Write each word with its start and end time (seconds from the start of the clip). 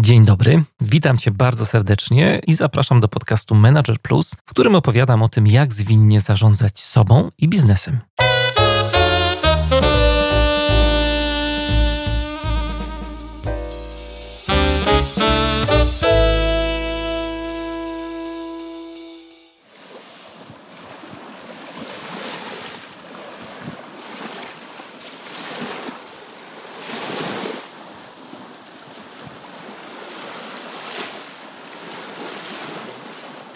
Dzień 0.00 0.24
dobry, 0.24 0.62
witam 0.80 1.18
Cię 1.18 1.30
bardzo 1.30 1.66
serdecznie 1.66 2.40
i 2.46 2.54
zapraszam 2.54 3.00
do 3.00 3.08
podcastu 3.08 3.54
Manager 3.54 3.98
Plus, 3.98 4.36
w 4.46 4.50
którym 4.50 4.74
opowiadam 4.74 5.22
o 5.22 5.28
tym, 5.28 5.46
jak 5.46 5.74
zwinnie 5.74 6.20
zarządzać 6.20 6.80
sobą 6.80 7.30
i 7.38 7.48
biznesem. 7.48 7.98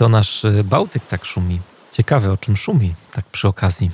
To 0.03 0.09
nasz 0.09 0.45
y, 0.45 0.65
Bałtyk 0.65 1.07
tak 1.07 1.25
szumi. 1.25 1.61
Ciekawe, 1.93 2.33
o 2.33 2.37
czym 2.37 2.57
szumi, 2.57 2.95
tak 3.11 3.25
przy 3.25 3.49
okazji. 3.49 3.91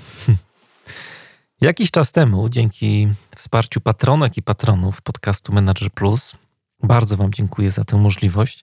Jakiś 1.61 1.91
czas 1.91 2.13
temu, 2.13 2.49
dzięki 2.49 3.09
wsparciu 3.37 3.81
patronek 3.81 4.37
i 4.37 4.43
patronów 4.43 5.03
podcastu 5.03 5.53
Manager 5.53 5.91
Plus, 5.91 6.35
bardzo 6.83 7.17
Wam 7.17 7.33
dziękuję 7.33 7.71
za 7.71 7.85
tę 7.85 7.97
możliwość, 7.97 8.63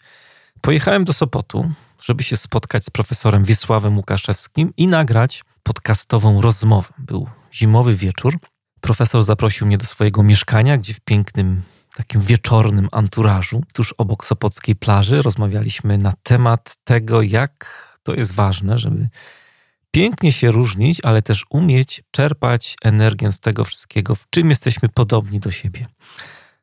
pojechałem 0.62 1.06
do 1.06 1.14
Sopotu, 1.14 1.72
żeby 2.02 2.24
się 2.24 2.38
spotkać 2.38 2.86
z 2.86 2.90
profesorem 2.90 3.44
Wiesławem 3.44 3.98
Łukaszewskim 3.98 4.74
i 4.78 4.88
nagrać 4.88 5.44
podcastową 5.64 6.42
rozmowę. 6.42 6.94
Był 6.98 7.28
zimowy 7.54 7.96
wieczór. 7.96 8.38
Profesor 8.82 9.24
zaprosił 9.24 9.68
mnie 9.68 9.78
do 9.78 9.86
swojego 9.86 10.24
mieszkania, 10.24 10.78
gdzie 10.78 10.94
w 10.94 11.00
pięknym 11.00 11.62
takim 11.96 12.22
wieczornym 12.22 12.90
anturażu, 12.92 13.64
tuż 13.74 13.94
obok 13.98 14.26
Sopockiej 14.26 14.76
plaży. 14.76 15.22
Rozmawialiśmy 15.22 15.98
na 15.98 16.14
temat 16.24 16.76
tego, 16.84 17.22
jak 17.22 17.86
to 18.04 18.14
jest 18.14 18.34
ważne, 18.34 18.78
żeby 18.78 19.10
pięknie 19.92 20.32
się 20.32 20.52
różnić, 20.52 21.02
ale 21.04 21.22
też 21.22 21.46
umieć 21.50 22.04
czerpać 22.12 22.76
energię 22.84 23.32
z 23.32 23.40
tego 23.40 23.66
wszystkiego, 23.66 24.16
w 24.16 24.30
czym 24.30 24.50
jesteśmy 24.50 24.90
podobni 24.90 25.40
do 25.40 25.52
siebie. 25.52 25.88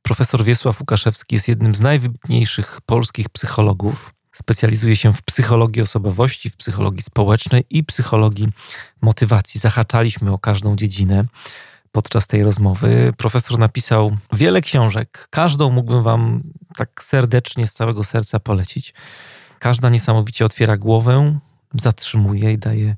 Profesor 0.02 0.44
Wiesław 0.44 0.80
Łukaszewski 0.80 1.34
jest 1.34 1.48
jednym 1.48 1.74
z 1.74 1.80
najwybitniejszych 1.80 2.80
polskich 2.86 3.28
psychologów. 3.28 4.14
Specjalizuje 4.33 4.96
się 4.96 5.12
w 5.12 5.22
psychologii 5.22 5.83
osobowości, 5.83 6.50
w 6.50 6.56
psychologii 6.56 7.02
społecznej 7.02 7.64
i 7.70 7.84
psychologii 7.84 8.48
motywacji. 9.02 9.61
Zahaczaliśmy 9.61 10.33
o 10.33 10.39
każdą 10.39 10.77
dziedzinę 10.77 11.24
podczas 11.92 12.26
tej 12.26 12.42
rozmowy. 12.42 13.12
Profesor 13.16 13.58
napisał 13.58 14.16
wiele 14.32 14.60
książek. 14.60 15.28
Każdą 15.30 15.70
mógłbym 15.70 16.02
Wam 16.02 16.42
tak 16.76 17.04
serdecznie, 17.04 17.66
z 17.66 17.72
całego 17.72 18.04
serca 18.04 18.40
polecić. 18.40 18.94
Każda 19.58 19.88
niesamowicie 19.88 20.44
otwiera 20.44 20.76
głowę, 20.76 21.38
zatrzymuje 21.74 22.52
i 22.52 22.58
daje 22.58 22.96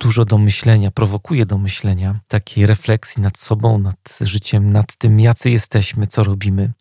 dużo 0.00 0.24
do 0.24 0.38
myślenia, 0.38 0.90
prowokuje 0.90 1.46
do 1.46 1.58
myślenia, 1.58 2.14
takiej 2.28 2.66
refleksji 2.66 3.22
nad 3.22 3.38
sobą, 3.38 3.78
nad 3.78 4.18
życiem, 4.20 4.72
nad 4.72 4.96
tym, 4.96 5.20
jacy 5.20 5.50
jesteśmy, 5.50 6.06
co 6.06 6.24
robimy, 6.24 6.72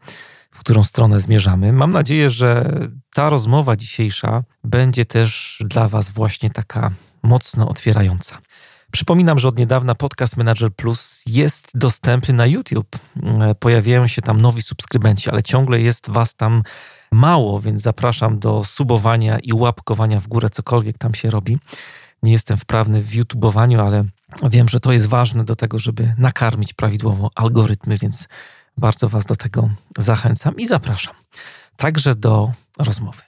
w 0.52 0.60
którą 0.60 0.84
stronę 0.84 1.20
zmierzamy. 1.20 1.74
Mam 1.74 1.92
nadzieję, 1.92 2.30
że 2.30 2.72
ta 3.14 3.30
rozmowa 3.30 3.76
dzisiejsza 3.76 4.44
będzie 4.64 5.06
też 5.06 5.64
dla 5.66 5.88
Was 5.88 6.10
właśnie 6.10 6.50
taka 6.50 6.92
mocno 7.24 7.70
otwierająca. 7.70 8.38
Przypominam, 8.92 9.40
że 9.40 9.48
od 9.48 9.60
niedawna 9.60 9.96
podcast 9.96 10.38
Manager 10.38 10.74
Plus 10.74 11.24
jest 11.26 11.72
dostępny 11.74 12.34
na 12.34 12.46
YouTube. 12.46 13.00
Pojawiają 13.60 14.08
się 14.08 14.22
tam 14.22 14.42
nowi 14.42 14.62
subskrybenci, 14.62 15.30
ale 15.30 15.44
ciągle 15.44 15.82
jest 15.82 16.10
Was 16.10 16.36
tam 16.36 16.64
mało, 17.12 17.60
więc 17.60 17.82
zapraszam 17.82 18.40
do 18.40 18.64
subowania 18.64 19.40
i 19.40 19.54
łapkowania 19.54 20.20
w 20.20 20.28
górę, 20.28 20.50
cokolwiek 20.50 20.98
tam 20.98 21.14
się 21.14 21.32
robi. 21.32 21.58
Nie 22.24 22.32
jestem 22.32 22.58
wprawny 22.58 23.02
w 23.02 23.16
YouTubowaniu, 23.16 23.82
ale 23.82 24.06
wiem, 24.44 24.70
że 24.70 24.80
to 24.80 24.92
jest 24.92 25.08
ważne 25.08 25.44
do 25.44 25.56
tego, 25.56 25.80
żeby 25.80 26.14
nakarmić 26.18 26.74
prawidłowo 26.74 27.30
algorytmy, 27.36 27.98
więc 27.98 28.28
bardzo 28.78 29.10
Was 29.10 29.26
do 29.26 29.36
tego 29.36 29.70
zachęcam 29.98 30.56
i 30.58 30.68
zapraszam. 30.68 31.14
Także 31.78 32.16
do 32.16 32.52
rozmowy. 32.80 33.22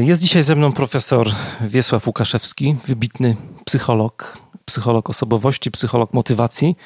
Jest 0.00 0.22
dzisiaj 0.22 0.42
ze 0.42 0.54
mną 0.54 0.72
profesor 0.72 1.30
Wiesław 1.60 2.06
Łukaszewski, 2.06 2.76
wybitny 2.86 3.36
psycholog, 3.64 4.38
psycholog 4.64 5.10
osobowości, 5.10 5.70
psycholog 5.70 6.12
motywacji, 6.12 6.76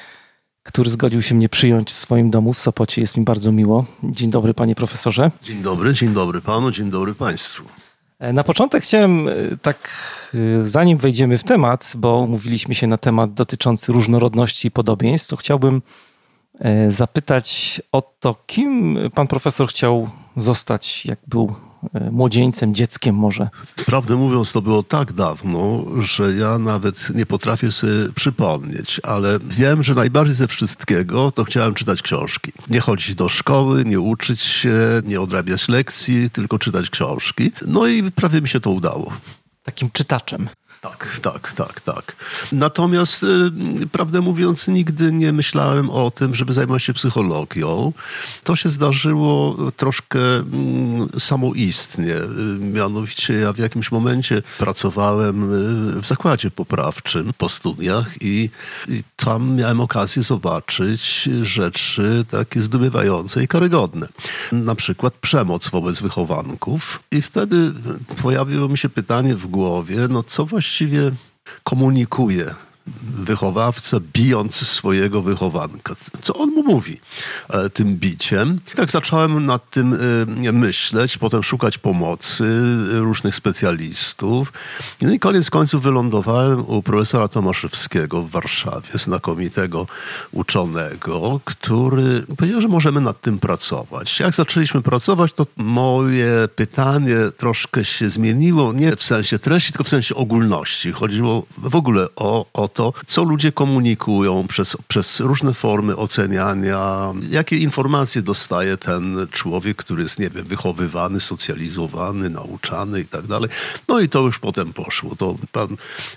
który 0.63 0.89
zgodził 0.89 1.21
się 1.21 1.35
mnie 1.35 1.49
przyjąć 1.49 1.91
w 1.91 1.97
swoim 1.97 2.29
domu 2.29 2.53
w 2.53 2.59
Sopocie. 2.59 3.01
Jest 3.01 3.17
mi 3.17 3.23
bardzo 3.23 3.51
miło. 3.51 3.85
Dzień 4.03 4.29
dobry, 4.29 4.53
panie 4.53 4.75
profesorze. 4.75 5.31
Dzień 5.43 5.61
dobry, 5.61 5.93
dzień 5.93 6.13
dobry 6.13 6.41
panu, 6.41 6.71
dzień 6.71 6.89
dobry 6.89 7.15
państwu. 7.15 7.63
E, 8.19 8.33
na 8.33 8.43
początek 8.43 8.83
chciałem 8.83 9.27
e, 9.27 9.33
tak, 9.61 9.89
e, 10.33 10.67
zanim 10.67 10.97
wejdziemy 10.97 11.37
w 11.37 11.43
temat, 11.43 11.93
bo 11.97 12.19
umówiliśmy 12.19 12.75
się 12.75 12.87
na 12.87 12.97
temat 12.97 13.33
dotyczący 13.33 13.91
różnorodności 13.93 14.67
i 14.67 14.71
podobieństw, 14.71 15.29
to 15.29 15.37
chciałbym 15.37 15.81
zapytać 16.89 17.81
o 17.91 18.01
to, 18.19 18.35
kim 18.45 18.97
pan 19.15 19.27
profesor 19.27 19.69
chciał 19.69 20.09
zostać, 20.35 21.05
jak 21.05 21.19
był 21.27 21.55
E, 21.55 21.66
młodzieńcem, 22.11 22.75
dzieckiem 22.75 23.15
może? 23.15 23.49
Prawdę 23.85 24.15
mówiąc, 24.15 24.51
to 24.51 24.61
było 24.61 24.83
tak 24.83 25.13
dawno, 25.13 25.85
że 26.01 26.33
ja 26.33 26.57
nawet 26.57 27.09
nie 27.15 27.25
potrafię 27.25 27.71
sobie 27.71 27.93
przypomnieć, 28.15 29.01
ale 29.03 29.39
wiem, 29.43 29.83
że 29.83 29.95
najbardziej 29.95 30.35
ze 30.35 30.47
wszystkiego 30.47 31.31
to 31.31 31.43
chciałem 31.43 31.73
czytać 31.73 32.01
książki. 32.01 32.51
Nie 32.69 32.79
chodzić 32.79 33.15
do 33.15 33.29
szkoły, 33.29 33.85
nie 33.85 33.99
uczyć 33.99 34.41
się, 34.41 34.79
nie 35.05 35.21
odrabiać 35.21 35.69
lekcji, 35.69 36.29
tylko 36.29 36.59
czytać 36.59 36.89
książki. 36.89 37.51
No 37.67 37.87
i 37.87 38.11
prawie 38.11 38.41
mi 38.41 38.49
się 38.49 38.59
to 38.59 38.71
udało. 38.71 39.13
Takim 39.63 39.89
czytaczem. 39.91 40.49
Tak, 40.89 41.19
tak, 41.21 41.53
tak, 41.53 41.81
tak. 41.81 42.15
Natomiast, 42.51 43.23
y, 43.23 43.87
prawdę 43.91 44.21
mówiąc, 44.21 44.67
nigdy 44.67 45.11
nie 45.11 45.33
myślałem 45.33 45.89
o 45.89 46.11
tym, 46.11 46.35
żeby 46.35 46.53
zajmować 46.53 46.83
się 46.83 46.93
psychologią. 46.93 47.93
To 48.43 48.55
się 48.55 48.69
zdarzyło 48.69 49.57
troszkę 49.71 50.19
mm, 50.19 51.09
samoistnie. 51.19 52.15
Y, 52.15 52.59
mianowicie 52.59 53.33
ja 53.33 53.53
w 53.53 53.57
jakimś 53.57 53.91
momencie 53.91 54.41
pracowałem 54.57 55.53
y, 55.97 56.01
w 56.01 56.05
zakładzie 56.07 56.51
poprawczym 56.51 57.33
po 57.37 57.49
studiach 57.49 58.21
i, 58.21 58.49
i 58.87 59.03
tam 59.15 59.55
miałem 59.55 59.81
okazję 59.81 60.23
zobaczyć 60.23 61.29
rzeczy 61.41 62.25
takie 62.31 62.61
zdumiewające 62.61 63.43
i 63.43 63.47
karygodne. 63.47 64.07
Na 64.51 64.75
przykład 64.75 65.13
przemoc 65.13 65.69
wobec 65.69 65.99
wychowanków. 65.99 66.99
I 67.11 67.21
wtedy 67.21 67.73
pojawiło 68.21 68.67
mi 68.67 68.77
się 68.77 68.89
pytanie 68.89 69.35
w 69.35 69.47
głowie, 69.47 69.95
no 70.09 70.23
co 70.23 70.45
właściwie 70.45 70.76
właściwie 70.77 71.11
komunikuje 71.63 72.55
wychowawca, 73.03 73.97
bijąc 74.13 74.55
swojego 74.55 75.21
wychowanka. 75.21 75.95
Co 76.21 76.33
on 76.33 76.49
mu 76.49 76.63
mówi 76.63 76.99
e, 77.49 77.69
tym 77.69 77.95
biciem? 77.97 78.59
Tak 78.75 78.89
zacząłem 78.89 79.45
nad 79.45 79.69
tym 79.69 79.97
e, 80.43 80.51
myśleć, 80.51 81.17
potem 81.17 81.43
szukać 81.43 81.77
pomocy 81.77 82.43
różnych 82.99 83.35
specjalistów. 83.35 84.53
No 85.01 85.13
i 85.13 85.19
koniec 85.19 85.49
końców 85.49 85.83
wylądowałem 85.83 86.69
u 86.69 86.83
profesora 86.83 87.27
Tomaszewskiego 87.27 88.21
w 88.21 88.29
Warszawie, 88.29 88.89
znakomitego 88.93 89.87
uczonego, 90.31 91.39
który 91.45 92.21
powiedział, 92.37 92.61
że 92.61 92.67
możemy 92.67 93.01
nad 93.01 93.21
tym 93.21 93.39
pracować. 93.39 94.19
Jak 94.19 94.35
zaczęliśmy 94.35 94.81
pracować, 94.81 95.33
to 95.33 95.47
moje 95.57 96.47
pytanie 96.55 97.15
troszkę 97.37 97.85
się 97.85 98.09
zmieniło, 98.09 98.73
nie 98.73 98.95
w 98.95 99.03
sensie 99.03 99.39
treści, 99.39 99.71
tylko 99.71 99.83
w 99.83 99.89
sensie 99.89 100.15
ogólności. 100.15 100.91
Chodziło 100.91 101.45
w 101.57 101.75
ogóle 101.75 102.07
o, 102.15 102.45
o 102.53 102.67
to, 102.77 102.93
co 103.07 103.23
ludzie 103.23 103.51
komunikują 103.51 104.47
przez, 104.47 104.77
przez 104.87 105.19
różne 105.19 105.53
formy 105.53 105.95
oceniania, 105.95 107.13
jakie 107.29 107.57
informacje 107.57 108.21
dostaje 108.21 108.77
ten 108.77 109.27
człowiek, 109.31 109.77
który 109.77 110.03
jest, 110.03 110.19
nie 110.19 110.29
wiem, 110.29 110.45
wychowywany, 110.45 111.19
socjalizowany, 111.19 112.29
nauczany 112.29 113.01
i 113.01 113.05
tak 113.05 113.27
dalej. 113.27 113.49
No 113.87 113.99
i 113.99 114.09
to 114.09 114.19
już 114.19 114.39
potem 114.39 114.73
poszło. 114.73 115.15
To 115.15 115.35
pan 115.51 115.67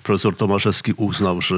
profesor 0.02 0.36
Tomaszewski 0.36 0.92
uznał, 0.96 1.42
że, 1.42 1.54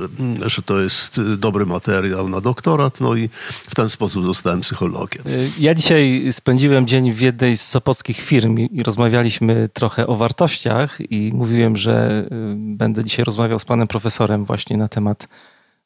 że 0.46 0.62
to 0.62 0.80
jest 0.80 1.20
dobry 1.36 1.66
materiał 1.66 2.28
na 2.28 2.40
doktorat, 2.40 3.00
no 3.00 3.14
i 3.16 3.28
w 3.68 3.74
ten 3.74 3.88
sposób 3.88 4.24
zostałem 4.24 4.60
psychologiem. 4.60 5.22
Ja 5.58 5.74
dzisiaj 5.74 6.28
spędziłem 6.32 6.86
dzień 6.86 7.12
w 7.12 7.20
jednej 7.20 7.56
z 7.56 7.62
sopockich 7.62 8.20
firm 8.20 8.58
i 8.58 8.82
rozmawialiśmy 8.82 9.68
trochę 9.72 10.06
o 10.06 10.16
wartościach 10.16 10.98
i 11.10 11.30
mówiłem, 11.34 11.76
że 11.76 12.24
y, 12.24 12.54
będę 12.56 13.04
dzisiaj 13.04 13.24
rozmawiał 13.24 13.58
z 13.58 13.64
panem 13.64 13.88
profesorem 13.88 14.44
właśnie 14.44 14.76
na 14.76 14.91
temat 14.94 15.28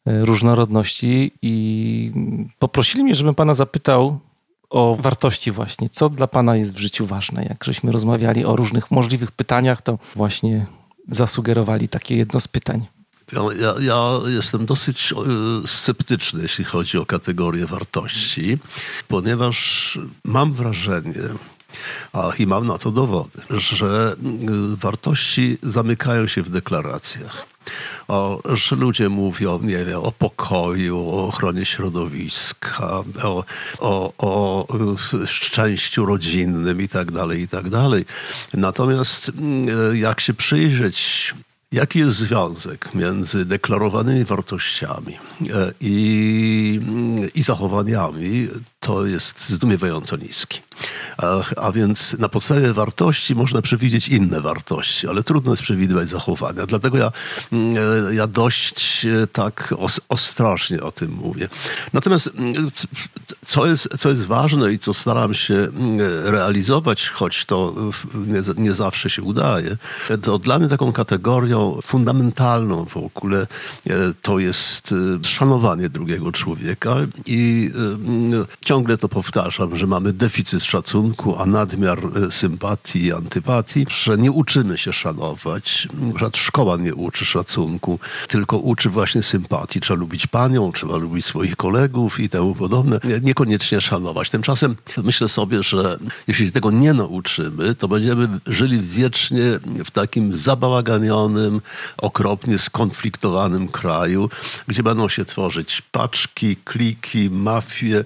e, 0.07 0.25
różnorodności 0.25 1.33
i 1.43 2.13
poprosili 2.59 3.05
mnie, 3.05 3.15
żebym 3.15 3.35
pana 3.35 3.55
zapytał 3.55 4.19
o 4.71 4.97
wartości 5.01 5.51
właśnie. 5.51 5.91
Co 5.91 6.09
dla 6.09 6.27
pana 6.27 6.57
jest 6.57 6.75
w 6.75 6.79
życiu 6.79 7.07
ważne? 7.07 7.45
Jak 7.45 7.65
żeśmy 7.65 7.93
rozmawiali 7.93 8.45
o 8.45 8.57
różnych 8.57 8.91
możliwych 8.91 9.31
pytaniach, 9.31 9.83
to 9.83 9.99
właśnie 10.15 10.67
zasugerowali 11.09 11.89
takie 11.89 12.17
jedno 12.17 12.41
z 12.41 12.49
pytań. 12.49 12.87
Ja, 13.33 13.75
ja, 13.81 14.19
jestem 14.27 14.67
dosyć 14.67 15.13
e, 15.13 15.17
sceptyczny, 15.69 16.43
jeśli 16.43 16.65
chodzi 16.65 16.99
o 16.99 17.07
kategorię 17.07 17.67
wartości, 17.67 18.59
ponieważ 19.09 19.99
mam 20.25 20.53
wrażenie, 20.53 21.23
a 22.13 22.33
i 22.39 22.47
mam 22.47 22.67
na 22.67 22.79
to 22.79 22.91
dowody, 22.91 23.43
że 23.51 24.13
e, 24.13 24.77
wartości 24.77 25.59
zamykają 25.63 26.27
się 26.27 26.43
w 26.43 26.51
deklaracjach. 26.51 27.47
O, 28.09 28.43
że 28.55 28.77
ludzie 28.77 29.09
mówią, 29.09 29.59
nie 29.63 29.85
wiem, 29.85 30.01
o 30.03 30.13
pokoju, 30.13 30.99
o 30.99 31.29
ochronie 31.29 31.67
środowiska, 31.67 33.03
o, 33.23 33.45
o, 33.79 34.13
o 34.19 34.67
e, 35.23 35.27
szczęściu 35.27 36.07
rodzinnym 36.07 36.81
i 36.83 36.89
tak 36.89 37.13
dalej, 37.13 37.41
i 37.41 37.49
tak 37.49 37.71
dalej. 37.71 38.05
Natomiast 38.55 39.33
jak 39.95 40.21
się 40.21 40.35
przyjrzeć 40.35 41.35
Jaki 41.73 41.99
jest 41.99 42.17
związek 42.17 42.95
między 42.95 43.47
deklarowanymi 43.47 44.25
wartościami 44.25 45.19
i, 45.81 46.81
i 47.35 47.43
zachowaniami, 47.43 48.49
to 48.81 49.07
jest 49.07 49.49
zdumiewająco 49.49 50.17
niski. 50.17 50.61
A, 51.57 51.73
więc 51.73 52.19
na 52.19 52.29
podstawie 52.29 52.73
wartości 52.73 53.35
można 53.35 53.63
przewidzieć 53.63 54.09
inne 54.09 54.41
wartości, 54.41 55.09
ale 55.09 55.23
trudno 55.23 55.51
jest 55.51 55.63
przewidywać 55.63 56.09
zachowania. 56.09 56.67
Dlatego 56.67 56.99
ja, 56.99 57.13
mm, 57.53 57.77
ja 58.15 58.27
dość 58.27 59.07
e, 59.07 59.27
tak 59.27 59.75
os, 59.79 60.01
ostrożnie 60.09 60.81
o 60.81 60.93
tym 60.93 61.13
mówię. 61.13 61.49
Natomiast 61.93 62.31
mm, 62.37 62.71
co 63.47 63.67
jest, 63.67 63.89
co 63.99 64.09
jest 64.09 64.23
ważne 64.23 64.73
i 64.73 64.79
co 64.79 64.95
staram 64.95 65.35
się 65.35 65.55
mm, 65.55 65.99
realizować, 66.25 67.09
choć 67.09 67.45
to 67.45 67.75
nie, 68.15 68.43
nie 68.57 68.75
zawsze 68.75 69.11
się 69.11 69.23
udaje, 69.23 69.77
to 70.23 70.39
dla 70.39 70.59
mnie 70.59 70.69
taką 70.69 70.93
kategorią 70.93 71.79
fundamentalną 71.83 72.85
w 72.85 72.97
ogóle 72.97 73.47
e, 73.87 73.95
to 74.23 74.39
jest 74.39 74.93
e, 74.93 75.25
szanowanie 75.25 75.89
drugiego 75.89 76.33
człowieka 76.33 76.97
i 77.27 77.71
ciągle 78.61 78.99
to 78.99 79.09
powtarzam, 79.09 79.77
że 79.77 79.87
mamy 79.87 80.13
deficyt 80.13 80.65
szacunku, 80.67 81.37
a 81.39 81.47
nadmiar 81.47 81.99
e, 81.99 82.33
sympatii 82.33 83.05
i 83.05 83.13
antypatii, 83.13 83.87
że 83.89 84.19
nie 84.19 84.33
uczymy 84.33 84.79
się 84.79 84.93
szanować. 84.93 85.89
Żadna 86.21 86.39
szkoła 86.39 86.77
nie 86.77 86.95
uczy 86.95 87.25
szacunku, 87.25 87.99
tylko 88.29 88.59
uczy 88.59 88.91
właśnie 88.91 89.23
sympatii. 89.23 89.81
Trzeba 89.81 90.01
lubić 90.01 90.27
panią, 90.27 90.73
trzeba 90.73 90.97
lubić 90.97 91.25
swoich 91.27 91.57
kolegów 91.57 92.21
i 92.21 92.29
temu 92.29 92.55
podobne. 92.55 93.01
Niekoniecznie 93.23 93.81
szanować. 93.81 94.31
Tymczasem 94.31 94.77
myślę 95.05 95.29
sobie, 95.29 95.63
że 95.63 95.99
jeśli 96.29 96.53
tego 96.53 96.71
nie 96.71 96.93
nauczymy, 96.93 97.75
to 97.75 97.89
będziemy 97.89 98.29
żyli 98.47 98.81
wiecznie 98.81 99.43
w 99.85 99.91
takim 99.91 100.37
zabałaganionym, 100.37 101.61
okropnie 101.99 102.59
skonfliktowanym 102.59 103.69
kraju, 103.69 104.31
gdzie 104.69 104.83
będą 104.83 105.09
się 105.09 105.25
tworzyć 105.25 105.83
paczki, 105.93 106.57
kliki, 106.57 107.31
mafie, 107.31 108.05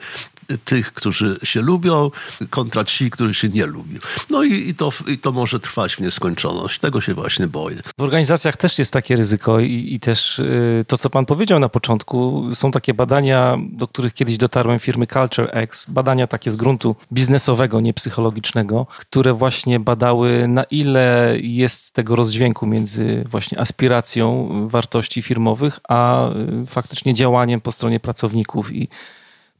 tych, 0.58 0.92
którzy 0.92 1.38
się 1.42 1.60
lubią, 1.60 2.10
kontra 2.50 2.84
ci, 2.84 3.10
którzy 3.10 3.34
się 3.34 3.48
nie 3.48 3.66
lubią. 3.66 3.98
No 4.30 4.42
i, 4.42 4.68
i, 4.68 4.74
to, 4.74 4.90
i 5.06 5.18
to 5.18 5.32
może 5.32 5.60
trwać 5.60 5.96
w 5.96 6.00
nieskończoność. 6.00 6.78
Tego 6.78 7.00
się 7.00 7.14
właśnie 7.14 7.46
boję. 7.46 7.76
W 7.98 8.02
organizacjach 8.02 8.56
też 8.56 8.78
jest 8.78 8.92
takie 8.92 9.16
ryzyko 9.16 9.60
i, 9.60 9.94
i 9.94 10.00
też 10.00 10.38
y, 10.38 10.84
to, 10.88 10.98
co 10.98 11.10
pan 11.10 11.26
powiedział 11.26 11.58
na 11.58 11.68
początku, 11.68 12.48
są 12.54 12.70
takie 12.70 12.94
badania, 12.94 13.58
do 13.72 13.88
których 13.88 14.14
kiedyś 14.14 14.38
dotarłem 14.38 14.78
firmy 14.78 15.06
Culture 15.06 15.48
X, 15.52 15.86
badania 15.88 16.26
takie 16.26 16.50
z 16.50 16.56
gruntu 16.56 16.96
biznesowego, 17.12 17.80
nie 17.80 17.94
psychologicznego, 17.94 18.86
które 18.98 19.32
właśnie 19.32 19.80
badały, 19.80 20.48
na 20.48 20.64
ile 20.64 21.34
jest 21.40 21.92
tego 21.92 22.16
rozdźwięku 22.16 22.66
między 22.66 23.24
właśnie 23.28 23.60
aspiracją 23.60 24.48
wartości 24.68 25.22
firmowych, 25.22 25.80
a 25.88 26.30
y, 26.30 26.66
faktycznie 26.66 27.14
działaniem 27.14 27.60
po 27.60 27.72
stronie 27.72 28.00
pracowników 28.00 28.72
i 28.72 28.88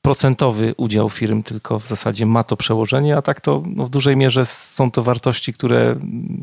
procentowy 0.02 0.74
udział 0.76 1.10
firm 1.10 1.42
tylko 1.42 1.78
w 1.78 1.86
zasadzie 1.86 2.26
ma 2.26 2.44
to 2.44 2.56
przełożenie, 2.56 3.16
a 3.16 3.22
tak 3.22 3.40
to 3.40 3.62
no, 3.66 3.84
w 3.84 3.90
dużej 3.90 4.16
mierze 4.16 4.46
są 4.46 4.90
to 4.90 5.02
wartości, 5.02 5.52
które 5.52 5.96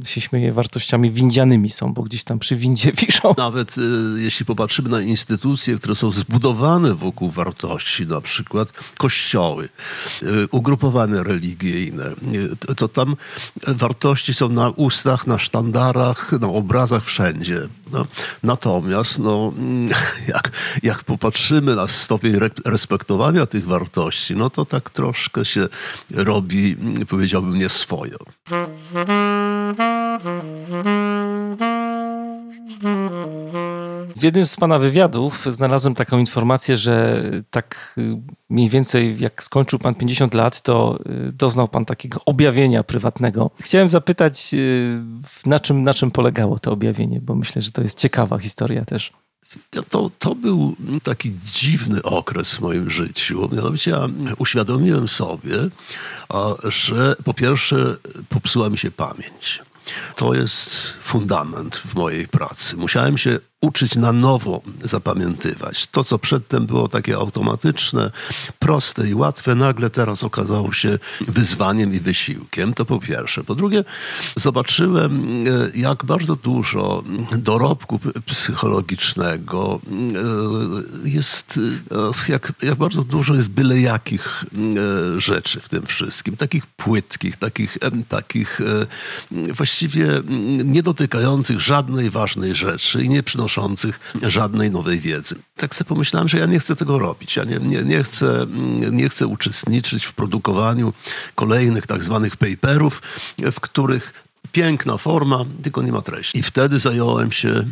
się 0.05 0.21
śmieje 0.21 0.53
wartościami 0.53 1.11
windzianymi 1.11 1.69
są, 1.69 1.93
bo 1.93 2.03
gdzieś 2.03 2.23
tam 2.23 2.39
przy 2.39 2.55
windzie 2.55 2.91
wiszą. 3.07 3.33
Nawet 3.37 3.77
y, 3.77 3.81
jeśli 4.17 4.45
popatrzymy 4.45 4.89
na 4.89 5.01
instytucje, 5.01 5.77
które 5.77 5.95
są 5.95 6.11
zbudowane 6.11 6.95
wokół 6.95 7.29
wartości, 7.29 8.07
na 8.07 8.21
przykład 8.21 8.71
kościoły, 8.97 9.69
y, 10.23 10.27
ugrupowania 10.51 11.23
religijne, 11.23 12.05
y, 12.69 12.75
to 12.75 12.87
tam 12.87 13.15
wartości 13.67 14.33
są 14.33 14.49
na 14.49 14.69
ustach, 14.69 15.27
na 15.27 15.37
sztandarach, 15.37 16.31
na 16.31 16.47
obrazach 16.47 17.05
wszędzie. 17.05 17.67
No, 17.91 18.05
natomiast 18.43 19.19
no, 19.19 19.53
jak, 20.33 20.51
jak 20.83 21.03
popatrzymy 21.03 21.75
na 21.75 21.87
stopień 21.87 22.33
respektowania 22.65 23.45
tych 23.45 23.65
wartości, 23.65 24.35
no 24.35 24.49
to 24.49 24.65
tak 24.65 24.89
troszkę 24.89 25.45
się 25.45 25.67
robi, 26.15 26.77
powiedziałbym, 27.07 27.57
nieswojo. 27.57 28.17
W 34.15 34.23
jednym 34.23 34.45
z 34.45 34.55
pana 34.55 34.79
wywiadów 34.79 35.45
znalazłem 35.51 35.95
taką 35.95 36.17
informację, 36.17 36.77
że 36.77 37.23
tak 37.49 37.95
y, 37.97 38.21
mniej 38.49 38.69
więcej 38.69 39.19
jak 39.19 39.43
skończył 39.43 39.79
pan 39.79 39.95
50 39.95 40.33
lat, 40.33 40.61
to 40.61 40.99
y, 41.29 41.31
doznał 41.31 41.67
pan 41.67 41.85
takiego 41.85 42.21
objawienia 42.25 42.83
prywatnego. 42.83 43.51
Chciałem 43.59 43.89
zapytać, 43.89 44.53
y, 44.53 45.01
na 45.45 45.59
czym, 45.59 45.83
na 45.83 45.93
czym 45.93 46.11
polegało 46.11 46.59
to 46.59 46.71
objawienie, 46.71 47.21
bo 47.21 47.35
myślę, 47.35 47.61
że 47.61 47.71
to 47.71 47.81
jest 47.81 47.97
ciekawa 47.97 48.37
historia 48.37 48.85
też. 48.85 49.13
To, 49.89 50.11
to 50.19 50.35
był 50.35 50.75
taki 51.03 51.33
dziwny 51.53 52.03
okres 52.03 52.53
w 52.53 52.61
moim 52.61 52.89
życiu. 52.89 53.49
Mianowicie 53.51 53.91
ja 53.91 54.07
uświadomiłem 54.37 55.07
sobie, 55.07 55.57
że 56.63 57.15
po 57.23 57.33
pierwsze 57.33 57.95
popsuła 58.29 58.69
mi 58.69 58.77
się 58.77 58.91
pamięć. 58.91 59.61
To 60.15 60.33
jest 60.33 60.93
fundament 61.01 61.75
w 61.75 61.95
mojej 61.95 62.27
pracy. 62.27 62.77
Musiałem 62.77 63.17
się 63.17 63.39
uczyć 63.61 63.95
na 63.95 64.11
nowo 64.11 64.61
zapamiętywać. 64.81 65.87
To, 65.87 66.03
co 66.03 66.19
przedtem 66.19 66.65
było 66.65 66.87
takie 66.87 67.15
automatyczne, 67.15 68.11
proste 68.59 69.09
i 69.09 69.13
łatwe, 69.13 69.55
nagle 69.55 69.89
teraz 69.89 70.23
okazało 70.23 70.73
się 70.73 70.99
wyzwaniem 71.27 71.93
i 71.93 71.99
wysiłkiem. 71.99 72.73
To 72.73 72.85
po 72.85 72.99
pierwsze. 72.99 73.43
Po 73.43 73.55
drugie, 73.55 73.83
zobaczyłem, 74.35 75.43
e, 75.47 75.77
jak 75.79 76.05
bardzo 76.05 76.35
dużo 76.35 77.03
dorobku 77.37 77.99
psychologicznego 78.25 79.79
e, 81.05 81.09
jest, 81.09 81.59
e, 82.27 82.31
jak, 82.31 82.53
jak 82.61 82.75
bardzo 82.75 83.03
dużo 83.03 83.35
jest 83.35 83.49
byle 83.49 83.79
jakich 83.79 84.45
rzeczy 85.17 85.59
w 85.59 85.69
tym 85.69 85.85
wszystkim. 85.85 86.37
Takich 86.37 86.65
płytkich, 86.65 87.35
takich, 87.35 87.77
takich 88.09 88.61
właściwie 89.31 90.21
nie 90.63 90.83
dotykających 90.83 91.59
żadnej 91.59 92.09
ważnej 92.09 92.55
rzeczy 92.55 93.03
i 93.03 93.09
nie 93.09 93.23
przynoszących 93.23 93.46
przynoszących 93.47 93.99
żadnej 94.21 94.71
nowej 94.71 94.99
wiedzy. 94.99 95.35
Tak 95.55 95.75
sobie 95.75 95.87
pomyślałem, 95.87 96.27
że 96.27 96.37
ja 96.37 96.45
nie 96.45 96.59
chcę 96.59 96.75
tego 96.75 96.99
robić. 96.99 97.35
Ja 97.35 97.43
nie, 97.43 97.59
nie, 97.59 97.83
nie, 97.83 98.03
chcę, 98.03 98.45
nie 98.91 99.09
chcę 99.09 99.27
uczestniczyć 99.27 100.05
w 100.05 100.13
produkowaniu 100.13 100.93
kolejnych 101.35 101.87
tak 101.87 102.03
zwanych 102.03 102.37
paperów, 102.37 103.01
w 103.51 103.59
których 103.59 104.13
piękna 104.51 104.97
forma, 104.97 105.45
tylko 105.63 105.81
nie 105.81 105.91
ma 105.91 106.01
treści. 106.01 106.39
I 106.39 106.43
wtedy 106.43 106.79
zająłem 106.79 107.31
się 107.31 107.65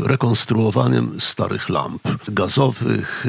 rekonstruowaniem 0.00 1.20
starych 1.20 1.68
lamp 1.68 2.02
gazowych, 2.28 3.26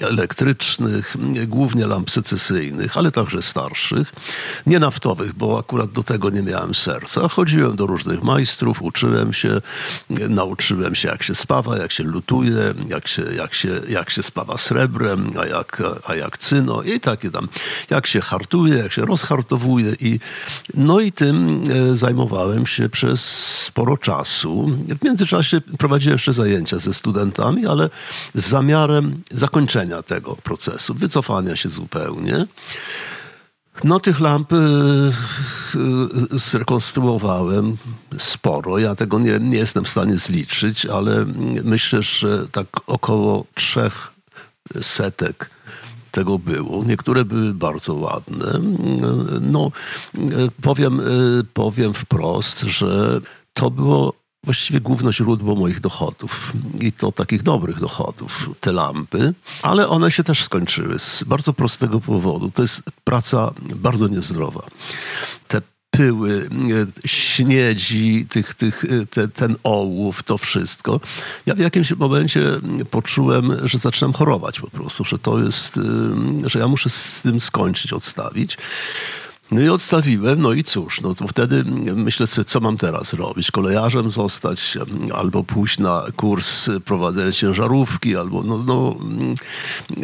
elektrycznych, 0.00 1.16
głównie 1.46 1.86
lamp 1.86 2.10
secesyjnych, 2.10 2.96
ale 2.96 3.10
także 3.10 3.42
starszych, 3.42 4.12
nie 4.66 4.78
naftowych, 4.78 5.32
bo 5.32 5.58
akurat 5.58 5.92
do 5.92 6.02
tego 6.02 6.30
nie 6.30 6.42
miałem 6.42 6.74
serca. 6.74 7.28
Chodziłem 7.28 7.76
do 7.76 7.86
różnych 7.86 8.22
majstrów, 8.22 8.82
uczyłem 8.82 9.32
się, 9.32 9.60
nauczyłem 10.10 10.94
się 10.94 11.08
jak 11.08 11.22
się 11.22 11.34
spawa, 11.34 11.78
jak 11.78 11.92
się 11.92 12.04
lutuje, 12.04 12.74
jak 12.88 13.08
się, 13.08 13.22
jak 13.36 13.54
się, 13.54 13.80
jak 13.88 14.10
się 14.10 14.22
spawa 14.22 14.58
srebrem, 14.58 15.32
a 15.40 15.46
jak, 15.46 15.82
a 16.06 16.14
jak 16.14 16.38
cyno 16.38 16.82
i 16.82 17.00
takie 17.00 17.30
tam, 17.30 17.48
jak 17.90 18.06
się 18.06 18.20
hartuje, 18.20 18.74
jak 18.74 18.92
się 18.92 19.06
rozhartowuje 19.06 19.94
i 20.00 20.20
no 20.74 21.00
i 21.00 21.12
tym 21.12 21.62
e, 21.70 21.96
zajmowałem 21.96 22.66
się 22.66 22.88
przez 22.88 23.24
sporo 23.64 23.96
czasu. 23.96 24.70
W 25.00 25.04
międzyczasie 25.04 25.60
prowadziłem 25.60 25.93
prowadziłem 25.94 26.14
jeszcze 26.14 26.32
zajęcia 26.32 26.78
ze 26.78 26.94
studentami, 26.94 27.66
ale 27.66 27.90
z 28.34 28.48
zamiarem 28.48 29.22
zakończenia 29.30 30.02
tego 30.02 30.36
procesu, 30.36 30.94
wycofania 30.94 31.56
się 31.56 31.68
zupełnie. 31.68 32.46
No 33.84 34.00
tych 34.00 34.20
lamp 34.20 34.52
y, 34.52 34.56
y, 34.56 36.38
zrekonstruowałem 36.38 37.76
sporo. 38.18 38.78
Ja 38.78 38.94
tego 38.94 39.18
nie, 39.18 39.38
nie 39.38 39.58
jestem 39.58 39.84
w 39.84 39.88
stanie 39.88 40.16
zliczyć, 40.16 40.86
ale 40.86 41.26
myślę, 41.64 42.02
że 42.02 42.48
tak 42.48 42.66
około 42.86 43.44
trzech 43.54 44.12
setek 44.80 45.50
tego 46.10 46.38
było. 46.38 46.84
Niektóre 46.84 47.24
były 47.24 47.54
bardzo 47.54 47.94
ładne. 47.94 48.60
No, 49.40 49.70
powiem, 50.62 51.00
powiem 51.52 51.94
wprost, 51.94 52.60
że 52.60 53.20
to 53.52 53.70
było 53.70 54.23
właściwie 54.44 54.80
główne 54.80 55.12
źródło 55.12 55.56
moich 55.56 55.80
dochodów. 55.80 56.52
I 56.80 56.92
to 56.92 57.12
takich 57.12 57.42
dobrych 57.42 57.80
dochodów, 57.80 58.50
te 58.60 58.72
lampy. 58.72 59.34
Ale 59.62 59.88
one 59.88 60.10
się 60.10 60.24
też 60.24 60.44
skończyły 60.44 60.98
z 60.98 61.24
bardzo 61.24 61.52
prostego 61.52 62.00
powodu. 62.00 62.50
To 62.50 62.62
jest 62.62 62.82
praca 63.04 63.52
bardzo 63.74 64.08
niezdrowa. 64.08 64.62
Te 65.48 65.60
pyły, 65.96 66.48
śniedzi, 67.06 68.26
tych, 68.28 68.54
tych, 68.54 68.84
te, 69.10 69.28
ten 69.28 69.56
ołów, 69.62 70.22
to 70.22 70.38
wszystko. 70.38 71.00
Ja 71.46 71.54
w 71.54 71.58
jakimś 71.58 71.92
momencie 71.92 72.60
poczułem, 72.90 73.68
że 73.68 73.78
zaczynam 73.78 74.12
chorować 74.12 74.60
po 74.60 74.70
prostu, 74.70 75.04
że 75.04 75.18
to 75.18 75.38
jest, 75.38 75.76
e, 75.76 76.50
że 76.50 76.58
ja 76.58 76.68
muszę 76.68 76.90
z 76.90 77.20
tym 77.22 77.40
skończyć, 77.40 77.92
odstawić. 77.92 78.58
No 79.52 79.60
i 79.60 79.68
odstawiłem, 79.68 80.42
no 80.42 80.52
i 80.52 80.64
cóż, 80.64 81.00
no 81.00 81.14
to 81.14 81.28
wtedy 81.28 81.64
myślę 81.96 82.26
sobie, 82.26 82.44
co 82.44 82.60
mam 82.60 82.76
teraz 82.76 83.12
robić? 83.12 83.50
Kolejarzem 83.50 84.10
zostać, 84.10 84.78
albo 85.14 85.44
pójść 85.44 85.78
na 85.78 86.04
kurs 86.16 86.70
prowadzenia 86.84 87.32
ciężarówki, 87.32 88.16
albo 88.16 88.42
no, 88.42 88.58
no, 88.58 88.96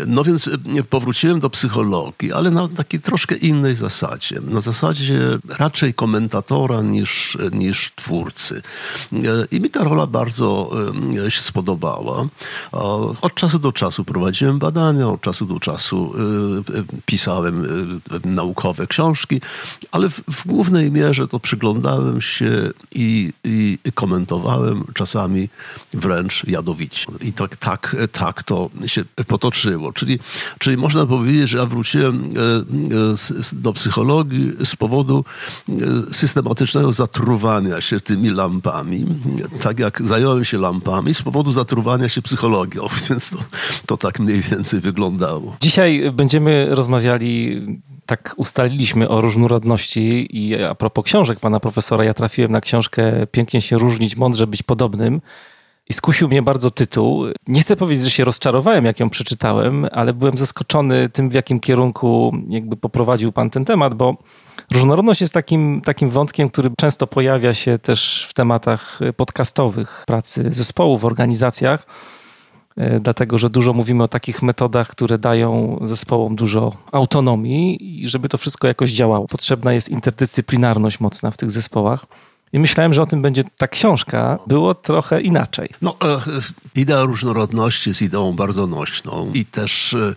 no 0.06 0.25
więc 0.25 0.50
powróciłem 0.90 1.40
do 1.40 1.50
psychologii, 1.50 2.32
ale 2.32 2.50
na 2.50 2.68
takiej 2.68 3.00
troszkę 3.00 3.35
innej 3.35 3.76
zasadzie. 3.76 4.40
Na 4.40 4.61
zasadzie 4.61 5.38
raczej 5.59 5.94
komentatora 5.94 6.82
niż, 6.82 7.38
niż 7.52 7.92
twórcy. 7.97 8.62
I 9.50 9.61
mi 9.61 9.70
ta 9.70 9.85
rola 9.85 10.06
bardzo 10.06 10.70
się 11.28 11.40
spodobała. 11.40 12.26
Od 13.20 13.35
czasu 13.35 13.59
do 13.59 13.73
czasu 13.73 14.04
prowadziłem 14.04 14.59
badania, 14.59 15.09
od 15.09 15.20
czasu 15.20 15.47
do 15.47 15.61
czasu 15.61 16.14
pisałem 17.06 17.66
naukowe 18.25 18.87
książki, 18.87 19.30
ale 19.93 20.11
w, 20.11 20.21
w 20.31 20.47
głównej 20.47 20.93
mierze 20.93 21.29
to 21.29 21.41
przyglądałem 21.41 22.21
się 22.21 22.71
i, 22.93 23.33
i, 23.45 23.79
komentowałem 23.95 24.85
czasami 24.95 25.49
wręcz 25.95 26.45
jadowicie. 26.49 27.07
I 27.23 27.33
tak, 27.33 27.57
tak, 27.57 27.97
tak 28.13 28.43
to 28.43 28.71
się 28.87 29.05
potoczyło. 29.27 29.93
Czyli, 29.93 30.19
czyli 30.59 30.77
można 30.77 31.07
powiedzieć, 31.07 31.49
że 31.49 31.59
ja 31.59 31.67
wróciłem 31.67 32.25
e, 32.25 32.41
e, 32.51 33.53
do 33.53 33.73
psychologii 33.73 34.53
z 34.65 34.77
powodu 34.77 35.25
e, 35.69 35.73
systematycznego 36.13 36.93
zatruwania 36.93 37.81
się 37.81 38.01
tymi 38.01 38.31
lampami. 38.31 39.07
Tak 39.61 39.79
jak 39.79 40.03
zająłem 40.03 40.45
się 40.45 40.59
lampami 40.59 41.15
z 41.15 41.23
powodu 41.23 41.53
zatruwania 41.53 42.09
się 42.09 42.23
psychologią, 42.23 42.83
więc 43.09 43.31
to, 43.31 43.39
to 43.87 43.97
tak 43.97 44.19
mniej 44.19 44.41
więcej 44.41 44.81
wyglądało. 44.81 45.57
Dzisiaj 45.61 46.13
będziemy 46.13 46.67
rozmawiali 46.71 47.61
tak 48.11 48.35
ustaliliśmy 48.37 49.09
o 49.09 49.21
różnorodności 49.21 50.29
i 50.38 50.62
a 50.62 50.75
propos 50.75 51.05
książek 51.05 51.40
pana 51.40 51.61
profesora, 51.61 52.05
ja 52.05 52.14
trafiłem 52.14 52.52
na 52.52 52.61
książkę 52.61 53.26
Pięknie 53.33 53.61
się 53.61 53.79
różnić, 53.79 54.17
mądrze 54.17 54.47
być 54.47 54.62
podobnym. 54.62 55.21
I 55.88 55.93
skusił 55.93 56.29
mnie 56.29 56.43
bardzo 56.43 56.71
tytuł. 56.71 57.25
Nie 57.47 57.61
chcę 57.61 57.76
powiedzieć, 57.76 58.05
że 58.05 58.11
się 58.11 58.25
rozczarowałem, 58.25 58.85
jak 58.85 59.00
ją 59.00 59.11
przeczytałem, 59.11 59.87
ale 59.93 60.12
byłem 60.14 60.38
zaskoczony 60.38 61.09
tym, 61.09 61.31
w 61.31 61.35
jakim 61.35 61.61
kierunku 61.61 62.33
jakby 62.49 62.76
poprowadził 62.76 63.33
pan 63.33 63.50
ten 63.50 63.64
temat, 63.64 63.95
bo 63.95 64.17
różnorodność 64.73 65.21
jest 65.21 65.35
takim, 65.35 65.81
takim 65.81 66.11
wątkiem, 66.11 66.50
który 66.50 66.71
często 66.81 67.07
pojawia 67.07 67.55
się 67.55 67.79
też 67.79 68.26
w 68.29 68.35
tematach 68.35 69.00
podcastowych, 69.17 70.05
pracy 70.07 70.49
zespołu 70.50 70.99
w 70.99 71.05
organizacjach 71.05 71.87
dlatego 73.00 73.39
że 73.39 73.50
dużo 73.50 73.73
mówimy 73.73 74.03
o 74.03 74.09
takich 74.09 74.43
metodach, 74.43 74.89
które 74.89 75.19
dają 75.19 75.81
zespołom 75.85 76.37
dużo 76.37 76.73
autonomii 76.93 78.03
i 78.03 78.09
żeby 78.09 78.29
to 78.29 78.39
wszystko 78.39 78.69
jakoś 78.69 78.91
działało. 78.91 79.29
Potrzebna 79.29 79.73
jest 79.73 79.89
interdyscyplinarność 79.89 81.00
mocna 81.00 81.31
w 81.31 81.37
tych 81.37 81.50
zespołach. 81.50 82.07
I 82.53 82.59
myślałem, 82.59 82.95
że 82.95 83.03
o 83.03 83.07
tym 83.07 83.23
będzie 83.23 83.45
ta 83.57 83.69
książka. 83.69 84.39
Było 84.47 84.75
trochę 84.75 85.21
inaczej. 85.21 85.69
No, 85.83 85.97
e, 86.05 86.21
idea 86.75 87.03
różnorodności 87.03 87.91
jest 87.91 88.03
ideą 88.03 88.33
bardzo 88.33 88.67
nośną 88.67 89.31
i 89.35 89.45
też 89.45 89.95
e, 89.95 90.15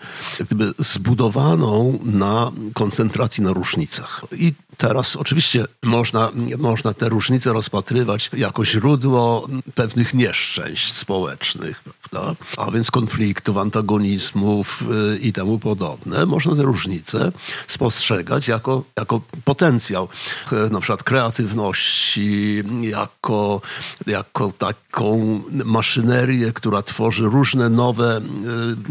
zbudowaną 0.77 2.00
na 2.03 2.51
koncentracji 2.74 3.43
na 3.43 3.53
różnicach. 3.53 4.25
I 4.31 4.53
Teraz 4.77 5.15
oczywiście 5.15 5.65
można, 5.83 6.31
można 6.57 6.93
te 6.93 7.09
różnice 7.09 7.53
rozpatrywać 7.53 8.29
jako 8.37 8.65
źródło 8.65 9.47
pewnych 9.75 10.13
nieszczęść 10.13 10.93
społecznych, 10.93 11.83
prawda? 11.83 12.35
a 12.57 12.71
więc 12.71 12.91
konfliktów, 12.91 13.57
antagonizmów 13.57 14.83
y, 15.13 15.17
i 15.17 15.33
temu 15.33 15.59
podobne. 15.59 16.25
Można 16.25 16.55
te 16.55 16.61
różnice 16.61 17.31
spostrzegać 17.67 18.47
jako, 18.47 18.83
jako 18.97 19.21
potencjał 19.45 20.09
y, 20.53 20.69
na 20.69 20.79
przykład 20.79 21.03
kreatywności, 21.03 22.63
jako, 22.81 23.61
jako 24.07 24.53
taką 24.57 25.41
maszynerię, 25.49 26.51
która 26.51 26.81
tworzy 26.81 27.23
różne 27.23 27.69
nowe 27.69 28.21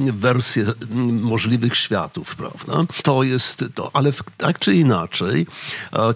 y, 0.06 0.12
wersje 0.12 0.64
możliwych 1.22 1.76
światów. 1.76 2.36
Prawda? 2.36 2.92
To 3.02 3.22
jest 3.22 3.64
to, 3.74 3.90
ale 3.92 4.12
tak 4.36 4.58
czy 4.58 4.74
inaczej 4.74 5.46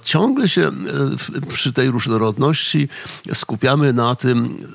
ciągle 0.02 0.48
się 0.48 0.68
e, 0.68 1.46
przy 1.46 1.72
tej 1.72 1.90
różnorodności 1.90 2.88
skupiamy 3.34 3.92
na 3.92 4.14
tym, 4.14 4.66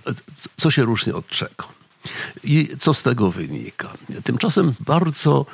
co 0.58 0.72
się 0.72 0.84
różni 0.84 1.14
od 1.14 1.28
czego. 1.28 1.82
I 2.44 2.70
co 2.80 2.94
z 2.94 3.04
tego 3.04 3.32
wynika? 3.32 3.94
Tymczasem 4.24 4.74
bardzo 4.80 5.46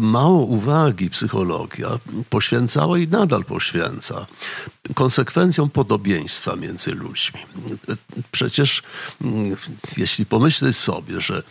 mało 0.00 0.38
uwagi 0.38 1.10
psychologia 1.10 1.88
poświęcała 2.30 2.98
i 2.98 3.08
nadal 3.08 3.44
poświęca 3.44 4.26
konsekwencjom 4.94 5.70
podobieństwa 5.70 6.56
między 6.56 6.94
ludźmi. 6.94 7.40
Przecież 8.30 8.82
mm, 9.20 9.56
jeśli 9.96 10.26
pomyśleć 10.26 10.76
sobie, 10.76 11.20
że 11.20 11.42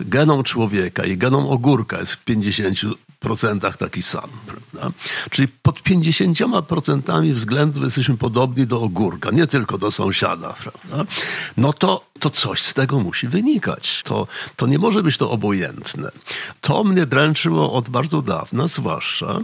genom 0.00 0.42
człowieka 0.42 1.04
i 1.04 1.16
genom 1.16 1.46
ogórka 1.46 1.98
jest 1.98 2.12
w 2.12 2.24
50 2.24 2.78
procentach 3.18 3.76
taki 3.76 4.02
sam. 4.02 4.30
Prawda? 4.46 4.98
Czyli 5.30 5.48
pod 5.48 5.80
50% 5.82 7.32
względów 7.32 7.84
jesteśmy 7.84 8.16
podobni 8.16 8.66
do 8.66 8.80
ogórka, 8.82 9.30
nie 9.30 9.46
tylko 9.46 9.78
do 9.78 9.90
sąsiada. 9.90 10.52
Prawda? 10.52 11.12
No 11.56 11.72
to, 11.72 12.04
to 12.18 12.30
coś 12.30 12.62
z 12.62 12.74
tego 12.74 13.00
musi 13.00 13.28
wynikać. 13.28 14.02
To, 14.04 14.26
to 14.56 14.66
nie 14.66 14.78
może 14.78 15.02
być 15.02 15.16
to 15.16 15.30
obojętne. 15.30 16.10
To 16.60 16.84
mnie 16.84 17.06
dręczyło 17.06 17.72
od 17.72 17.88
bardzo 17.88 18.22
dawna, 18.22 18.68
zwłaszcza, 18.68 19.40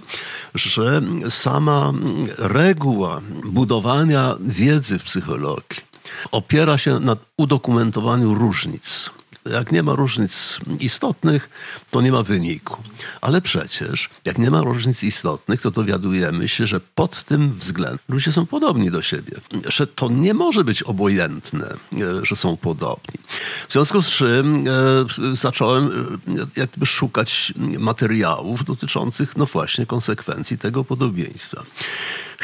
że 0.54 1.00
sama 1.30 1.92
reguła 2.38 3.20
budowania 3.44 4.34
wiedzy 4.40 4.98
w 4.98 5.04
psychologii 5.04 5.94
opiera 6.32 6.78
się 6.78 7.00
na 7.00 7.16
udokumentowaniu 7.36 8.34
różnic. 8.34 9.10
Jak 9.50 9.72
nie 9.72 9.82
ma 9.82 9.92
różnic 9.92 10.58
istotnych, 10.80 11.50
to 11.90 12.00
nie 12.00 12.12
ma 12.12 12.22
wyniku. 12.22 12.82
Ale 13.20 13.40
przecież, 13.40 14.10
jak 14.24 14.38
nie 14.38 14.50
ma 14.50 14.60
różnic 14.60 15.02
istotnych, 15.02 15.60
to 15.60 15.70
dowiadujemy 15.70 16.48
się, 16.48 16.66
że 16.66 16.80
pod 16.80 17.24
tym 17.24 17.52
względem 17.52 17.98
ludzie 18.08 18.32
są 18.32 18.46
podobni 18.46 18.90
do 18.90 19.02
siebie. 19.02 19.36
Że 19.68 19.86
to 19.86 20.08
nie 20.08 20.34
może 20.34 20.64
być 20.64 20.82
obojętne, 20.82 21.66
e, 21.66 22.26
że 22.26 22.36
są 22.36 22.56
podobni. 22.56 23.14
W 23.68 23.72
związku 23.72 24.02
z 24.02 24.08
czym 24.08 24.68
e, 24.68 25.36
zacząłem 25.36 25.86
e, 25.86 26.60
jakby 26.60 26.86
szukać 26.86 27.52
materiałów 27.78 28.64
dotyczących, 28.64 29.36
no 29.36 29.46
właśnie, 29.46 29.86
konsekwencji 29.86 30.58
tego 30.58 30.84
podobieństwa. 30.84 31.64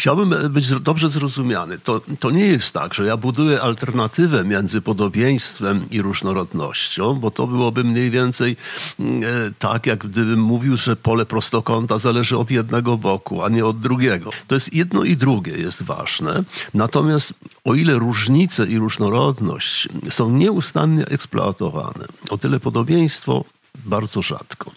Chciałbym 0.00 0.52
być 0.52 0.71
dobrze 0.71 1.11
zrozumiany. 1.11 1.78
To, 1.78 2.00
to 2.19 2.30
nie 2.30 2.47
jest 2.47 2.73
tak, 2.73 2.95
że 2.95 3.07
ja 3.07 3.16
buduję 3.16 3.61
alternatywę 3.61 4.45
między 4.45 4.80
podobieństwem 4.80 5.87
i 5.90 6.02
różnorodnością, 6.02 7.14
bo 7.14 7.30
to 7.30 7.47
byłoby 7.47 7.85
mniej 7.85 8.11
więcej 8.11 8.57
mm, 9.00 9.23
e, 9.23 9.26
tak, 9.59 9.87
jak 9.87 9.99
gdybym 10.07 10.40
mówił, 10.40 10.76
że 10.76 10.97
pole 10.97 11.26
prostokąta 11.26 11.99
zależy 11.99 12.38
od 12.38 12.50
jednego 12.50 12.97
boku, 12.97 13.42
a 13.42 13.49
nie 13.49 13.66
od 13.66 13.80
drugiego. 13.80 14.30
To 14.47 14.54
jest 14.54 14.75
jedno 14.75 15.04
i 15.04 15.16
drugie 15.16 15.52
jest 15.52 15.83
ważne. 15.83 16.45
Natomiast 16.75 17.35
o 17.64 17.75
ile 17.75 17.95
różnice 17.95 18.66
i 18.66 18.78
różnorodność 18.78 19.88
są 20.11 20.30
nieustannie 20.30 21.07
eksploatowane, 21.07 22.04
o 22.30 22.38
tyle 22.38 22.61
podobieństwo 22.61 23.45
bardzo 23.85 24.23
rzadko. 24.23 24.71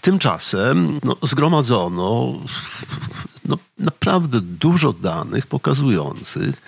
Tymczasem 0.00 1.00
no, 1.04 1.16
zgromadzono 1.22 2.34
no, 3.48 3.58
naprawdę 3.78 4.40
dużo 4.40 4.92
danych 4.92 5.46
pokazujących, 5.46 6.62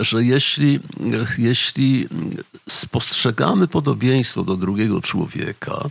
że 0.00 0.24
jeśli, 0.24 0.80
jeśli 1.38 2.08
spostrzegamy 2.68 3.68
podobieństwo 3.68 4.42
do 4.42 4.56
drugiego 4.56 5.00
człowieka, 5.00 5.90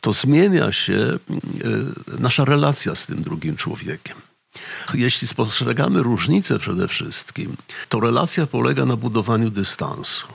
to 0.00 0.12
zmienia 0.12 0.72
się 0.72 0.94
e, 0.94 1.18
nasza 2.18 2.44
relacja 2.44 2.94
z 2.94 3.06
tym 3.06 3.22
drugim 3.22 3.56
człowiekiem. 3.56 4.16
Jeśli 4.94 5.28
spostrzegamy 5.28 6.02
różnice 6.02 6.58
przede 6.58 6.88
wszystkim, 6.88 7.56
to 7.88 8.00
relacja 8.00 8.46
polega 8.46 8.84
na 8.84 8.96
budowaniu 8.96 9.50
dystansu. 9.50 10.26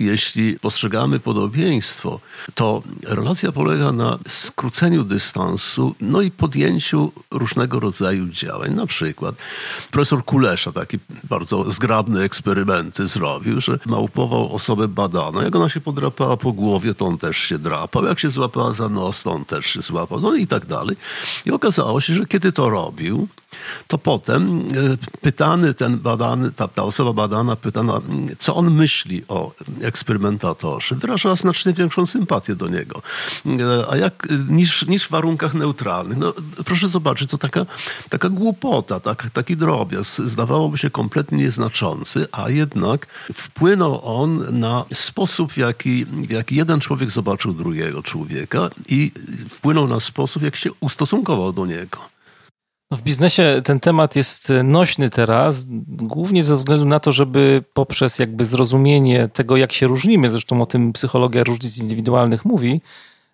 Jeśli 0.00 0.58
postrzegamy 0.58 1.20
podobieństwo, 1.20 2.20
to 2.54 2.82
relacja 3.02 3.52
polega 3.52 3.92
na 3.92 4.18
skróceniu 4.28 5.04
dystansu, 5.04 5.94
no 6.00 6.20
i 6.20 6.30
podjęciu 6.30 7.12
różnego 7.30 7.80
rodzaju 7.80 8.28
działań. 8.28 8.74
Na 8.74 8.86
przykład 8.86 9.34
profesor 9.90 10.24
Kulesza 10.24 10.72
taki 10.72 10.98
bardzo 11.24 11.70
zgrabne 11.70 12.22
eksperymenty 12.22 13.08
zrobił, 13.08 13.60
że 13.60 13.78
małpował 13.86 14.54
osobę 14.54 14.88
badaną. 14.88 15.40
Jak 15.40 15.56
ona 15.56 15.68
się 15.68 15.80
podrapała 15.80 16.36
po 16.36 16.52
głowie, 16.52 16.94
to 16.94 17.06
on 17.06 17.18
też 17.18 17.36
się 17.36 17.58
drapał. 17.58 18.04
Jak 18.04 18.20
się 18.20 18.30
złapała 18.30 18.72
za 18.72 18.88
nos, 18.88 19.22
to 19.22 19.32
on 19.32 19.44
też 19.44 19.66
się 19.66 19.80
złapał. 19.82 20.20
No 20.20 20.34
i 20.34 20.46
tak 20.46 20.66
dalej. 20.66 20.96
I 21.46 21.50
okazało 21.50 22.00
się, 22.00 22.14
że 22.14 22.26
kiedy 22.26 22.52
to 22.52 22.70
robił, 22.70 23.28
to 23.86 23.98
potem 23.98 24.60
e, 24.60 25.18
pytany 25.20 25.74
ten 25.74 25.98
badany, 25.98 26.50
ta, 26.52 26.68
ta 26.68 26.82
osoba 26.82 27.12
badana 27.12 27.56
pytana, 27.56 28.00
co 28.38 28.56
on 28.56 28.70
myśli 28.70 29.22
o 29.28 29.52
eksperymentatorze, 29.82 30.94
wyrażała 30.94 31.36
znacznie 31.36 31.72
większą 31.72 32.06
sympatię 32.06 32.54
do 32.56 32.68
niego. 32.68 33.02
E, 33.46 33.90
a 33.90 33.96
jak, 33.96 34.28
niż, 34.48 34.86
niż 34.86 35.04
w 35.04 35.10
warunkach 35.10 35.54
neutralnych. 35.54 36.18
No, 36.18 36.32
proszę 36.64 36.88
zobaczyć, 36.88 37.30
to 37.30 37.38
taka, 37.38 37.66
taka 38.08 38.28
głupota, 38.28 39.00
tak, 39.00 39.30
taki 39.32 39.56
drobiazg. 39.56 40.20
Zdawałoby 40.20 40.78
się 40.78 40.90
kompletnie 40.90 41.38
nieznaczący, 41.38 42.26
a 42.32 42.50
jednak 42.50 43.06
wpłynął 43.32 44.00
on 44.04 44.60
na 44.60 44.84
sposób, 44.94 45.52
w 45.52 45.56
jaki, 45.56 46.04
w 46.04 46.30
jaki 46.30 46.56
jeden 46.56 46.80
człowiek 46.80 47.10
zobaczył 47.10 47.52
drugiego 47.52 48.02
człowieka 48.02 48.70
i 48.88 49.12
wpłynął 49.48 49.88
na 49.88 50.00
sposób, 50.00 50.42
jak 50.42 50.56
się 50.56 50.70
ustosunkował 50.80 51.52
do 51.52 51.66
niego. 51.66 52.19
No 52.90 52.96
w 52.96 53.02
biznesie 53.02 53.62
ten 53.64 53.80
temat 53.80 54.16
jest 54.16 54.52
nośny 54.64 55.10
teraz, 55.10 55.64
głównie 55.86 56.44
ze 56.44 56.56
względu 56.56 56.84
na 56.84 57.00
to, 57.00 57.12
żeby 57.12 57.64
poprzez 57.72 58.18
jakby 58.18 58.44
zrozumienie 58.44 59.28
tego, 59.28 59.56
jak 59.56 59.72
się 59.72 59.86
różnimy, 59.86 60.30
zresztą 60.30 60.62
o 60.62 60.66
tym 60.66 60.92
psychologia 60.92 61.44
różnic 61.44 61.78
indywidualnych 61.78 62.44
mówi, 62.44 62.80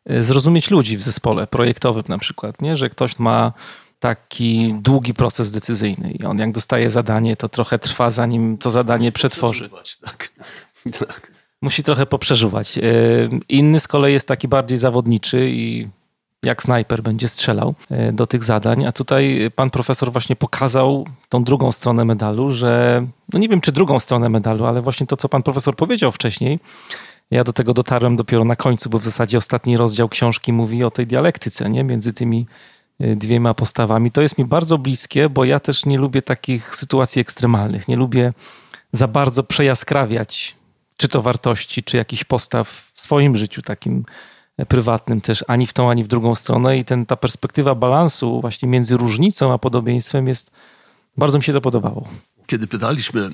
e, 0.06 0.22
zrozumieć 0.22 0.70
ludzi 0.70 0.96
w 0.96 1.02
zespole 1.02 1.46
projektowym 1.46 2.04
na 2.08 2.18
przykład, 2.18 2.62
nie? 2.62 2.76
że 2.76 2.90
ktoś 2.90 3.18
ma 3.18 3.52
taki 4.00 4.74
długi 4.74 5.14
proces 5.14 5.50
decyzyjny 5.50 6.12
i 6.12 6.24
on 6.24 6.38
jak 6.38 6.52
dostaje 6.52 6.90
zadanie, 6.90 7.36
to 7.36 7.48
trochę 7.48 7.78
trwa 7.78 8.10
zanim 8.10 8.58
to 8.58 8.70
zadanie 8.70 9.12
przetworzy. 9.12 9.70
Tak. 10.02 10.32
tak. 10.98 11.30
Musi 11.62 11.82
trochę 11.82 12.06
poprzeżuwać. 12.06 12.78
E, 12.78 12.82
inny 13.48 13.80
z 13.80 13.88
kolei 13.88 14.12
jest 14.12 14.28
taki 14.28 14.48
bardziej 14.48 14.78
zawodniczy 14.78 15.50
i 15.50 15.88
jak 16.42 16.62
snajper 16.62 17.02
będzie 17.02 17.28
strzelał 17.28 17.74
e, 17.90 18.12
do 18.12 18.26
tych 18.26 18.44
zadań. 18.44 18.86
A 18.86 18.92
tutaj 18.92 19.50
pan 19.54 19.70
profesor 19.70 20.12
właśnie 20.12 20.36
pokazał 20.36 21.06
tą 21.28 21.44
drugą 21.44 21.72
stronę 21.72 22.04
medalu, 22.04 22.50
że 22.50 23.06
no 23.32 23.38
nie 23.38 23.48
wiem 23.48 23.60
czy 23.60 23.72
drugą 23.72 23.98
stronę 23.98 24.28
medalu, 24.28 24.64
ale 24.64 24.82
właśnie 24.82 25.06
to, 25.06 25.16
co 25.16 25.28
pan 25.28 25.42
profesor 25.42 25.76
powiedział 25.76 26.12
wcześniej. 26.12 26.58
Ja 27.30 27.44
do 27.44 27.52
tego 27.52 27.74
dotarłem 27.74 28.16
dopiero 28.16 28.44
na 28.44 28.56
końcu, 28.56 28.90
bo 28.90 28.98
w 28.98 29.04
zasadzie 29.04 29.38
ostatni 29.38 29.76
rozdział 29.76 30.08
książki 30.08 30.52
mówi 30.52 30.84
o 30.84 30.90
tej 30.90 31.06
dialektyce 31.06 31.70
nie? 31.70 31.84
między 31.84 32.12
tymi 32.12 32.46
e, 33.00 33.16
dwiema 33.16 33.54
postawami. 33.54 34.10
To 34.10 34.22
jest 34.22 34.38
mi 34.38 34.44
bardzo 34.44 34.78
bliskie, 34.78 35.28
bo 35.28 35.44
ja 35.44 35.60
też 35.60 35.86
nie 35.86 35.98
lubię 35.98 36.22
takich 36.22 36.76
sytuacji 36.76 37.20
ekstremalnych. 37.20 37.88
Nie 37.88 37.96
lubię 37.96 38.32
za 38.92 39.08
bardzo 39.08 39.42
przejaskrawiać 39.42 40.56
czy 40.96 41.08
to 41.08 41.22
wartości, 41.22 41.82
czy 41.82 41.96
jakichś 41.96 42.24
postaw 42.24 42.68
w 42.94 43.00
swoim 43.00 43.36
życiu 43.36 43.62
takim 43.62 44.04
prywatnym 44.64 45.20
też 45.20 45.44
ani 45.48 45.66
w 45.66 45.72
tą, 45.72 45.90
ani 45.90 46.04
w 46.04 46.08
drugą 46.08 46.34
stronę 46.34 46.78
i 46.78 46.84
ten, 46.84 47.06
ta 47.06 47.16
perspektywa 47.16 47.74
balansu 47.74 48.40
właśnie 48.40 48.68
między 48.68 48.96
różnicą 48.96 49.52
a 49.52 49.58
podobieństwem 49.58 50.28
jest, 50.28 50.50
bardzo 51.16 51.38
mi 51.38 51.44
się 51.44 51.52
to 51.52 51.60
podobało. 51.60 52.08
Kiedy 52.46 52.66
pytaliśmy 52.66 53.20
e, 53.24 53.30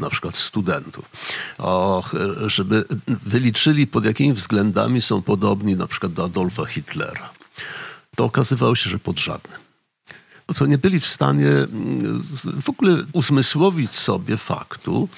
na 0.00 0.10
przykład 0.10 0.36
studentów, 0.36 1.10
o, 1.58 2.02
e, 2.44 2.50
żeby 2.50 2.84
wyliczyli 3.08 3.86
pod 3.86 4.04
jakimi 4.04 4.32
względami 4.32 5.02
są 5.02 5.22
podobni 5.22 5.76
na 5.76 5.86
przykład 5.86 6.12
do 6.12 6.24
Adolfa 6.24 6.64
Hitlera, 6.64 7.30
to 8.16 8.24
okazywało 8.24 8.76
się, 8.76 8.90
że 8.90 8.98
pod 8.98 9.18
żadnym 9.18 9.65
co 10.54 10.66
nie 10.66 10.78
byli 10.78 11.00
w 11.00 11.06
stanie 11.06 11.48
mm, 11.48 12.24
w 12.60 12.68
ogóle 12.68 12.96
uzmysłowić 13.12 13.90
sobie 13.90 14.36
faktu, 14.36 15.08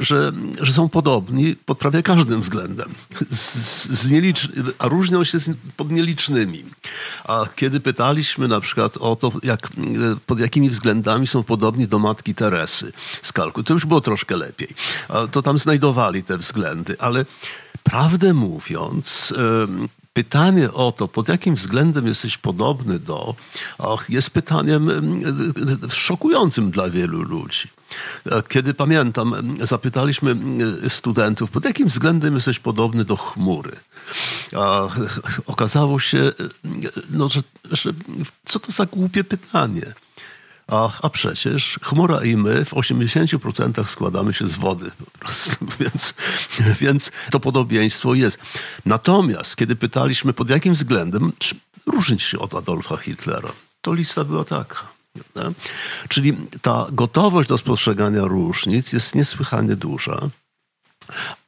że, 0.00 0.32
że 0.60 0.72
są 0.72 0.88
podobni 0.88 1.56
pod 1.56 1.78
prawie 1.78 2.02
każdym 2.02 2.40
względem, 2.40 2.94
z, 3.30 3.54
z 3.88 4.10
nielicz, 4.10 4.48
a 4.78 4.88
różnią 4.88 5.24
się 5.24 5.38
z, 5.38 5.50
pod 5.76 5.90
nielicznymi. 5.90 6.64
A 7.24 7.44
kiedy 7.56 7.80
pytaliśmy 7.80 8.48
na 8.48 8.60
przykład 8.60 8.96
o 8.96 9.16
to, 9.16 9.32
jak, 9.42 9.68
pod 10.26 10.40
jakimi 10.40 10.70
względami 10.70 11.26
są 11.26 11.42
podobni 11.42 11.88
do 11.88 11.98
matki 11.98 12.34
Teresy 12.34 12.92
z 13.22 13.32
Kalku, 13.32 13.62
to 13.62 13.74
już 13.74 13.86
było 13.86 14.00
troszkę 14.00 14.36
lepiej. 14.36 14.68
To 15.30 15.42
tam 15.42 15.58
znajdowali 15.58 16.22
te 16.22 16.38
względy, 16.38 16.96
ale 16.98 17.24
prawdę 17.82 18.34
mówiąc, 18.34 19.34
pytanie 20.12 20.72
o 20.72 20.92
to, 20.92 21.08
pod 21.08 21.28
jakim 21.28 21.54
względem 21.54 22.06
jesteś 22.06 22.38
podobny 22.38 22.98
do, 22.98 23.34
och, 23.78 24.10
jest 24.10 24.30
pytaniem 24.30 24.90
mm, 24.90 25.22
szokującym 25.90 26.70
dla 26.70 26.90
wielu 26.90 27.22
ludzi. 27.22 27.68
Kiedy 28.48 28.74
pamiętam, 28.74 29.34
zapytaliśmy 29.60 30.30
mm, 30.30 30.90
studentów, 30.90 31.50
pod 31.50 31.64
jakim 31.64 31.88
względem 31.88 32.34
jesteś 32.34 32.58
podobny 32.58 33.04
do 33.04 33.16
chmury. 33.16 33.72
A 34.56 34.88
okazało 35.46 36.00
się, 36.00 36.32
no, 37.10 37.28
że, 37.28 37.42
że 37.70 37.92
co 38.44 38.60
to 38.60 38.72
za 38.72 38.86
głupie 38.86 39.24
pytanie. 39.24 39.94
A, 40.70 40.90
a 41.02 41.10
przecież 41.10 41.78
chmura 41.82 42.24
i 42.24 42.36
my 42.36 42.64
w 42.64 42.70
80% 42.70 43.86
składamy 43.86 44.34
się 44.34 44.46
z 44.46 44.56
wody 44.56 44.90
po 44.98 45.18
prostu, 45.18 45.66
więc, 45.80 46.14
więc 46.80 47.10
to 47.30 47.40
podobieństwo 47.40 48.14
jest. 48.14 48.38
Natomiast 48.86 49.56
kiedy 49.56 49.76
pytaliśmy 49.76 50.32
pod 50.32 50.50
jakim 50.50 50.74
względem 50.74 51.32
różnić 51.86 52.22
się 52.22 52.38
od 52.38 52.54
Adolfa 52.54 52.96
Hitlera, 52.96 53.52
to 53.80 53.94
lista 53.94 54.24
była 54.24 54.44
taka. 54.44 54.88
Czyli 56.08 56.36
ta 56.62 56.86
gotowość 56.92 57.48
do 57.48 57.58
spostrzegania 57.58 58.24
różnic 58.24 58.92
jest 58.92 59.14
niesłychanie 59.14 59.76
duża, 59.76 60.20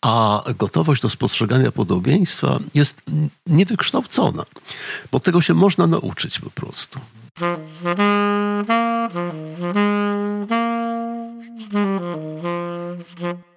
a 0.01 0.45
gotowość 0.59 1.03
do 1.03 1.11
spostrzegania 1.11 1.73
podobieństwa 1.73 2.59
jest 2.75 3.03
niewykształcona, 3.47 4.43
bo 5.13 5.21
tego 5.21 5.41
się 5.41 5.55
można 5.55 5.87
nauczyć 5.87 6.39
po 6.39 6.51
prostu. 6.51 7.01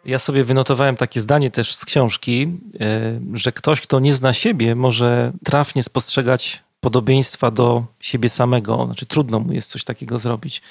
Ja 0.06 0.20
sobie 0.20 0.44
wynotowałem 0.44 0.96
takie 0.96 1.22
zdanie 1.22 1.52
też 1.52 1.76
z 1.76 1.86
książki, 1.86 2.58
e, 2.80 3.20
że 3.34 3.52
ktoś, 3.52 3.82
kto 3.82 4.00
nie 4.00 4.14
zna 4.14 4.34
siebie, 4.34 4.76
może 4.76 5.32
trafnie 5.44 5.84
spostrzegać 5.84 6.64
podobieństwa 6.80 7.52
do 7.52 7.86
siebie 8.00 8.30
samego. 8.30 8.86
Znaczy, 8.86 9.06
trudno 9.06 9.40
mu 9.40 9.54
jest 9.54 9.70
coś 9.70 9.84
takiego 9.84 10.20
zrobić. 10.20 10.62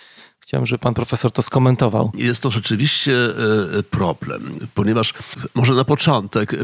Chciałem, 0.46 0.66
żeby 0.66 0.78
pan 0.78 0.94
profesor 0.94 1.32
to 1.32 1.42
skomentował. 1.42 2.12
Jest 2.14 2.42
to 2.42 2.50
rzeczywiście 2.50 3.12
e, 3.78 3.82
problem, 3.82 4.58
ponieważ 4.74 5.14
może 5.54 5.72
na 5.72 5.84
początek 5.84 6.54
e, 6.54 6.58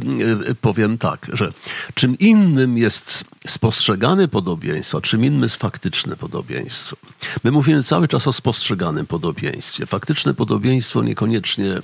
powiem 0.60 0.98
tak, 0.98 1.26
że 1.32 1.52
czym 1.94 2.18
innym 2.18 2.78
jest 2.78 3.24
spostrzegane 3.46 4.28
podobieństwo, 4.28 5.00
czym 5.00 5.24
innym 5.24 5.42
jest 5.42 5.56
faktyczne 5.56 6.16
podobieństwo. 6.16 6.96
My 7.44 7.50
mówimy 7.50 7.82
cały 7.82 8.08
czas 8.08 8.26
o 8.26 8.32
spostrzeganym 8.32 9.06
podobieństwie. 9.06 9.86
Faktyczne 9.86 10.34
podobieństwo 10.34 11.02
niekoniecznie 11.02 11.72
e, 11.72 11.80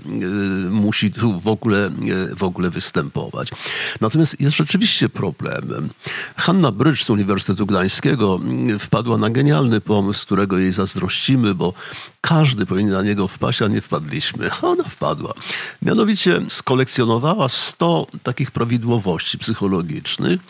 musi 0.70 1.10
tu 1.10 1.40
w 1.40 1.48
ogóle, 1.48 1.90
w 2.36 2.42
ogóle 2.42 2.70
występować. 2.70 3.48
Natomiast 4.00 4.40
jest 4.40 4.56
rzeczywiście 4.56 5.08
problemem. 5.08 5.88
Hanna 6.36 6.72
Brycz 6.72 7.04
z 7.04 7.10
Uniwersytetu 7.10 7.66
Gdańskiego 7.66 8.40
wpadła 8.78 9.18
na 9.18 9.30
genialny 9.30 9.80
pomysł, 9.80 10.26
którego 10.26 10.58
jej 10.58 10.72
zazdrościmy, 10.72 11.54
bo 11.54 11.72
każdy 12.20 12.66
powinien 12.66 12.92
na 12.92 13.02
niego 13.02 13.28
wpaść, 13.28 13.62
a 13.62 13.68
nie 13.68 13.80
wpadliśmy. 13.80 14.50
Ona 14.62 14.84
wpadła. 14.84 15.32
Mianowicie 15.82 16.40
skolekcjonowała 16.48 17.48
100 17.48 18.06
takich 18.22 18.50
prawidłowości 18.50 19.38
psychologicznych, 19.38 20.40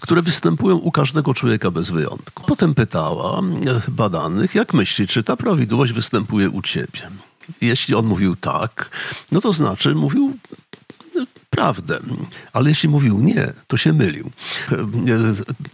które 0.00 0.22
występują 0.22 0.76
u 0.76 0.92
każdego 0.92 1.34
człowieka 1.34 1.70
bez 1.70 1.90
wyjątku. 1.90 2.44
Potem 2.46 2.74
pytała 2.74 3.40
badanych, 3.88 4.54
jak 4.54 4.74
myśli, 4.74 5.06
czy 5.06 5.22
ta 5.22 5.36
prawidłowość 5.36 5.92
występuje 5.92 6.50
u 6.50 6.62
ciebie. 6.62 7.10
Jeśli 7.60 7.94
on 7.94 8.06
mówił 8.06 8.36
tak, 8.36 8.90
no 9.32 9.40
to 9.40 9.52
znaczy 9.52 9.94
mówił 9.94 10.36
prawdę. 11.50 11.98
Ale 12.52 12.68
jeśli 12.68 12.88
mówił 12.88 13.20
nie, 13.20 13.52
to 13.66 13.76
się 13.76 13.92
mylił. 13.92 14.30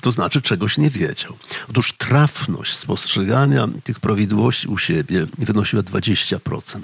To 0.01 0.13
znaczy 0.13 0.43
czegoś 0.43 0.79
nie 0.79 0.91
wiedział. 0.91 1.37
Otóż 1.71 1.93
trafność 1.93 2.77
spostrzegania 2.77 3.69
tych 3.85 4.01
prawidłowości 4.01 4.69
u 4.69 4.79
siebie 4.79 5.27
wynosiła 5.39 5.83
20%. 5.83 6.81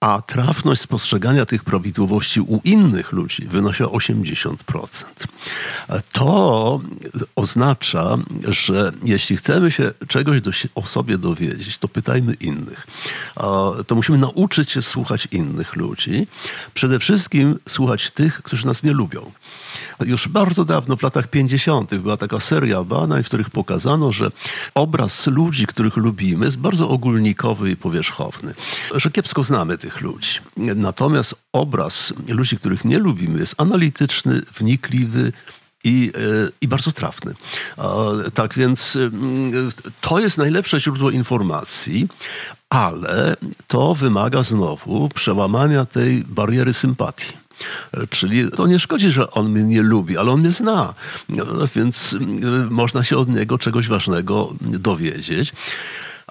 A 0.00 0.22
trafność 0.22 0.80
spostrzegania 0.82 1.46
tych 1.46 1.64
prawidłowości 1.64 2.40
u 2.40 2.60
innych 2.64 3.12
ludzi 3.12 3.46
wynosiła 3.48 3.88
80%. 3.88 4.54
To 6.12 6.80
oznacza, 7.36 8.16
że 8.48 8.92
jeśli 9.04 9.36
chcemy 9.36 9.72
się 9.72 9.92
czegoś 10.08 10.40
do, 10.40 10.50
o 10.74 10.86
sobie 10.86 11.18
dowiedzieć, 11.18 11.78
to 11.78 11.88
pytajmy 11.88 12.34
innych. 12.34 12.86
To 13.86 13.94
musimy 13.94 14.18
nauczyć 14.18 14.70
się 14.70 14.82
słuchać 14.82 15.28
innych 15.32 15.76
ludzi. 15.76 16.26
Przede 16.74 16.98
wszystkim 16.98 17.58
słuchać 17.68 18.10
tych, 18.10 18.42
którzy 18.42 18.66
nas 18.66 18.82
nie 18.82 18.92
lubią. 18.92 19.32
Już 20.04 20.28
bardzo 20.28 20.64
dawno, 20.64 20.96
w 20.96 21.02
latach 21.02 21.26
50., 21.26 21.94
była 21.94 22.16
taka 22.16 22.40
seria 22.40 22.84
badań, 22.84 23.22
w 23.22 23.26
których 23.26 23.50
pokazano, 23.50 24.12
że 24.12 24.30
obraz 24.74 25.26
ludzi, 25.26 25.66
których 25.66 25.96
lubimy, 25.96 26.44
jest 26.44 26.58
bardzo 26.58 26.88
ogólnikowy 26.88 27.70
i 27.70 27.76
powierzchowny. 27.76 28.54
Że 28.94 29.10
kiepsko 29.10 29.44
znamy 29.44 29.78
tych 29.78 29.85
ludzi. 30.00 30.38
Natomiast 30.56 31.34
obraz 31.52 32.12
ludzi, 32.28 32.56
których 32.56 32.84
nie 32.84 32.98
lubimy, 32.98 33.38
jest 33.38 33.54
analityczny, 33.58 34.42
wnikliwy, 34.58 35.32
i, 35.86 36.12
e, 36.14 36.48
i 36.60 36.68
bardzo 36.68 36.92
trafny. 36.92 37.34
Tak 38.34 38.54
więc 38.54 38.96
mm, 38.96 39.70
to 40.00 40.18
jest 40.18 40.38
najlepsze 40.38 40.80
źródło 40.80 41.10
informacji, 41.10 42.08
ale 42.70 43.36
to 43.66 43.94
wymaga 43.94 44.42
znowu 44.42 45.08
przełamania 45.08 45.84
tej 45.84 46.24
bariery 46.24 46.74
sympatii. 46.74 47.32
Czyli 48.10 48.50
to 48.50 48.66
nie 48.66 48.78
szkodzi, 48.78 49.10
że 49.10 49.30
on 49.30 49.50
mnie 49.50 49.62
nie 49.62 49.82
lubi, 49.82 50.18
ale 50.18 50.30
on 50.30 50.40
mnie 50.40 50.52
zna, 50.52 50.94
więc 51.74 52.14
mm, 52.14 52.70
można 52.70 53.04
się 53.04 53.16
od 53.16 53.28
niego 53.28 53.58
czegoś 53.58 53.88
ważnego 53.88 54.54
dowiedzieć. 54.60 55.52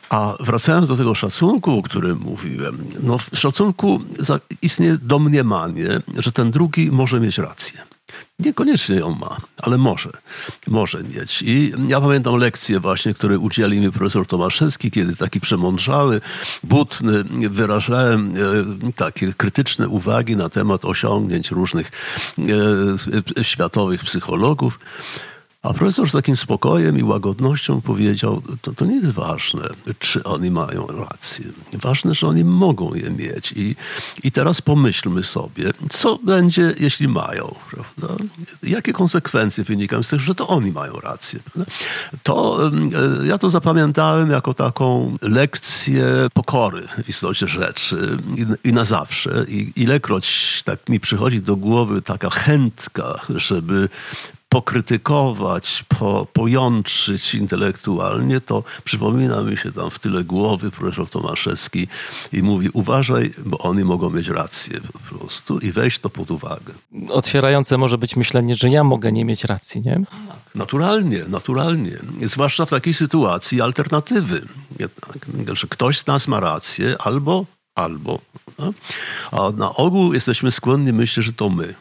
A 0.09 0.35
wracając 0.39 0.87
do 0.87 0.97
tego 0.97 1.15
szacunku, 1.15 1.79
o 1.79 1.81
którym 1.81 2.19
mówiłem, 2.19 2.77
no 3.03 3.17
w 3.17 3.29
szacunku 3.33 4.01
istnieje 4.61 4.97
domniemanie, 5.01 5.87
że 6.17 6.31
ten 6.31 6.51
drugi 6.51 6.91
może 6.91 7.19
mieć 7.19 7.37
rację. 7.37 7.81
Niekoniecznie 8.39 8.95
ją 8.95 9.15
ma, 9.15 9.37
ale 9.57 9.77
może. 9.77 10.09
Może 10.67 11.03
mieć. 11.03 11.41
I 11.41 11.73
ja 11.87 12.01
pamiętam 12.01 12.35
lekcje 12.35 12.79
właśnie, 12.79 13.13
które 13.13 13.39
udzielił 13.39 13.81
mi 13.81 13.91
profesor 13.91 14.27
Tomaszewski, 14.27 14.91
kiedy 14.91 15.15
taki 15.15 15.39
przemądrzały, 15.39 16.21
butny, 16.63 17.23
wyrażałem 17.49 18.33
e, 18.87 18.91
takie 18.91 19.33
krytyczne 19.33 19.87
uwagi 19.87 20.35
na 20.35 20.49
temat 20.49 20.85
osiągnięć 20.85 21.51
różnych 21.51 21.91
e, 23.37 23.43
światowych 23.43 24.03
psychologów. 24.03 24.79
A 25.65 25.73
profesor 25.73 26.09
z 26.09 26.11
takim 26.11 26.37
spokojem 26.37 26.97
i 26.97 27.03
łagodnością 27.03 27.81
powiedział, 27.81 28.41
to, 28.61 28.73
to 28.73 28.85
nie 28.85 28.95
jest 28.95 29.11
ważne, 29.11 29.69
czy 29.99 30.23
oni 30.23 30.51
mają 30.51 30.87
rację. 30.87 31.45
Ważne, 31.73 32.13
że 32.13 32.27
oni 32.27 32.43
mogą 32.43 32.93
je 32.93 33.09
mieć. 33.09 33.53
I, 33.55 33.75
i 34.23 34.31
teraz 34.31 34.61
pomyślmy 34.61 35.23
sobie, 35.23 35.71
co 35.89 36.19
będzie, 36.23 36.75
jeśli 36.79 37.07
mają. 37.07 37.55
Prawda? 37.71 38.23
Jakie 38.63 38.93
konsekwencje 38.93 39.63
wynikają 39.63 40.03
z 40.03 40.09
tego, 40.09 40.21
że 40.21 40.35
to 40.35 40.47
oni 40.47 40.71
mają 40.71 40.93
rację. 40.93 41.39
Prawda? 41.53 41.71
To 42.23 42.67
e, 43.23 43.27
ja 43.27 43.37
to 43.37 43.49
zapamiętałem 43.49 44.29
jako 44.29 44.53
taką 44.53 45.17
lekcję 45.21 46.05
pokory 46.33 46.87
w 47.03 47.09
istocie 47.09 47.47
rzeczy 47.47 48.17
i, 48.63 48.69
i 48.69 48.73
na 48.73 48.85
zawsze. 48.85 49.45
I 49.47 49.71
ilekroć 49.75 50.61
tak 50.65 50.89
mi 50.89 50.99
przychodzi 50.99 51.41
do 51.41 51.55
głowy 51.55 52.01
taka 52.01 52.29
chętka, 52.29 53.19
żeby 53.29 53.89
pokrytykować, 54.55 55.85
po, 55.87 56.27
pojątrzyć 56.33 57.35
intelektualnie, 57.35 58.41
to 58.41 58.63
przypomina 58.83 59.41
mi 59.41 59.57
się 59.57 59.71
tam 59.71 59.89
w 59.89 59.99
tyle 59.99 60.23
głowy 60.23 60.71
profesor 60.71 61.09
Tomaszewski 61.09 61.87
i 62.33 62.43
mówi 62.43 62.69
uważaj, 62.73 63.33
bo 63.45 63.57
oni 63.57 63.83
mogą 63.83 64.09
mieć 64.09 64.27
rację 64.27 64.79
po 64.93 64.99
prostu 64.99 65.59
i 65.59 65.71
weź 65.71 65.99
to 65.99 66.09
pod 66.09 66.31
uwagę. 66.31 66.73
Otwierające 67.09 67.77
może 67.77 67.97
być 67.97 68.15
myślenie, 68.15 68.55
że 68.55 68.69
ja 68.69 68.83
mogę 68.83 69.11
nie 69.11 69.25
mieć 69.25 69.43
racji, 69.43 69.81
nie? 69.81 70.01
Naturalnie, 70.55 71.23
naturalnie. 71.27 71.97
Zwłaszcza 72.21 72.65
w 72.65 72.69
takiej 72.69 72.93
sytuacji 72.93 73.61
alternatywy. 73.61 74.41
Że 75.53 75.67
ktoś 75.67 75.99
z 75.99 76.07
nas 76.07 76.27
ma 76.27 76.39
rację 76.39 76.95
albo, 76.99 77.45
albo. 77.75 78.19
No? 78.59 78.73
A 79.31 79.51
na 79.51 79.73
ogół 79.73 80.13
jesteśmy 80.13 80.51
skłonni 80.51 80.93
myśleć, 80.93 81.25
że 81.25 81.33
to 81.33 81.49
my. 81.49 81.75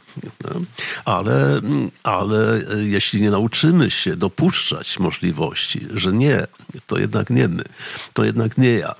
Ale, 1.05 1.61
ale 2.03 2.63
jeśli 2.85 3.23
nie 3.23 3.31
nauczymy 3.31 3.91
się 3.91 4.17
dopuszczać 4.17 4.99
możliwości, 4.99 5.87
że 5.95 6.13
nie, 6.13 6.47
to 6.87 6.99
jednak 6.99 7.31
nie 7.31 7.49
my, 7.49 7.63
to 8.13 8.25
jednak 8.25 8.59
nie 8.59 8.71
ja, 8.71 8.95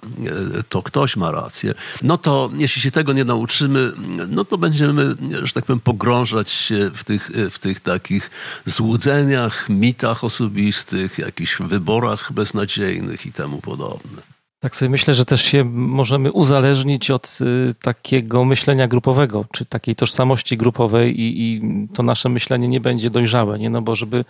to 0.69 0.83
ktoś 0.83 1.17
ma 1.17 1.33
rację, 1.33 1.75
no 2.03 2.19
to 2.19 2.51
jeśli 2.55 2.83
się 2.83 2.91
tego 2.91 3.13
nie 3.13 3.25
nauczymy, 3.25 3.93
no 4.29 4.45
to 4.45 4.59
będziemy, 4.59 5.15
że 5.43 5.53
tak 5.53 5.65
powiem, 5.65 5.81
pogrążać 5.81 6.51
się 6.51 6.91
w 6.95 7.05
tych, 7.05 7.31
w 7.51 7.59
tych 7.59 7.81
takich 7.81 8.31
złudzeniach, 8.65 9.69
mitach 9.69 10.25
osobistych, 10.25 11.19
jakichś 11.19 11.57
wyborach 11.61 12.33
beznadziejnych 12.33 13.27
i 13.27 13.33
temu 13.33 13.61
podobne. 13.61 14.34
Tak 14.65 14.77
sobie 14.77 14.91
myślę, 14.91 15.15
że 15.15 15.25
też 15.25 15.43
się 15.43 15.65
możemy 15.65 16.33
uzależnić 16.33 17.11
od 17.11 17.39
y, 17.41 17.75
takiego 17.75 18.45
myślenia 18.45 18.89
grupowego, 18.89 19.45
czy 19.53 19.67
takiej 19.67 19.97
tożsamości 19.97 20.57
grupowej 20.57 21.21
i, 21.21 21.43
i, 21.43 21.63
to 21.95 22.03
nasze 22.03 22.29
myślenie 22.29 22.69
nie 22.69 22.81
będzie 22.81 23.11
dojrzałe, 23.11 23.59
nie? 23.59 23.71
No 23.71 23.83
bo 23.83 23.97
żeby 23.97 24.25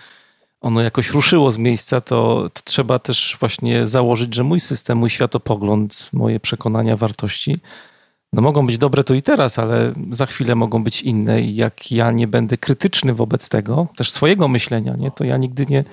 ono 0.61 0.81
jakoś 0.81 1.11
ruszyło 1.11 1.51
z 1.51 1.59
miejsca, 1.59 2.01
to, 2.01 2.51
to 2.53 2.63
trzeba 2.65 2.99
też 2.99 3.37
właśnie 3.41 3.87
założyć, 3.87 4.35
że 4.35 4.45
mój 4.45 4.61
system, 4.61 4.99
mój 4.99 5.11
światopogląd, 5.11 6.11
moje 6.13 6.41
przekonania, 6.41 6.97
wartości 6.97 7.61
no 8.35 8.43
mogą 8.43 8.67
być 8.67 8.79
dobre 8.79 9.05
tu 9.05 9.15
i 9.15 9.23
teraz, 9.23 9.59
ale 9.59 9.93
za 10.11 10.27
chwilę 10.27 10.55
mogą 10.55 10.85
być 10.85 11.03
inne 11.03 11.43
i 11.43 11.55
jak 11.55 11.93
ja 11.93 12.13
nie 12.13 12.27
będę 12.27 12.59
krytyczny 12.59 13.15
wobec 13.15 13.49
tego, 13.49 13.89
też 13.97 14.11
swojego 14.11 14.49
myślenia, 14.49 14.97
nie, 14.97 15.11
to 15.11 15.25
ja 15.25 15.37
nigdy 15.37 15.67
nie, 15.69 15.85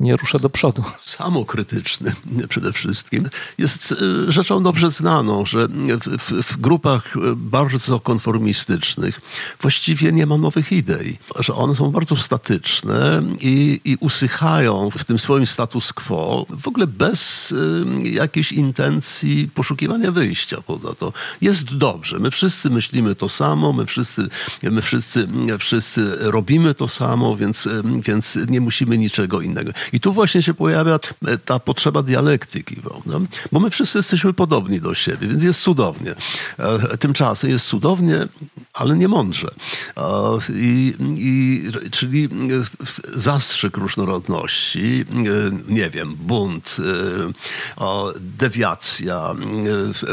nie 0.00 0.16
ruszę 0.16 0.38
do 0.38 0.50
przodu. 0.50 0.84
Samokrytyczny 1.00 2.14
przede 2.48 2.72
wszystkim. 2.72 3.28
Jest 3.58 3.92
e, 3.92 4.32
rzeczą 4.32 4.62
dobrze 4.62 4.90
znaną, 4.90 5.46
że 5.46 5.68
w, 5.68 6.18
w, 6.18 6.42
w, 6.42 6.56
grupach 6.56 7.14
bardzo 7.36 8.00
konformistycznych 8.00 9.20
właściwie 9.60 10.12
nie 10.12 10.26
ma 10.26 10.36
nowych 10.36 10.72
idei, 10.72 11.18
że 11.38 11.54
one 11.54 11.76
są 11.76 11.90
bardzo 11.90 12.16
statyczne 12.16 13.22
i, 13.40 13.80
i 13.84 13.96
usychają 14.00 14.90
w 14.90 15.04
tym 15.04 15.18
swoim 15.18 15.46
status 15.46 15.92
quo, 15.92 16.46
w 16.50 16.68
ogóle 16.68 16.86
bez 16.86 17.52
y, 17.52 17.84
jakiejś 18.02 18.52
intencji 18.52 19.50
poszukiwania 19.54 20.12
wyjścia 20.12 20.60
poza 20.66 20.94
to. 20.94 21.12
Jest 21.40 21.76
dobrze, 21.76 22.18
my 22.18 22.30
wszyscy 22.30 22.70
myślimy 22.70 23.14
to 23.14 23.28
samo, 23.28 23.72
my 23.72 23.86
wszyscy, 23.86 24.28
my 24.62 24.82
wszyscy, 24.82 25.28
wszyscy 25.58 26.16
robimy 26.20 26.74
to 26.74 26.88
samo, 26.88 27.36
więc, 27.36 27.68
więc 28.02 28.38
nie 28.48 28.60
musimy 28.60 28.98
niczego 28.98 29.40
innego. 29.40 29.72
I 29.92 30.00
tu 30.00 30.12
właśnie 30.12 30.42
się 30.42 30.54
pojawia 30.54 30.98
ta 31.44 31.58
potrzeba 31.58 32.02
dialektyki, 32.02 32.76
prawda? 32.76 33.28
bo 33.52 33.60
my 33.60 33.70
wszyscy 33.70 33.98
jesteśmy 33.98 34.32
podobni 34.32 34.80
do 34.80 34.94
siebie, 34.94 35.28
więc 35.28 35.42
jest 35.42 35.60
cudownie. 35.60 36.14
E, 36.58 36.96
tymczasem 36.96 37.50
jest 37.50 37.66
cudownie, 37.66 38.28
ale 38.72 38.96
nie 38.96 39.08
mądrze. 39.08 39.54
E, 39.96 40.02
I, 40.54 40.94
i, 41.16 41.62
czyli 41.90 42.28
zastrzyk 43.12 43.76
różnorodności, 43.76 45.04
e, 45.10 45.72
nie 45.72 45.90
wiem, 45.90 46.14
bunt, 46.14 46.76
dewiacja 48.20 49.34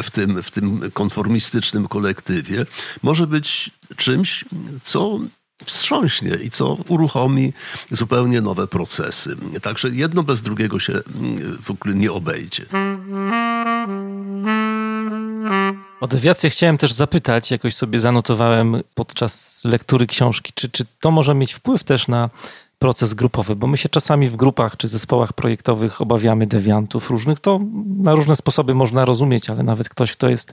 w 0.03 0.11
tym, 0.11 0.43
w 0.43 0.51
tym 0.51 0.91
konformistycznym 0.93 1.87
kolektywie 1.87 2.65
może 3.03 3.27
być 3.27 3.71
czymś, 3.97 4.45
co 4.83 5.19
wstrząśnie 5.63 6.35
i 6.43 6.49
co 6.49 6.77
uruchomi 6.87 7.53
zupełnie 7.89 8.41
nowe 8.41 8.67
procesy. 8.67 9.35
Także 9.61 9.89
jedno 9.89 10.23
bez 10.23 10.41
drugiego 10.41 10.79
się 10.79 10.93
mm, 10.93 11.57
w 11.61 11.71
ogóle 11.71 11.95
nie 11.95 12.11
obejdzie. 12.11 12.65
O 16.01 16.07
dewiację 16.07 16.49
chciałem 16.49 16.77
też 16.77 16.93
zapytać, 16.93 17.51
jakoś 17.51 17.75
sobie 17.75 17.99
zanotowałem 17.99 18.83
podczas 18.95 19.61
lektury 19.65 20.07
książki, 20.07 20.51
czy, 20.55 20.69
czy 20.69 20.85
to 20.99 21.11
może 21.11 21.35
mieć 21.35 21.53
wpływ 21.53 21.83
też 21.83 22.07
na 22.07 22.29
proces 22.79 23.13
grupowy, 23.13 23.55
bo 23.55 23.67
my 23.67 23.77
się 23.77 23.89
czasami 23.89 24.29
w 24.29 24.35
grupach 24.35 24.77
czy 24.77 24.87
zespołach 24.87 25.33
projektowych 25.33 26.01
obawiamy 26.01 26.47
dewiantów 26.47 27.09
różnych. 27.09 27.39
To 27.39 27.59
na 27.97 28.15
różne 28.15 28.35
sposoby 28.35 28.75
można 28.75 29.05
rozumieć, 29.05 29.49
ale 29.49 29.63
nawet 29.63 29.89
ktoś, 29.89 30.11
kto 30.11 30.29
jest 30.29 30.51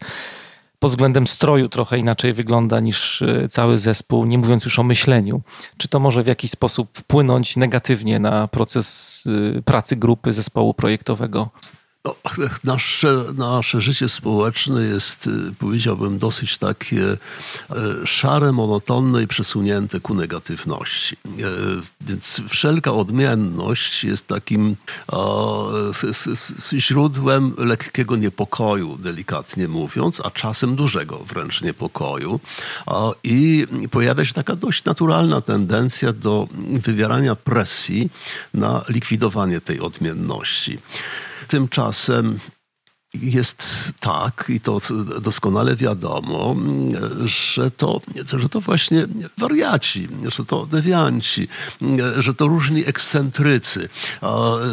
pod 0.83 0.91
względem 0.91 1.27
stroju 1.27 1.69
trochę 1.69 1.99
inaczej 1.99 2.33
wygląda 2.33 2.81
niż 2.81 3.23
e, 3.23 3.49
cały 3.49 3.79
zespół, 3.79 4.25
nie 4.25 4.39
mówiąc 4.39 4.65
już 4.65 4.79
o 4.79 4.83
myśleniu. 4.83 5.43
Czy 5.77 5.89
to 5.89 6.01
może 6.01 6.23
w 6.23 6.27
jakiś 6.27 6.51
sposób 6.51 6.99
wpłynąć 6.99 7.57
negatywnie 7.57 8.19
na 8.19 8.49
proces 8.49 9.25
e, 9.59 9.63
pracy 9.63 9.97
grupy, 9.97 10.33
zespołu 10.33 10.75
projektowego? 10.75 11.51
No, 12.05 12.17
nasze, 12.65 13.25
nasze 13.35 13.81
życie 13.81 14.09
społeczne 14.09 14.83
jest, 14.83 15.27
y, 15.27 15.31
powiedziałbym, 15.59 16.19
dosyć 16.19 16.59
takie 16.59 17.13
y, 17.13 17.17
szare, 18.07 18.53
monotonne 18.53 19.23
i 19.23 19.27
przesunięte 19.27 20.01
ku 20.01 20.15
negatywności. 20.15 21.17
Y, 21.27 21.41
więc 22.01 22.41
wszelka 22.49 22.93
odmienność 22.93 24.05
jest 24.05 24.27
takim 24.27 24.77
źródłem 26.73 27.55
lekkiego 27.59 28.17
niepokoju, 28.17 28.97
delikatnie 28.99 29.69
mówiąc, 29.69 30.21
a 30.25 30.31
czasem 30.31 30.77
dużego 30.77 31.19
wręcz 31.19 31.63
niepokoju. 31.63 32.41
I 33.25 33.67
pojawia 33.91 34.25
się 34.25 34.35
taka 34.35 34.57
dość 34.57 34.85
naturalna 34.85 35.41
tendencja 35.41 36.13
do 36.13 36.49
wywierania 36.71 37.37
presji 37.37 38.11
na 38.55 38.85
likwidowanie 38.89 39.61
tej 39.61 39.81
odmienności. 39.81 40.79
Tymczasem 41.53 42.39
jest 43.15 43.93
tak, 44.01 44.47
i 44.49 44.61
to 44.61 44.81
doskonale 45.21 45.77
wiadomo, 45.77 46.57
że 47.25 47.71
to, 47.71 48.01
że 48.39 48.49
to 48.49 48.61
właśnie 48.61 49.07
wariaci, 49.39 50.09
że 50.29 50.45
to 50.45 50.67
dewianci, 50.67 51.49
że 52.19 52.35
to 52.35 52.47
różni 52.47 52.87
ekscentrycy 52.87 53.89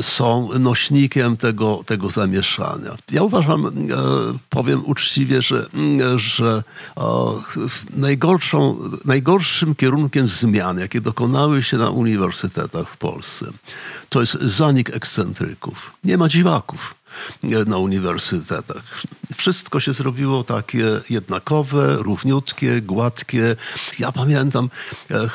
są 0.01 0.49
nośnikiem 0.59 1.37
tego, 1.37 1.83
tego 1.85 2.09
zamieszania. 2.09 2.97
Ja 3.11 3.23
uważam, 3.23 3.65
e, 3.65 3.71
powiem 4.49 4.81
uczciwie, 4.85 5.41
że, 5.41 5.65
że 6.15 6.63
najgorszą, 7.93 8.79
najgorszym 9.05 9.75
kierunkiem 9.75 10.27
zmian, 10.27 10.79
jakie 10.79 11.01
dokonały 11.01 11.63
się 11.63 11.77
na 11.77 11.89
uniwersytetach 11.89 12.89
w 12.89 12.97
Polsce, 12.97 13.45
to 14.09 14.21
jest 14.21 14.33
zanik 14.41 14.95
ekscentryków. 14.95 15.91
Nie 16.03 16.17
ma 16.17 16.29
dziwaków 16.29 16.98
na 17.43 17.77
uniwersytetach. 17.77 18.83
Wszystko 19.35 19.79
się 19.79 19.93
zrobiło 19.93 20.43
takie 20.43 21.01
jednakowe, 21.09 21.95
równiutkie, 21.95 22.81
gładkie. 22.81 23.55
Ja 23.99 24.11
pamiętam 24.11 24.69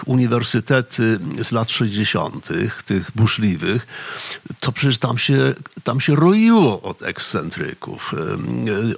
uniwersytety 0.06 1.18
z 1.42 1.52
lat 1.52 1.70
60., 1.70 2.48
tych 2.86 3.10
burzliwych, 3.14 3.86
to 4.60 4.72
przecież 4.72 4.98
tam 4.98 5.18
się, 5.18 5.54
tam 5.84 6.00
się 6.00 6.16
roiło 6.16 6.82
od 6.82 7.02
ekscentryków, 7.02 8.14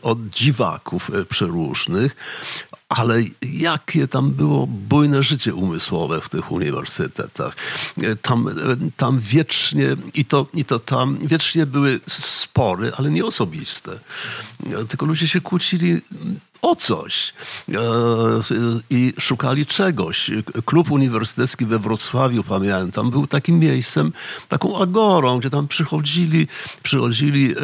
od 0.02 0.30
dziwaków 0.30 1.10
przeróżnych, 1.28 2.16
ale 2.88 3.22
jakie 3.52 4.08
tam 4.08 4.30
było 4.30 4.66
bujne 4.66 5.22
życie 5.22 5.54
umysłowe 5.54 6.20
w 6.20 6.28
tych 6.28 6.52
uniwersytetach. 6.52 7.56
Tam, 8.22 8.48
tam 8.96 9.18
wiecznie, 9.18 9.96
i 10.14 10.24
to, 10.24 10.46
i 10.54 10.64
to 10.64 10.78
tam 10.78 11.18
wiecznie 11.22 11.66
były 11.66 12.00
spory, 12.06 12.92
ale 12.98 13.10
nie 13.10 13.24
osobiste. 13.24 13.98
Tylko 14.88 15.06
ludzie 15.06 15.28
się 15.28 15.40
kłócili 15.40 16.00
o 16.66 16.76
coś 16.76 17.34
e, 17.68 17.78
i 18.90 19.12
szukali 19.20 19.66
czegoś. 19.66 20.30
Klub 20.64 20.90
uniwersytecki 20.90 21.66
we 21.66 21.78
Wrocławiu, 21.78 22.44
pamiętam, 22.44 23.10
był 23.10 23.26
takim 23.26 23.58
miejscem, 23.58 24.12
taką 24.48 24.78
agorą, 24.78 25.38
gdzie 25.38 25.50
tam 25.50 25.68
przychodzili, 25.68 26.48
przychodzili 26.82 27.54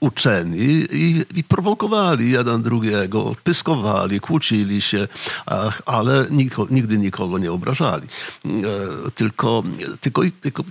uczeni 0.00 0.86
i, 0.92 1.24
i 1.34 1.44
prowokowali 1.44 2.30
jeden 2.30 2.62
drugiego, 2.62 3.36
pyskowali, 3.44 4.20
kłócili 4.20 4.82
się, 4.82 5.08
ale 5.86 6.26
nigdy 6.70 6.98
nikogo 6.98 7.38
nie 7.38 7.52
obrażali. 7.52 8.08
E, 8.44 9.10
tylko, 9.10 9.62
tylko, 10.00 10.22
tylko 10.40 10.64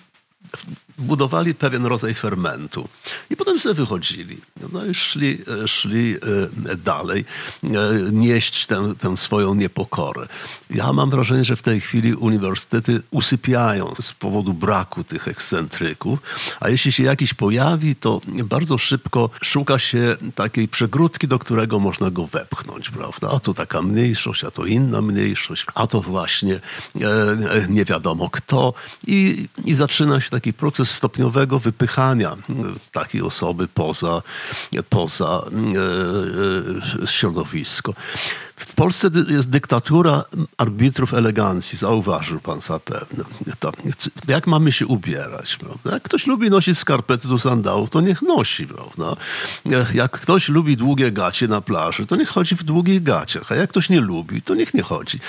budowali 0.98 1.56
pewien 1.56 1.86
rodzaj 1.86 2.14
fermentu. 2.14 2.90
I 3.30 3.36
potem 3.36 3.60
sobie 3.60 3.76
wychodzili. 3.76 4.38
No 4.74 4.86
i 4.86 4.96
szli, 4.96 5.38
szli 5.66 6.16
e, 6.16 6.76
dalej, 6.76 7.26
e, 7.64 7.68
nieść 8.12 8.66
tę, 8.66 8.94
tę 9.00 9.18
swoją 9.18 9.56
niepokorę. 9.56 10.28
Ja 10.70 10.94
mam 10.94 11.10
wrażenie, 11.10 11.46
że 11.46 11.56
w 11.56 11.62
tej 11.62 11.82
chwili 11.82 12.14
uniwersytety 12.14 13.02
usypiają 13.12 13.94
z 14.02 14.14
powodu 14.14 14.54
braku 14.54 15.04
tych 15.04 15.28
ekscentryków, 15.28 16.20
a 16.60 16.70
jeśli 16.70 16.92
się 16.92 17.04
jakiś 17.04 17.34
pojawi, 17.34 17.96
to 17.96 18.22
bardzo 18.28 18.78
szybko 18.78 19.30
szuka 19.42 19.80
się 19.80 20.18
takiej 20.36 20.68
przegródki, 20.68 21.28
do 21.28 21.40
którego 21.40 21.80
można 21.80 22.12
go 22.12 22.28
wepchnąć, 22.28 22.90
prawda? 22.90 23.30
A 23.30 23.40
to 23.40 23.54
taka 23.54 23.82
mniejszość, 23.82 24.44
a 24.44 24.52
to 24.52 24.66
inna 24.66 25.02
mniejszość, 25.02 25.66
a 25.76 25.88
to 25.88 26.02
właśnie 26.02 26.56
e, 26.56 27.68
nie 27.70 27.86
wiadomo 27.86 28.30
kto. 28.30 28.74
I, 29.08 29.48
I 29.66 29.76
zaczyna 29.76 30.22
się 30.22 30.30
taki 30.38 30.54
proces 30.54 30.92
stopniowego 30.92 31.60
wypychania 31.60 32.36
takiej 32.92 33.22
osoby 33.22 33.68
poza, 33.68 34.22
poza 34.90 35.42
e, 35.44 37.04
e, 37.04 37.08
środowisko. 37.08 37.94
W 38.58 38.76
Polsce 38.76 39.10
jest 39.28 39.50
dyktatura 39.50 40.24
arbitrów 40.58 41.14
elegancji, 41.14 41.78
zauważył 41.78 42.40
pan 42.40 42.62
zapewne. 42.62 43.24
To, 43.60 43.72
jak 44.28 44.48
mamy 44.48 44.72
się 44.72 44.88
ubierać, 44.88 45.56
prawda? 45.56 45.92
Jak 45.92 46.04
ktoś 46.04 46.28
lubi 46.28 46.50
nosić 46.50 46.78
skarpety 46.78 47.28
do 47.28 47.40
sandałów, 47.40 47.90
to 47.90 48.02
niech 48.02 48.22
nosi, 48.22 48.68
prawda? 48.68 49.16
Jak 49.94 50.12
ktoś 50.12 50.50
lubi 50.50 50.78
długie 50.78 51.12
gacie 51.12 51.48
na 51.48 51.62
plaży, 51.62 52.06
to 52.06 52.16
niech 52.16 52.30
chodzi 52.30 52.56
w 52.56 52.64
długich 52.64 53.04
gaciach, 53.04 53.52
a 53.52 53.56
jak 53.56 53.70
ktoś 53.70 53.90
nie 53.90 54.02
lubi, 54.02 54.42
to 54.42 54.56
niech 54.56 54.74
nie 54.74 54.84
chodzi. 54.84 55.20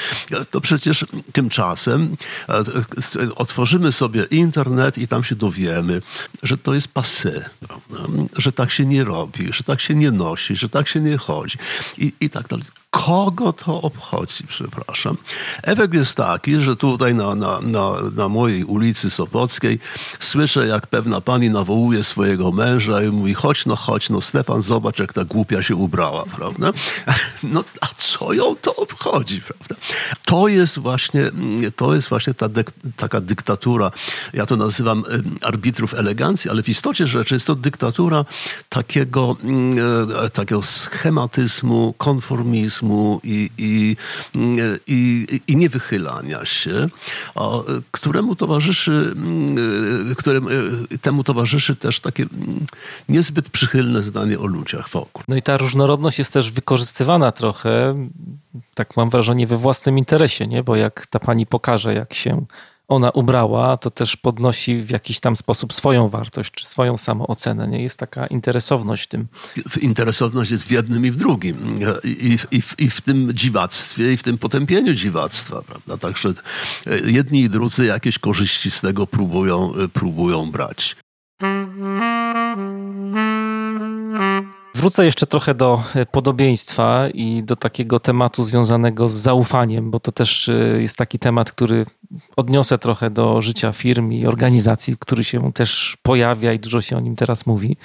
To 0.51 0.61
przecież 0.61 1.07
tymczasem 1.33 2.17
e, 2.49 3.35
otworzymy 3.35 3.93
sobie 3.93 4.25
internet 4.31 4.99
i 4.99 5.09
tam 5.09 5.25
się 5.25 5.35
dowiemy, 5.35 6.03
że 6.43 6.59
to 6.59 6.75
jest 6.75 6.89
prawda? 6.93 8.13
że 8.37 8.53
tak 8.53 8.71
się 8.71 8.87
nie 8.87 9.05
robi, 9.05 9.53
że 9.53 9.65
tak 9.65 9.81
się 9.81 9.95
nie 9.95 10.11
nosi, 10.11 10.57
że 10.57 10.69
tak 10.69 10.89
się 10.89 11.01
nie 11.01 11.17
chodzi 11.17 11.59
i, 11.99 12.13
i 12.21 12.31
tak 12.31 12.49
dalej. 12.49 12.65
Kogo 13.07 13.53
to 13.53 13.83
obchodzi, 13.83 14.45
przepraszam? 14.49 15.17
Efekt 15.63 15.95
jest 15.95 16.17
taki, 16.17 16.61
że 16.61 16.77
tutaj 16.77 17.15
na, 17.15 17.35
na, 17.35 17.61
na, 17.61 17.93
na 18.17 18.29
mojej 18.29 18.65
ulicy 18.65 19.11
Sopockiej 19.11 19.79
słyszę, 20.21 20.67
jak 20.67 20.87
pewna 20.87 21.21
pani 21.21 21.51
nawołuje 21.51 22.05
swojego 22.05 22.53
męża 22.53 23.03
i 23.03 23.09
mówi, 23.09 23.35
chodź 23.35 23.67
no, 23.67 23.77
chodź 23.77 24.11
no, 24.11 24.21
Stefan, 24.21 24.63
zobacz, 24.63 24.99
jak 24.99 25.13
ta 25.13 25.25
głupia 25.25 25.63
się 25.63 25.77
ubrała, 25.77 26.25
prawda? 26.37 26.73
No, 27.43 27.65
a 27.81 27.87
co 27.99 28.33
ją 28.33 28.57
to 28.57 28.77
obchodzi, 28.77 29.41
prawda? 29.41 29.75
To 30.25 30.49
jest 30.49 30.79
właśnie, 30.79 31.31
to 31.77 31.95
jest 31.95 32.09
właśnie 32.09 32.35
ta 32.35 32.49
taka 32.97 33.21
dyktatura, 33.21 33.91
ja 34.33 34.47
to 34.47 34.57
nazywam 34.57 35.05
arbitrów 35.43 35.95
elegancji, 35.95 36.51
ale 36.51 36.63
w 36.63 36.69
istocie 36.69 37.07
rzeczy 37.07 37.35
jest 37.35 37.47
to 37.47 37.55
dyktatura 37.55 38.25
takiego, 38.69 39.37
e, 40.25 40.31
takiego 40.31 40.63
schematyzmu, 40.63 41.95
konformizmu, 41.99 42.88
i, 43.25 43.51
i, 43.59 43.97
i, 44.87 45.27
i 45.49 45.57
niewychylania 45.57 46.45
się, 46.45 46.89
któremu 47.91 48.35
towarzyszy, 48.35 49.15
któremu, 50.17 50.49
temu 51.01 51.25
towarzyszy 51.25 51.77
też 51.77 52.01
takie 52.01 52.25
niezbyt 53.09 53.51
przychylne 53.51 54.03
zdanie 54.03 54.39
o 54.39 54.47
ludziach 54.47 54.89
wokół. 54.89 55.23
No 55.29 55.37
i 55.37 55.43
ta 55.43 55.57
różnorodność 55.57 56.19
jest 56.19 56.33
też 56.33 56.51
wykorzystywana 56.51 57.33
trochę, 57.33 58.07
tak 58.75 58.97
mam 58.97 59.11
wrażenie, 59.11 59.47
we 59.47 59.57
własnym 59.57 59.99
interesie, 59.99 60.47
nie? 60.47 60.63
bo 60.63 60.77
jak 60.77 61.07
ta 61.07 61.19
pani 61.19 61.47
pokaże, 61.47 61.95
jak 61.95 62.15
się 62.15 62.45
ona 62.89 63.11
ubrała, 63.11 63.77
to 63.77 63.91
też 63.91 64.17
podnosi 64.17 64.77
w 64.77 64.91
jakiś 64.91 65.21
tam 65.21 65.37
sposób 65.37 65.73
swoją 65.73 66.09
wartość, 66.09 66.51
czy 66.51 66.67
swoją 66.67 66.99
samoocenę. 66.99 67.69
Nie 67.69 67.83
jest 67.83 67.99
taka 67.99 68.27
interesowność 68.27 69.03
w 69.03 69.07
tym. 69.07 69.27
Interesowność 69.81 70.51
jest 70.51 70.65
w 70.65 70.71
jednym 70.71 71.07
i 71.07 71.11
w 71.11 71.17
drugim. 71.17 71.81
I, 72.05 72.39
i, 72.51 72.63
i 72.79 72.91
w 72.91 73.01
tym 73.01 73.35
dziwactwie, 73.35 74.13
i 74.13 74.17
w 74.17 74.23
tym 74.23 74.39
potępieniu 74.39 74.95
dziwactwa. 74.95 75.63
Prawda? 75.63 75.97
Także 75.97 76.33
jedni 77.05 77.41
i 77.41 77.51
drudzy 77.51 77.87
jakieś 77.87 78.19
korzyści 78.19 78.71
z 78.71 78.81
tego 78.81 79.07
próbują, 79.07 79.73
próbują 79.93 80.51
brać. 80.51 80.97
Wrócę 84.79 85.05
jeszcze 85.05 85.27
trochę 85.27 85.55
do 85.55 85.83
e, 85.95 86.07
podobieństwa 86.07 87.09
i 87.15 87.43
do 87.43 87.57
takiego 87.57 88.01
tematu 88.01 88.43
związanego 88.43 89.09
z 89.09 89.13
zaufaniem, 89.13 89.91
bo 89.91 90.01
to 90.01 90.13
też 90.13 90.49
e, 90.49 90.53
jest 90.83 90.97
taki 90.97 91.19
temat, 91.19 91.53
który 91.53 91.87
odniosę 92.37 92.79
trochę 92.79 93.11
do 93.11 93.43
życia 93.43 93.73
firm 93.73 94.13
i 94.13 94.27
organizacji, 94.27 94.97
który 94.99 95.25
się 95.25 95.53
też 95.53 95.97
pojawia 96.03 96.53
i 96.53 96.59
dużo 96.59 96.81
się 96.81 96.97
o 96.97 97.01
nim 97.01 97.17
teraz 97.17 97.47
mówi. 97.47 97.77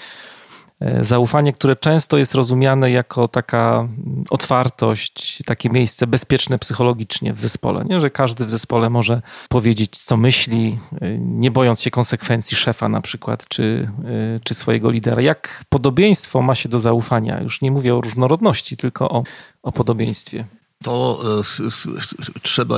E, 0.80 1.04
zaufanie, 1.04 1.54
które 1.54 1.76
często 1.76 2.18
jest 2.18 2.36
rozumiane 2.36 2.92
jako 2.92 3.28
taka 3.28 3.88
otwartość, 4.30 5.44
takie 5.46 5.70
miejsce 5.70 6.08
bezpieczne 6.08 6.60
psychologicznie 6.60 7.34
w 7.34 7.40
zespole, 7.40 7.86
nie? 7.86 8.02
że 8.02 8.10
każdy 8.10 8.46
w 8.46 8.50
zespole 8.50 8.90
może 8.90 9.22
powiedzieć, 9.50 9.98
co 9.98 10.18
myśli, 10.18 10.80
e, 11.02 11.18
nie 11.18 11.52
bojąc 11.52 11.82
się 11.82 11.92
konsekwencji 11.92 12.58
szefa 12.58 12.90
na 12.90 13.02
przykład, 13.02 13.48
czy, 13.48 13.92
e, 14.36 14.40
czy 14.44 14.54
swojego 14.54 14.90
lidera. 14.90 15.22
Jak 15.22 15.64
podobieństwo 15.70 16.42
ma 16.42 16.56
się 16.56 16.70
do 16.70 16.80
zaufania? 16.80 17.42
Już 17.42 17.62
nie 17.62 17.72
mówię 17.72 17.96
o 17.96 18.02
różnorodności, 18.02 18.78
tylko 18.78 19.10
o, 19.10 19.24
o 19.64 19.72
podobieństwie. 19.72 20.46
To 20.84 21.22
e, 21.40 22.42
trzeba 22.42 22.76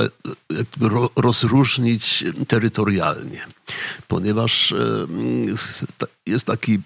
rozróżnić 1.16 2.24
terytorialnie, 2.48 3.46
ponieważ 4.08 4.72
e, 4.72 4.76
jest 6.26 6.46
taki 6.46 6.78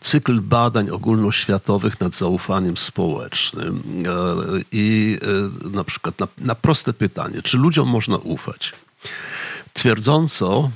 cykl 0.00 0.40
badań 0.40 0.90
ogólnoświatowych 0.90 2.00
nad 2.00 2.14
zaufaniem 2.14 2.76
społecznym 2.76 3.82
e, 4.06 4.60
i 4.72 5.18
na 5.72 5.84
przykład 5.84 6.18
na, 6.18 6.28
na 6.38 6.54
proste 6.54 6.92
pytanie, 6.92 7.42
czy 7.42 7.58
ludziom 7.58 7.88
można 7.88 8.16
ufać? 8.16 8.72
Twierdząco 9.72 10.70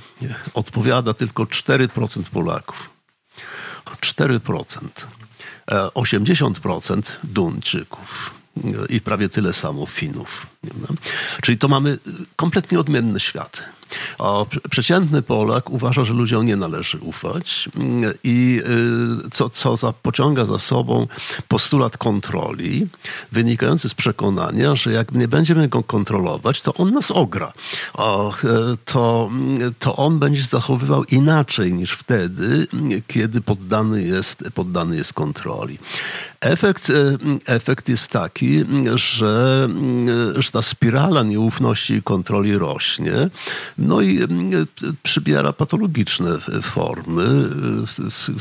odpowiada 0.54 1.14
tylko 1.14 1.44
4% 1.44 2.22
Polaków. 2.32 2.90
4%. 4.00 4.88
80% 5.94 7.02
Duńczyków 7.24 8.43
i 8.88 9.00
prawie 9.00 9.28
tyle 9.28 9.52
samo 9.52 9.86
Finów. 9.86 10.46
Czyli 11.42 11.58
to 11.58 11.68
mamy 11.68 11.98
kompletnie 12.36 12.80
odmienne 12.80 13.20
światy. 13.20 13.62
A 14.18 14.44
przeciętny 14.70 15.22
Polak 15.22 15.70
uważa, 15.70 16.04
że 16.04 16.12
ludziom 16.12 16.46
nie 16.46 16.56
należy 16.56 16.98
ufać 16.98 17.68
i 18.24 18.62
y, 19.26 19.30
co, 19.30 19.50
co 19.50 19.76
za, 19.76 19.92
pociąga 19.92 20.44
za 20.44 20.58
sobą 20.58 21.06
postulat 21.48 21.96
kontroli, 21.96 22.86
wynikający 23.32 23.88
z 23.88 23.94
przekonania, 23.94 24.76
że 24.76 24.92
jak 24.92 25.12
nie 25.12 25.28
będziemy 25.28 25.68
go 25.68 25.82
kontrolować, 25.82 26.60
to 26.60 26.74
on 26.74 26.90
nas 26.90 27.10
ogra. 27.10 27.52
A, 27.94 28.28
y, 28.28 28.32
to, 28.84 29.30
to 29.78 29.96
on 29.96 30.18
będzie 30.18 30.44
zachowywał 30.44 31.04
inaczej 31.04 31.72
niż 31.72 31.92
wtedy, 31.92 32.66
kiedy 33.06 33.40
poddany 33.40 34.02
jest, 34.02 34.44
poddany 34.54 34.96
jest 34.96 35.12
kontroli. 35.12 35.78
Efekt, 36.40 36.90
y, 36.90 37.18
efekt 37.46 37.88
jest 37.88 38.10
taki, 38.10 38.64
że, 38.94 39.68
że 40.36 40.50
ta 40.50 40.62
spirala 40.62 41.22
nieufności 41.22 41.94
i 41.94 42.02
kontroli 42.02 42.58
rośnie. 42.58 43.30
No 43.84 44.00
i 44.00 44.22
mm, 44.22 44.66
przybiera 45.02 45.52
patologiczne 45.52 46.38
formy. 46.62 47.50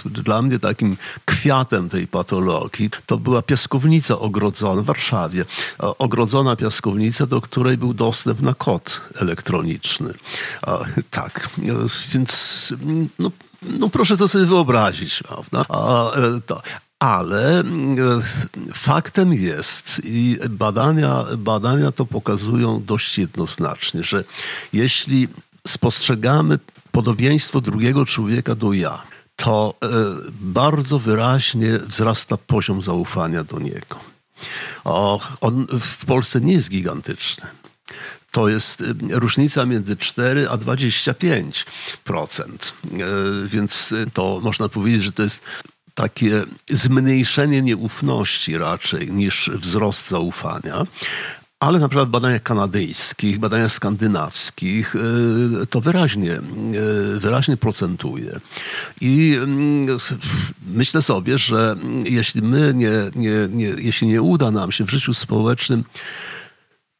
Dla 0.05 0.41
mnie 0.41 0.59
takim 0.59 0.97
kwiatem 1.25 1.89
tej 1.89 2.07
patologii 2.07 2.89
to 3.05 3.17
była 3.17 3.41
piaskownica 3.41 4.19
ogrodzona 4.19 4.81
w 4.81 4.85
Warszawie. 4.85 5.45
Ogrodzona 5.77 6.55
piaskownica, 6.55 7.25
do 7.25 7.41
której 7.41 7.77
był 7.77 7.93
dostęp 7.93 8.41
na 8.41 8.53
kod 8.53 9.01
elektroniczny. 9.21 10.13
Tak, 11.09 11.49
więc 12.11 12.73
no, 13.19 13.31
no 13.61 13.89
proszę 13.89 14.17
to 14.17 14.27
sobie 14.27 14.45
wyobrazić, 14.45 15.23
prawda? 15.23 15.65
A, 15.69 16.11
e, 16.11 16.41
to, 16.45 16.61
ale 17.03 17.59
mm, 17.59 18.23
faktem 18.73 19.33
jest 19.33 20.01
i 20.03 20.37
badania, 20.49 21.23
badania 21.37 21.91
to 21.91 22.05
pokazują 22.05 22.83
dość 22.83 23.17
jednoznacznie, 23.17 24.03
że 24.03 24.23
jeśli 24.73 25.27
spostrzegamy 25.67 26.59
podobieństwo 26.91 27.61
drugiego 27.61 28.05
człowieka 28.05 28.55
do 28.55 28.73
ja, 28.73 29.01
to 29.35 29.73
e, 29.83 29.87
bardzo 30.31 30.99
wyraźnie 30.99 31.79
wzrasta 31.79 32.37
poziom 32.37 32.81
zaufania 32.81 33.43
do 33.43 33.59
niego. 33.59 33.99
on 35.41 35.67
w 35.81 36.05
Polsce 36.05 36.41
nie 36.41 36.53
jest 36.53 36.69
gigantyczny. 36.69 37.47
To 38.31 38.49
jest 38.49 38.81
e, 38.81 38.85
różnica 39.09 39.65
między 39.65 39.97
4 39.97 40.49
a 40.49 40.57
25%. 40.57 41.63
E, 42.33 43.07
więc 43.47 43.93
to 44.13 44.39
można 44.43 44.69
powiedzieć, 44.69 45.03
że 45.03 45.11
to 45.11 45.23
jest 45.23 45.41
takie 45.93 46.43
zmniejszenie 46.69 47.61
nieufności 47.61 48.57
raczej 48.57 49.11
niż 49.11 49.49
wzrost 49.53 50.09
zaufania. 50.09 50.85
Ale 51.59 51.79
na 51.79 51.89
przykład 51.89 52.07
w 52.07 52.11
badaniach 52.11 52.43
kanadyjskich, 52.43 53.39
badaniach 53.39 53.71
skandynawskich 53.71 54.95
y, 54.95 55.67
to 55.69 55.81
wyraźnie, 55.81 56.31
y, 57.15 57.19
wyraźnie 57.19 57.57
procentuje. 57.57 58.39
I 59.01 59.37
mm, 59.43 59.97
myślę 60.67 61.01
sobie, 61.01 61.37
że 61.37 61.75
jeśli 62.03 62.41
my 62.41 62.73
nie, 62.73 62.91
nie, 63.15 63.47
nie, 63.49 63.65
jeśli 63.65 64.07
nie 64.07 64.21
uda 64.21 64.51
nam 64.51 64.71
się 64.71 64.85
w 64.85 64.89
życiu 64.89 65.13
społecznym 65.13 65.83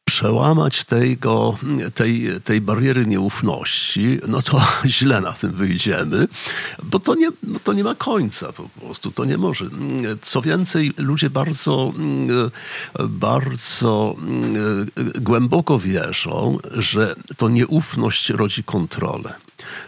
przełamać 0.04 0.84
tego, 0.84 1.58
tej, 1.94 2.28
tej 2.44 2.60
bariery 2.60 3.06
nieufności, 3.06 4.20
no 4.28 4.42
to 4.42 4.62
źle 4.86 5.20
na 5.20 5.32
tym 5.32 5.52
wyjdziemy, 5.52 6.28
bo 6.82 6.98
to 6.98 7.14
nie, 7.14 7.28
no 7.42 7.58
to 7.58 7.72
nie 7.72 7.84
ma 7.84 7.94
końca 7.94 8.52
po 8.52 8.68
prostu, 8.68 9.10
to 9.10 9.24
nie 9.24 9.38
może. 9.38 9.64
Co 10.22 10.42
więcej, 10.42 10.92
ludzie 10.98 11.30
bardzo, 11.30 11.92
bardzo 13.08 14.16
głęboko 15.20 15.78
wierzą, 15.78 16.58
że 16.70 17.14
to 17.36 17.48
nieufność 17.48 18.30
rodzi 18.30 18.64
kontrolę. 18.64 19.34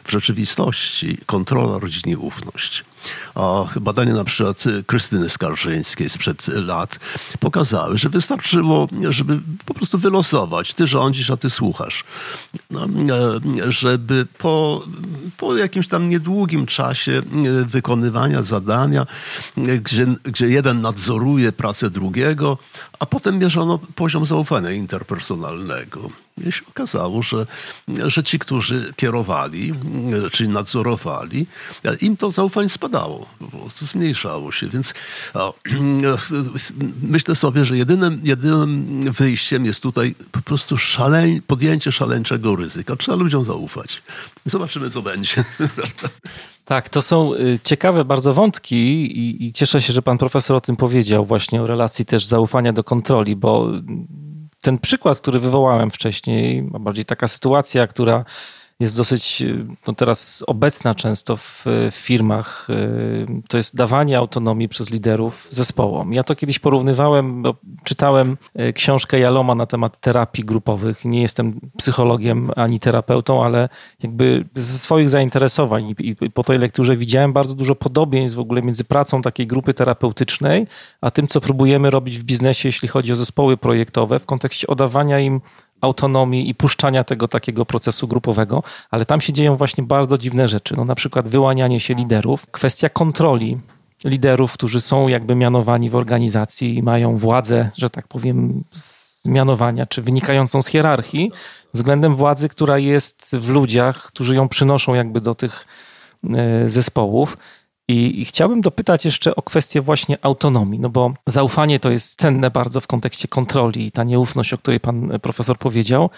W 0.04 0.10
rzeczywistości 0.10 1.18
kontrola 1.26 1.78
rodzi 1.78 2.00
nieufność. 2.06 2.84
A 3.34 3.64
badania 3.80 4.14
na 4.14 4.24
przykład 4.24 4.64
Krystyny 4.86 5.30
Skarżyńskiej 5.30 6.08
sprzed 6.08 6.48
lat 6.48 6.98
pokazały, 7.40 7.98
że 7.98 8.08
wystarczyło, 8.08 8.88
żeby 9.08 9.40
po 9.66 9.74
prostu 9.74 9.98
wylosować, 9.98 10.74
ty 10.74 10.86
rządzisz, 10.86 11.30
a 11.30 11.36
ty 11.36 11.50
słuchasz. 11.50 12.04
No, 12.70 12.84
e, 12.84 13.72
żeby 13.72 14.26
po, 14.38 14.84
po 15.36 15.56
jakimś 15.56 15.88
tam 15.88 16.08
niedługim 16.08 16.66
czasie 16.66 17.22
wykonywania 17.66 18.42
zadania, 18.42 19.06
gdzie, 19.56 20.06
gdzie 20.24 20.46
jeden 20.46 20.80
nadzoruje 20.80 21.52
pracę 21.52 21.90
drugiego, 21.90 22.58
a 22.98 23.06
potem 23.06 23.38
mierzono 23.38 23.78
poziom 23.94 24.26
zaufania 24.26 24.70
interpersonalnego. 24.70 26.25
Się 26.50 26.62
okazało, 26.68 27.22
że, 27.22 27.46
że 27.88 28.24
ci, 28.24 28.38
którzy 28.38 28.92
kierowali, 28.96 29.72
czyli 30.32 30.48
nadzorowali, 30.48 31.46
im 32.00 32.16
to 32.16 32.30
zaufanie 32.30 32.68
spadało, 32.68 33.26
po 33.38 33.58
prostu 33.58 33.86
zmniejszało 33.86 34.52
się. 34.52 34.68
Więc 34.68 34.94
myślę 37.02 37.34
sobie, 37.34 37.64
że 37.64 37.76
jedynym, 37.76 38.20
jedynym 38.24 39.00
wyjściem 39.12 39.64
jest 39.64 39.82
tutaj 39.82 40.14
po 40.32 40.42
prostu 40.42 40.78
szaleń, 40.78 41.42
podjęcie 41.46 41.92
szaleńczego 41.92 42.56
ryzyka. 42.56 42.96
Trzeba 42.96 43.18
ludziom 43.18 43.44
zaufać. 43.44 44.02
Zobaczymy, 44.44 44.90
co 44.90 45.02
będzie. 45.02 45.44
Tak, 46.64 46.88
to 46.88 47.02
są 47.02 47.34
y, 47.34 47.58
ciekawe 47.64 48.04
bardzo 48.04 48.34
wątki 48.34 48.76
i, 48.76 49.46
i, 49.46 49.52
cieszę 49.52 49.80
się, 49.80 49.92
że 49.92 50.02
pan 50.02 50.18
profesor 50.18 50.56
o 50.56 50.60
tym 50.60 50.76
powiedział, 50.76 51.24
właśnie 51.24 51.62
o 51.62 51.66
relacji 51.66 52.06
też 52.06 52.26
zaufania 52.26 52.72
do 52.72 52.84
kontroli, 52.84 53.36
bo 53.36 53.70
ten 54.66 54.78
przykład, 54.78 55.18
który 55.18 55.38
wywołałem 55.40 55.90
wcześniej, 55.90 56.70
a 56.74 56.78
bardziej 56.78 57.04
taka 57.04 57.28
sytuacja, 57.28 57.86
która 57.86 58.24
jest 58.80 58.96
dosyć 58.96 59.42
no 59.86 59.94
teraz 59.94 60.44
obecna 60.46 60.94
często 60.94 61.36
w, 61.36 61.64
w, 61.64 61.94
firmach, 61.96 62.66
y, 62.70 63.26
to 63.48 63.56
jest 63.56 63.76
dawanie 63.76 64.18
autonomii 64.18 64.68
przez 64.68 64.90
liderów 64.90 65.48
zespołom. 65.50 66.12
Ja 66.12 66.24
to 66.24 66.36
kiedyś 66.36 66.58
porównywałem, 66.58 67.42
bo 67.42 67.54
czytałem 67.84 68.36
y, 68.60 68.72
książkę 68.72 69.18
Jaloma 69.18 69.54
na 69.54 69.66
temat 69.66 70.00
terapii 70.00 70.44
grupowych. 70.44 71.04
Nie 71.04 71.22
jestem 71.22 71.60
psychologiem 71.76 72.50
ani 72.56 72.80
terapeutą, 72.80 73.44
ale 73.44 73.68
jakby 74.02 74.44
ze 74.54 74.78
swoich 74.78 75.08
zainteresowań 75.08 75.94
i, 75.98 76.16
i 76.20 76.30
po 76.30 76.44
tej 76.44 76.58
lekturze 76.58 76.96
widziałem 76.96 77.32
bardzo 77.32 77.54
dużo 77.54 77.74
podobieństw 77.74 78.36
w 78.36 78.40
ogóle 78.40 78.62
między 78.62 78.84
pracą 78.84 79.22
takiej 79.22 79.46
grupy 79.46 79.74
terapeutycznej, 79.74 80.66
a 81.00 81.10
tym, 81.10 81.26
co 81.26 81.40
próbujemy 81.40 81.90
robić 81.90 82.18
w 82.18 82.22
biznesie, 82.22 82.68
jeśli 82.68 82.88
chodzi 82.88 83.12
o 83.12 83.16
zespoły 83.16 83.56
projektowe, 83.56 84.18
w 84.18 84.26
kontekście 84.26 84.66
oddawania 84.66 85.20
im 85.20 85.40
autonomii 85.80 86.50
i 86.50 86.54
puszczania 86.54 87.04
tego 87.04 87.28
takiego 87.28 87.66
procesu 87.66 88.08
grupowego, 88.08 88.62
ale 88.90 89.06
tam 89.06 89.20
się 89.20 89.32
dzieją 89.32 89.56
właśnie 89.56 89.84
bardzo 89.84 90.18
dziwne 90.18 90.48
rzeczy. 90.48 90.76
No 90.76 90.84
na 90.84 90.94
przykład 90.94 91.28
wyłanianie 91.28 91.80
się 91.80 91.94
liderów, 91.94 92.46
kwestia 92.50 92.88
kontroli 92.88 93.58
liderów, 94.04 94.52
którzy 94.52 94.80
są 94.80 95.08
jakby 95.08 95.34
mianowani 95.34 95.90
w 95.90 95.96
organizacji 95.96 96.76
i 96.76 96.82
mają 96.82 97.16
władzę, 97.16 97.70
że 97.74 97.90
tak 97.90 98.08
powiem, 98.08 98.64
z 98.72 99.26
mianowania, 99.26 99.86
czy 99.86 100.02
wynikającą 100.02 100.62
z 100.62 100.66
hierarchii, 100.66 101.32
względem 101.74 102.16
władzy, 102.16 102.48
która 102.48 102.78
jest 102.78 103.36
w 103.36 103.48
ludziach, 103.48 104.02
którzy 104.02 104.34
ją 104.34 104.48
przynoszą 104.48 104.94
jakby 104.94 105.20
do 105.20 105.34
tych 105.34 105.66
e, 106.34 106.68
zespołów. 106.70 107.36
I, 107.88 108.24
chciałbym 108.24 108.60
dopytać 108.60 109.04
jeszcze 109.04 109.36
o 109.36 109.42
kwestię 109.42 109.80
właśnie 109.80 110.18
autonomii, 110.22 110.80
no 110.80 110.88
bo 110.88 111.14
zaufanie 111.26 111.80
to 111.80 111.90
jest 111.90 112.20
cenne 112.20 112.50
bardzo 112.50 112.80
w 112.80 112.86
kontekście 112.86 113.28
kontroli 113.28 113.86
i 113.86 113.92
ta 113.92 114.04
nieufność, 114.04 114.52
o 114.52 114.58
której 114.58 114.80
pan 114.80 115.18
profesor 115.22 115.58
powiedział, 115.58 116.10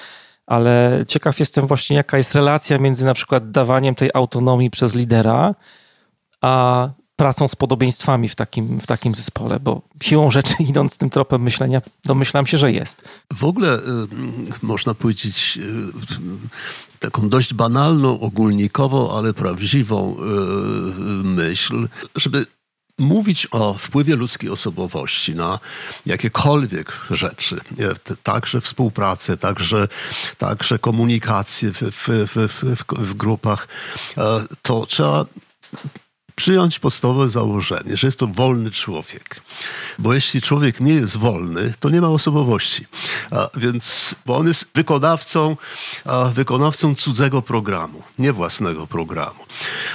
ale 0.47 1.05
ciekaw 1.09 1.41
jestem 1.41 1.67
właśnie, 1.67 1.97
jaka 1.97 2.19
jest 2.19 2.35
relacja 2.35 2.79
między 2.79 3.07
na 3.07 3.15
przykład 3.15 3.51
dawaniem 3.51 3.95
tej 3.95 4.11
autonomii 4.15 4.71
przez 4.71 4.95
lidera, 4.95 5.55
a 6.41 6.89
pracą 7.19 7.49
z 7.49 7.57
podobieństwami 7.57 8.29
w 8.29 8.35
takim, 8.35 8.81
w 8.81 8.87
takim 8.87 9.15
zespole, 9.15 9.61
bo 9.61 9.83
siłą 10.03 10.31
rzeczy, 10.31 10.55
idąc 10.71 10.99
tym 10.99 11.11
tropem 11.11 11.43
myślenia, 11.43 11.83
domyślam 12.05 12.47
się, 12.47 12.59
że 12.59 12.73
jest. 12.73 13.09
W 13.33 13.45
ogóle 13.45 13.79
y, 13.79 13.81
można 14.63 14.95
powiedzieć 14.95 15.59
y, 15.63 16.99
taką 16.99 17.29
dość 17.29 17.55
banalną, 17.55 18.21
ogólnikową, 18.21 19.13
ale 19.17 19.35
prawdziwą 19.35 20.17
y, 20.17 21.25
myśl, 21.25 21.89
żeby 22.17 22.47
mówić 22.99 23.49
o 23.51 23.75
wpływie 23.75 24.17
ludzkiej 24.17 24.51
osobowości 24.51 25.35
na 25.35 25.59
jakiekolwiek 26.07 26.93
rzeczy, 27.11 27.61
także 28.23 28.61
współpracę, 28.61 29.37
także, 29.37 29.89
także 30.39 30.79
komunikację 30.79 31.73
w, 31.73 31.83
w, 31.83 32.29
w, 32.35 32.85
w, 32.99 33.15
grupach, 33.15 33.69
e, 34.19 34.41
to 34.63 34.87
trzeba 34.87 35.25
przyjąć 36.39 36.79
podstawowe 36.79 37.29
założenie, 37.29 37.97
że 37.97 38.07
jest 38.07 38.19
to 38.19 38.27
wolny 38.27 38.71
człowiek. 38.71 39.41
Bo 39.99 40.15
jeśli 40.15 40.43
człowiek 40.43 40.81
nie 40.81 40.93
jest 40.93 41.17
wolny, 41.17 41.75
to 41.81 41.91
nie 41.91 42.01
ma 42.01 42.09
osobowości. 42.09 42.87
A 43.31 43.49
więc, 43.57 44.15
bo 44.27 44.37
on 44.37 44.47
jest 44.49 44.71
wykonawcą, 44.75 45.57
wykonawcą 46.33 46.95
cudzego 46.95 47.43
programu, 47.43 48.03
nie 48.19 48.33
własnego 48.33 48.87
programu. 48.87 49.47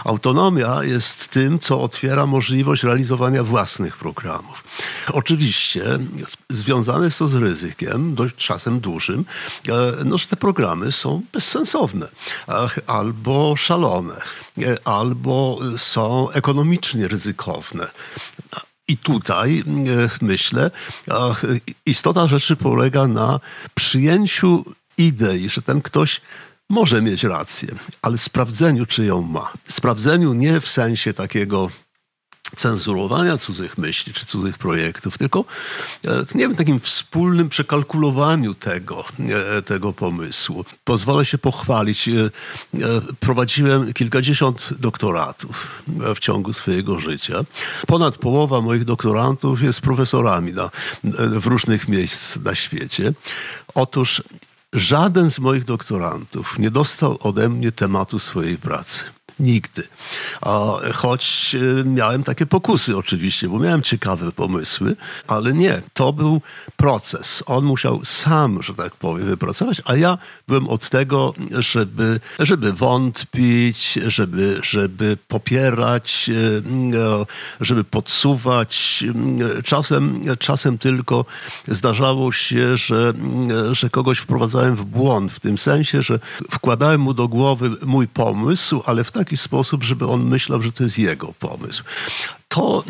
Autonomia 0.06 0.84
jest 0.84 1.28
tym, 1.28 1.60
co 1.60 1.82
otwiera 1.82 2.26
możliwość 2.26 2.84
realizowania 2.84 3.44
własnych 3.44 3.98
programów. 3.98 4.64
Oczywiście 5.14 5.84
związane 6.50 7.06
jest 7.06 7.20
to 7.20 7.28
z 7.28 7.34
ryzykiem, 7.34 8.16
dość 8.16 8.36
czasem 8.36 8.80
dużym, 8.80 9.26
e, 9.68 9.72
no, 10.06 10.18
że 10.18 10.28
te 10.28 10.36
programy 10.36 10.92
są 10.92 11.22
bezsensowne 11.34 12.08
albo 12.88 13.56
szalone, 13.56 14.22
e, 14.58 14.78
albo 14.88 15.60
są 15.78 16.30
ekonomicznie 16.30 17.08
ryzykowne. 17.08 17.88
I 18.88 18.98
tutaj 18.98 19.60
e, 19.60 20.10
myślę, 20.22 20.72
istota 21.86 22.28
rzeczy 22.28 22.56
polega 22.56 23.08
na 23.08 23.40
przyjęciu 23.76 24.66
idei, 24.98 25.50
że 25.50 25.62
ten 25.62 25.82
ktoś 25.82 26.22
może 26.70 27.02
mieć 27.02 27.24
rację, 27.24 27.68
ale 28.02 28.18
sprawdzeniu, 28.18 28.86
czy 28.86 29.06
ją 29.06 29.22
ma. 29.22 29.54
Sprawdzeniu 29.68 30.34
nie 30.34 30.62
w 30.62 30.68
sensie 30.68 31.14
takiego 31.14 31.70
cenzurowania 32.56 33.38
cudzych 33.38 33.78
myśli 33.78 34.14
czy 34.14 34.26
cudzych 34.26 34.58
projektów, 34.58 35.18
tylko 35.18 35.46
e, 36.06 36.26
nie 36.36 36.48
wiem, 36.48 36.56
takim 36.56 36.80
wspólnym 36.80 37.50
przekalkulowaniu 37.50 38.54
tego, 38.54 39.06
e, 39.58 39.62
tego 39.62 39.94
pomysłu. 39.94 40.66
Pozwolę 40.84 41.26
się 41.26 41.38
pochwalić. 41.38 42.10
E, 42.10 42.30
prowadziłem 43.20 43.94
kilkadziesiąt 43.94 44.70
doktoratów 44.80 45.68
w 46.16 46.20
ciągu 46.20 46.54
swojego 46.54 47.00
życia. 47.00 47.44
Ponad 47.88 48.18
połowa 48.18 48.62
moich 48.62 48.86
doktorantów 48.86 49.62
jest 49.62 49.82
profesorami 49.82 50.54
na, 50.54 50.70
w 51.40 51.48
różnych 51.48 51.88
miejsc 51.88 52.36
na 52.38 52.56
świecie. 52.56 53.14
Otóż 53.76 54.24
żaden 54.74 55.32
z 55.32 55.40
moich 55.40 55.64
doktorantów 55.64 56.60
nie 56.60 56.72
dostał 56.72 57.18
ode 57.20 57.50
mnie 57.50 57.72
tematu 57.72 58.20
swojej 58.20 58.58
pracy. 58.58 59.04
Nigdy. 59.40 59.84
Choć 60.94 61.56
e, 61.56 61.84
miałem 61.84 62.24
takie 62.24 62.46
pokusy 62.46 62.98
oczywiście, 62.98 63.50
bo 63.50 63.60
miałem 63.60 63.82
ciekawe 63.82 64.32
pomysły, 64.32 64.96
ale 65.28 65.54
nie. 65.54 65.82
To 65.94 66.14
był 66.14 66.42
proces. 66.78 67.44
On 67.46 67.66
musiał 67.66 68.06
sam, 68.06 68.64
że 68.64 68.74
tak 68.74 68.96
powiem, 68.96 69.28
wypracować, 69.28 69.82
a 69.86 69.96
ja 69.96 70.18
byłem 70.48 70.68
od 70.68 70.90
tego, 70.90 71.34
żeby, 71.52 72.20
żeby 72.40 72.74
wątpić, 72.74 74.00
żeby, 74.08 74.60
żeby 74.64 75.18
popierać, 75.28 76.30
e, 76.30 77.26
żeby 77.62 77.84
podsuwać. 77.84 79.04
Czasem, 79.64 80.24
czasem 80.40 80.78
tylko 80.78 81.26
zdarzało 81.68 82.32
się, 82.32 82.78
że, 82.78 83.14
że 83.72 83.90
kogoś 83.90 84.20
wprowadzałem 84.20 84.76
w 84.76 84.84
błąd, 84.84 85.32
w 85.32 85.40
tym 85.40 85.58
sensie, 85.58 86.02
że 86.02 86.20
wkładałem 86.52 87.02
mu 87.02 87.14
do 87.14 87.28
głowy 87.28 87.70
mój 87.86 88.08
pomysł, 88.08 88.82
ale 88.86 89.04
w 89.04 89.12
taki 89.12 89.23
taki 89.26 89.38
sposób, 89.38 89.84
żeby 89.84 90.08
on 90.08 90.24
myślał, 90.24 90.62
że 90.62 90.72
to 90.72 90.84
jest 90.84 91.00
jego 91.00 91.34
pomysł. 91.40 91.84
To 92.48 92.84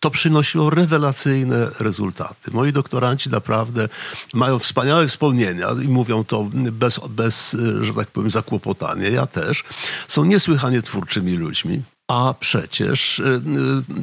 to 0.00 0.10
przynosiło 0.10 0.70
rewelacyjne 0.70 1.70
rezultaty. 1.80 2.50
Moi 2.50 2.72
doktoranci 2.72 3.30
naprawdę 3.30 3.88
mają 4.34 4.58
wspaniałe 4.58 5.08
wspomnienia 5.08 5.68
i 5.84 5.88
mówią 5.88 6.24
to 6.24 6.48
bez, 6.52 7.00
bez, 7.08 7.56
że 7.80 7.94
tak 7.94 8.08
powiem, 8.08 8.30
zakłopotania. 8.30 9.08
Ja 9.08 9.26
też. 9.26 9.64
Są 10.08 10.24
niesłychanie 10.24 10.82
twórczymi 10.82 11.32
ludźmi. 11.32 11.82
A 12.08 12.34
przecież 12.40 13.18
y, 13.18 13.42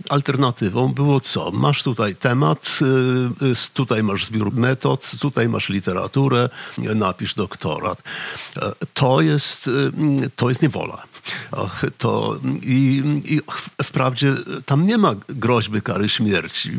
alternatywą 0.09 0.93
było 0.93 1.19
co? 1.19 1.51
Masz 1.51 1.83
tutaj 1.83 2.15
temat, 2.15 2.79
y, 3.41 3.71
tutaj 3.73 4.03
masz 4.03 4.25
zbiór 4.25 4.53
metod, 4.53 5.11
tutaj 5.19 5.49
masz 5.49 5.69
literaturę, 5.69 6.49
napisz 6.77 7.33
doktorat. 7.33 8.03
To 8.93 9.21
jest, 9.21 9.69
to 10.35 10.49
jest 10.49 10.61
niewola. 10.61 11.03
To, 11.97 12.39
i, 12.61 13.03
I 13.25 13.39
wprawdzie 13.83 14.33
tam 14.65 14.85
nie 14.85 14.97
ma 14.97 15.15
groźby 15.29 15.81
kary 15.81 16.09
śmierci, 16.09 16.71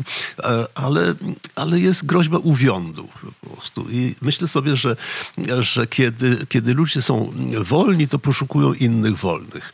ale, 0.75 1.13
ale 1.55 1.79
jest 1.79 2.05
groźba 2.05 2.37
uwiądu 2.37 3.09
po 3.41 3.49
prostu. 3.49 3.85
I 3.89 4.15
myślę 4.21 4.47
sobie, 4.47 4.75
że, 4.75 4.95
że 5.59 5.87
kiedy, 5.87 6.45
kiedy 6.49 6.73
ludzie 6.73 7.01
są 7.01 7.33
wolni, 7.59 8.07
to 8.07 8.19
poszukują 8.19 8.73
innych 8.73 9.17
wolnych. 9.17 9.73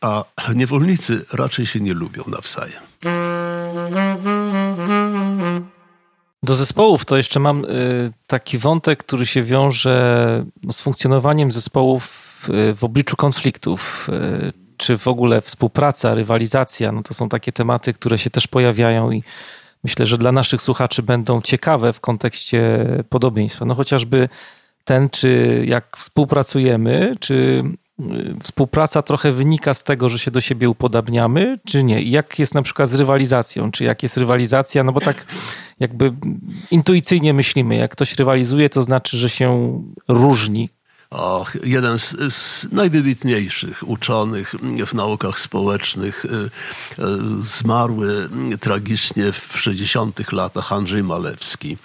A 0.00 0.24
niewolnicy 0.54 1.24
raczej 1.32 1.66
się 1.66 1.80
nie 1.80 1.94
lubią 1.94 2.24
nawzajem. 2.26 2.82
Do 6.42 6.56
zespołów 6.56 7.04
to 7.04 7.16
jeszcze 7.16 7.40
mam 7.40 7.64
y, 7.64 8.12
taki 8.26 8.58
wątek, 8.58 8.98
który 9.04 9.26
się 9.26 9.42
wiąże 9.42 10.44
no, 10.62 10.72
z 10.72 10.80
funkcjonowaniem 10.80 11.52
zespołów 11.52 12.27
w, 12.42 12.84
obliczu 12.84 13.16
konfliktów. 13.16 14.08
Y, 14.12 14.52
czy 14.76 14.98
w 14.98 15.08
ogóle 15.08 15.40
współpraca, 15.40 16.14
rywalizacja, 16.14 16.92
no 16.92 17.02
to 17.02 17.14
są 17.14 17.28
takie 17.28 17.52
tematy, 17.52 17.92
które 17.92 18.18
się 18.18 18.30
też 18.30 18.46
pojawiają 18.46 19.10
i 19.10 19.22
myślę, 19.84 20.06
że 20.06 20.18
dla 20.18 20.32
naszych 20.32 20.62
słuchaczy 20.62 21.02
będą 21.02 21.42
ciekawe 21.42 21.92
w 21.92 22.00
kontekście 22.00 22.86
podobieństwa. 23.08 23.64
No 23.64 23.74
chociażby 23.74 24.28
ten, 24.84 25.10
czy 25.10 25.62
jak 25.66 25.96
współpracujemy, 25.96 27.16
czy 27.20 27.62
współpraca 28.42 29.02
trochę 29.02 29.32
wynika 29.32 29.74
z 29.74 29.84
tego, 29.84 30.08
że 30.08 30.18
się 30.18 30.30
do 30.30 30.40
siebie 30.40 30.68
upodabniamy, 30.68 31.58
czy 31.66 31.82
nie? 31.82 32.02
I 32.02 32.10
jak 32.10 32.38
jest 32.38 32.54
na 32.54 32.62
przykład 32.62 32.88
z 32.88 32.94
rywalizacją? 32.94 33.70
Czy 33.70 33.84
jak 33.84 34.02
jest 34.02 34.16
rywalizacja? 34.16 34.84
No 34.84 34.92
bo 34.92 35.00
tak 35.00 35.26
jakby 35.80 36.12
intuicyjnie 36.70 37.34
myślimy, 37.34 37.76
jak 37.76 37.90
ktoś 37.90 38.14
rywalizuje, 38.14 38.70
to 38.70 38.82
znaczy, 38.82 39.16
że 39.16 39.30
się 39.30 39.82
różni 40.08 40.68
Jeden 41.64 41.98
z, 41.98 42.34
z, 42.34 42.66
najwybitniejszych 42.72 43.88
uczonych 43.88 44.54
w 44.86 44.94
naukach 44.94 45.40
społecznych, 45.40 46.24
y, 46.24 46.28
y, 46.28 46.50
zmarły 47.38 48.28
tragicznie 48.60 49.32
w 49.32 49.60
60 49.60 50.32
latach 50.32 50.72
Andrzej 50.72 51.02
Malewski, 51.02 51.76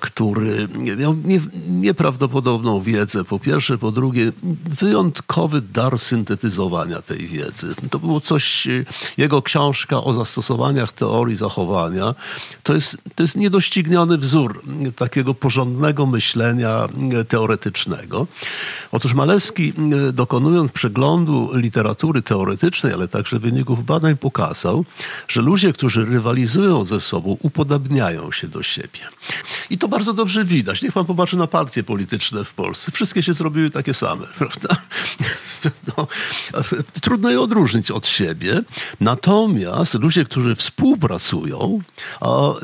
który 0.00 0.68
miał 0.98 1.14
nie, 1.14 1.40
nieprawdopodobną 1.68 2.82
wiedzę, 2.82 3.24
po 3.24 3.38
pierwsze, 3.38 3.78
po 3.78 3.90
drugie, 3.90 4.32
wyjątkowy 4.80 5.60
dar 5.60 5.98
syntetyzowania 5.98 7.02
tej 7.02 7.26
wiedzy. 7.26 7.74
To 7.90 7.98
było 7.98 8.20
coś, 8.20 8.66
y, 8.66 8.84
jego 9.16 9.42
książka 9.42 10.04
o 10.04 10.12
zastosowaniach 10.12 10.92
teorii 10.92 11.36
zachowania, 11.36 12.14
to 12.62 12.74
jest, 12.74 12.98
to 13.14 13.22
jest 13.22 13.36
niedościgniony 13.36 14.18
wzór 14.18 14.62
takiego 14.96 15.34
porządnego 15.34 16.06
myślenia 16.06 16.88
teoretycznego. 17.28 18.26
Otóż 18.92 19.14
Malewski, 19.14 19.72
dokonując 20.12 20.72
przeglądu 20.72 21.50
literatury 21.54 22.22
teoretycznej, 22.22 22.92
ale 22.92 23.08
także 23.08 23.38
wyników 23.38 23.84
badań, 23.84 24.16
pokazał, 24.16 24.84
że 25.28 25.42
ludzie, 25.42 25.72
którzy 25.72 26.04
rywalizują 26.04 26.84
ze 26.84 27.00
sobą, 27.00 27.36
upodabniają 27.40 28.32
się 28.32 28.48
do 28.48 28.62
siebie. 28.62 29.00
I 29.70 29.78
to 29.78 29.88
bardzo 29.88 30.12
dobrze 30.12 30.44
widać. 30.44 30.82
Niech 30.82 30.92
pan 30.92 31.04
popatrzy 31.04 31.36
na 31.36 31.46
partie 31.46 31.84
polityczne 31.84 32.44
w 32.44 32.54
Polsce. 32.54 32.92
Wszystkie 32.92 33.22
się 33.22 33.32
zrobiły 33.32 33.70
takie 33.70 33.94
same, 33.94 34.26
prawda? 34.38 34.76
No, 35.86 36.06
trudno 37.00 37.30
je 37.30 37.40
odróżnić 37.40 37.90
od 37.90 38.06
siebie. 38.06 38.60
Natomiast 39.00 39.94
ludzie, 39.94 40.24
którzy 40.24 40.56
współpracują, 40.56 41.80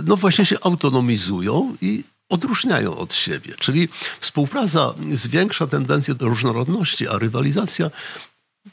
no 0.05 0.17
właśnie 0.17 0.47
się 0.47 0.57
autonomizują 0.63 1.77
i 1.81 2.05
odróżniają 2.29 2.97
od 2.97 3.15
siebie. 3.15 3.55
Czyli 3.59 3.89
współpraca 4.21 4.95
zwiększa 5.11 5.67
tendencję 5.67 6.15
do 6.15 6.27
różnorodności, 6.27 7.09
a 7.09 7.19
rywalizacja 7.19 7.91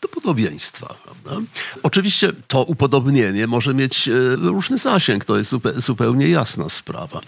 do 0.01 0.07
podobieństwa. 0.07 0.95
Prawda? 1.03 1.47
Oczywiście 1.83 2.33
to 2.47 2.63
upodobnienie 2.63 3.47
może 3.47 3.73
mieć 3.73 4.07
e, 4.07 4.11
różny 4.35 4.77
zasięg, 4.77 5.25
to 5.25 5.37
jest 5.37 5.51
zupełnie 5.75 6.27
jasna 6.29 6.69
sprawa. 6.69 7.21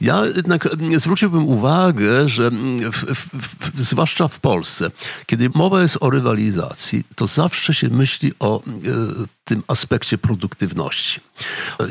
Ja 0.00 0.22
jednak 0.36 0.68
zwróciłbym 0.96 1.46
uwagę, 1.46 2.28
że 2.28 2.50
w, 2.50 3.14
w, 3.14 3.28
w, 3.74 3.82
zwłaszcza 3.82 4.28
w 4.28 4.40
Polsce, 4.40 4.90
kiedy 5.26 5.50
mowa 5.54 5.82
jest 5.82 5.96
o 6.00 6.10
rywalizacji, 6.10 7.04
to 7.14 7.26
zawsze 7.26 7.74
się 7.74 7.88
myśli 7.88 8.32
o 8.38 8.62
e, 8.62 8.62
tym 9.44 9.62
aspekcie 9.68 10.18
produktywności 10.18 11.20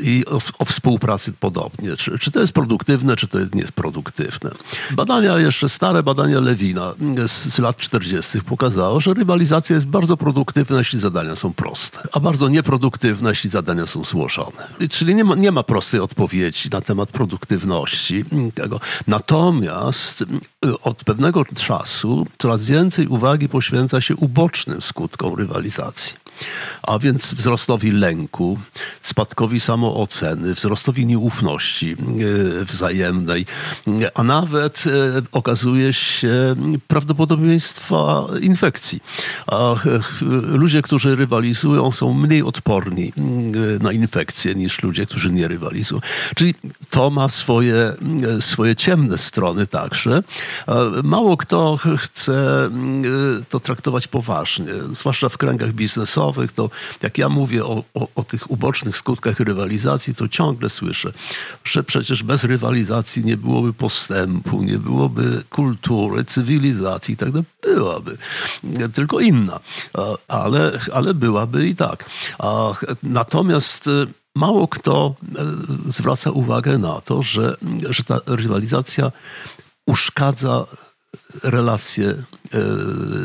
i 0.02 0.24
o, 0.26 0.40
o, 0.58 0.64
współpracy 0.64 1.32
podobnie. 1.40 1.96
Czy, 1.96 2.18
czy 2.18 2.30
to 2.30 2.40
jest 2.40 2.52
produktywne, 2.52 3.16
czy 3.16 3.28
to 3.28 3.38
jest 3.38 3.54
nieproduktywne. 3.54 4.50
Badania, 4.90 5.38
jeszcze 5.38 5.68
stare 5.68 6.02
badania 6.02 6.40
Lewina 6.40 6.94
z, 7.26 7.54
z 7.54 7.58
lat 7.58 7.76
40. 7.76 8.40
pokazało, 8.40 9.00
że 9.00 9.14
rywalizacja 9.14 9.74
jest 9.74 9.86
bardzo 9.86 10.16
produktywna, 10.16 10.78
jeśli 10.78 11.00
zadania 11.00 11.36
są 11.36 11.52
proste, 11.52 12.08
a 12.12 12.20
bardzo 12.20 12.48
nieproduktywna, 12.48 13.30
jeśli 13.30 13.50
zadania 13.50 13.86
są 13.86 14.04
złożone. 14.04 14.68
Czyli 14.90 15.14
nie 15.14 15.24
ma, 15.24 15.34
nie 15.34 15.52
ma 15.52 15.62
prostej 15.62 16.00
odpowiedzi 16.00 16.68
na 16.70 16.80
temat 16.80 17.12
produktywności 17.12 18.24
tego. 18.54 18.80
Natomiast 19.06 20.24
od 20.82 21.04
pewnego 21.04 21.44
czasu 21.44 22.26
coraz 22.38 22.64
więcej 22.64 23.06
uwagi 23.06 23.48
poświęca 23.48 24.00
się 24.00 24.16
ubocznym 24.16 24.80
skutkom 24.82 25.34
rywalizacji 25.34 26.22
a 26.82 26.98
więc 26.98 27.34
wzrostowi 27.42 27.92
lęku, 27.92 28.58
spadkowi 29.00 29.60
samooceny, 29.60 30.54
wzrostowi 30.54 31.06
nieufności 31.06 31.96
e, 32.60 32.64
wzajemnej, 32.64 33.46
a 34.14 34.22
nawet 34.22 34.84
e, 34.86 34.90
okazuje 35.32 35.92
się 35.92 36.54
prawdopodobieństwa 36.88 38.26
infekcji. 38.40 39.00
A 39.46 39.72
e, 39.72 39.76
ludzie, 40.46 40.82
którzy 40.82 41.16
rywalizują, 41.16 41.92
są 41.92 42.14
mniej 42.14 42.42
odporni 42.42 43.12
na 43.80 43.92
infekcje 43.92 44.54
niż 44.54 44.82
ludzie, 44.82 45.06
którzy 45.06 45.32
nie 45.32 45.48
rywalizują. 45.48 46.00
Czyli 46.34 46.54
to 46.90 47.10
ma 47.10 47.28
swoje, 47.28 47.94
swoje 48.40 48.76
ciemne 48.76 49.18
strony 49.18 49.66
także. 49.66 50.22
Mało 51.04 51.36
kto 51.36 51.78
chce 51.98 52.70
to 53.48 53.60
traktować 53.60 54.08
poważnie, 54.08 54.74
zwłaszcza 54.92 55.28
w 55.28 55.38
kręgach 55.38 55.72
biznesowych, 55.72 56.52
to 56.52 56.70
jak 57.02 57.18
ja 57.18 57.28
mówię 57.32 57.64
o, 57.64 57.84
o, 57.94 58.08
o, 58.14 58.24
tych 58.24 58.50
ubocznych 58.50 58.96
skutkach 58.96 59.40
rywalizacji, 59.40 60.14
to 60.14 60.28
ciągle 60.28 60.70
słyszę, 60.70 61.12
że 61.64 61.84
przecież 61.84 62.22
bez 62.22 62.44
rywalizacji 62.44 63.24
nie 63.24 63.36
byłoby 63.36 63.72
postępu, 63.72 64.62
nie 64.62 64.78
byłoby 64.78 65.42
kultury, 65.50 66.24
cywilizacji 66.24 67.14
i 67.14 67.16
tak. 67.16 67.28
Byłaby, 67.62 68.18
tylko 68.94 69.20
inna, 69.20 69.60
ale, 70.28 70.80
ale 70.92 71.14
byłaby 71.14 71.68
i 71.68 71.74
tak. 71.74 72.10
Natomiast 73.02 73.86
e, 73.86 74.06
mało 74.34 74.68
kto 74.68 75.14
e, 75.22 75.44
zwraca 75.86 76.30
uwagę 76.30 76.78
na 76.78 77.00
to, 77.00 77.22
że, 77.22 77.56
że 77.88 78.04
ta 78.04 78.20
rywalizacja 78.26 79.12
uszkadza 79.86 80.66
relacje 81.42 82.14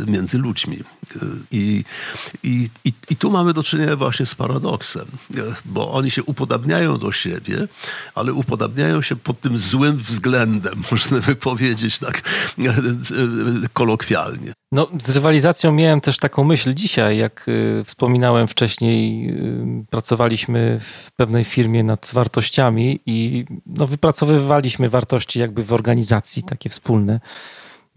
między 0.07 0.37
ludźmi. 0.37 0.83
I, 1.51 1.83
i, 2.43 2.69
i, 2.85 2.93
I 3.09 3.15
tu 3.15 3.31
mamy 3.31 3.53
do 3.53 3.63
czynienia 3.63 3.95
właśnie 3.95 4.25
z 4.25 4.35
paradoksem, 4.35 5.05
bo 5.65 5.91
oni 5.91 6.11
się 6.11 6.23
upodabniają 6.23 6.97
do 6.97 7.11
siebie, 7.11 7.67
ale 8.15 8.33
upodabniają 8.33 9.01
się 9.01 9.15
pod 9.15 9.41
tym 9.41 9.57
złym 9.57 9.97
względem, 9.97 10.83
można 10.91 11.19
by 11.19 11.35
powiedzieć 11.35 11.99
tak 11.99 12.21
kolokwialnie. 13.73 14.53
No, 14.71 14.87
z 14.99 15.09
rywalizacją 15.09 15.71
miałem 15.71 16.01
też 16.01 16.17
taką 16.17 16.43
myśl 16.43 16.73
dzisiaj, 16.73 17.17
jak 17.17 17.45
wspominałem 17.83 18.47
wcześniej, 18.47 19.33
pracowaliśmy 19.89 20.79
w 20.79 21.11
pewnej 21.11 21.43
firmie 21.43 21.83
nad 21.83 22.11
wartościami 22.13 22.99
i 23.05 23.45
no, 23.65 23.87
wypracowywaliśmy 23.87 24.89
wartości 24.89 25.39
jakby 25.39 25.63
w 25.63 25.73
organizacji, 25.73 26.43
takie 26.43 26.69
wspólne 26.69 27.19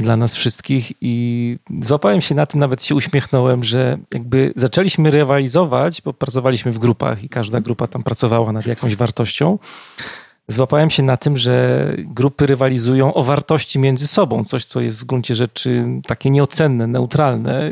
dla 0.03 0.17
nas 0.17 0.35
wszystkich 0.35 0.93
i 1.01 1.57
złapałem 1.81 2.21
się 2.21 2.35
na 2.35 2.47
tym, 2.47 2.61
nawet 2.61 2.83
się 2.83 2.95
uśmiechnąłem, 2.95 3.65
że 3.65 3.99
jakby 4.15 4.53
zaczęliśmy 4.57 5.11
rywalizować, 5.11 6.03
bo 6.03 6.13
pracowaliśmy 6.13 6.73
w 6.73 6.79
grupach 6.79 7.25
i 7.25 7.29
każda 7.29 7.61
grupa 7.61 7.87
tam 7.87 8.03
pracowała 8.03 8.53
nad 8.53 8.67
jakąś 8.67 8.97
wartością. 8.97 9.59
Złapałem 10.49 10.91
się 10.91 11.03
na 11.03 11.17
tym, 11.17 11.37
że 11.37 11.95
grupy 11.99 12.47
rywalizują 12.47 13.15
o 13.15 13.23
wartości 13.23 13.79
między 13.79 14.07
sobą, 14.07 14.45
coś, 14.45 14.65
co 14.65 14.81
jest 14.81 15.01
w 15.01 15.05
gruncie 15.05 15.35
rzeczy 15.35 15.85
takie 16.07 16.31
nieocenne, 16.31 16.87
neutralne 16.87 17.71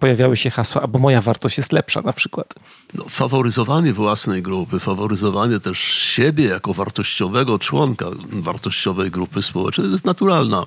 pojawiały 0.00 0.36
się 0.36 0.50
hasła, 0.50 0.82
albo 0.82 0.98
moja 0.98 1.20
wartość 1.20 1.58
jest 1.58 1.72
lepsza 1.72 2.02
na 2.02 2.12
przykład. 2.12 2.54
No, 2.94 3.04
faworyzowanie 3.08 3.92
własnej 3.92 4.42
grupy, 4.42 4.78
faworyzowanie 4.78 5.60
też 5.60 5.78
siebie 5.78 6.44
jako 6.44 6.74
wartościowego 6.74 7.58
członka 7.58 8.06
wartościowej 8.32 9.10
grupy 9.10 9.42
społecznej 9.42 9.86
to 9.86 9.92
jest 9.92 10.04
naturalna, 10.04 10.64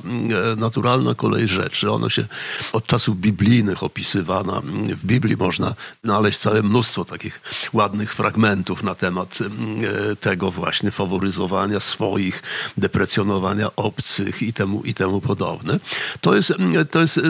e, 0.54 0.56
naturalna 0.56 1.16
kolej 1.16 1.48
rzeczy. 1.48 1.92
Ono 1.92 2.10
się 2.10 2.26
od 2.74 2.86
czasów 2.86 3.18
biblijnych 3.18 3.84
opisywana. 3.84 4.62
W 4.88 5.06
Biblii 5.06 5.38
można 5.38 5.74
znaleźć 6.04 6.40
całe 6.40 6.64
mnóstwo 6.64 7.06
takich 7.06 7.42
ładnych 7.74 8.14
fragmentów 8.14 8.84
na 8.84 8.96
temat 8.96 9.40
e, 9.42 10.16
tego 10.16 10.52
właśnie 10.52 10.92
faworyzowania 10.92 11.80
swoich, 11.80 12.44
deprecjonowania 12.78 13.76
obcych 13.76 14.42
i 14.42 14.54
temu, 14.54 14.82
i 14.84 14.94
temu 14.94 15.22
podobne. 15.22 15.80
To 16.22 16.36
jest, 16.36 16.54
to 16.92 17.02
jest 17.02 17.18
e, 17.18 17.22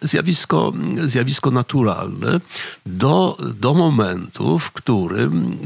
zjawisko 0.00 0.72
zjawisko 0.98 1.50
naturalne 1.50 2.40
do, 2.86 3.36
do 3.60 3.74
momentu, 3.74 4.58
w 4.58 4.70
którym 4.70 5.58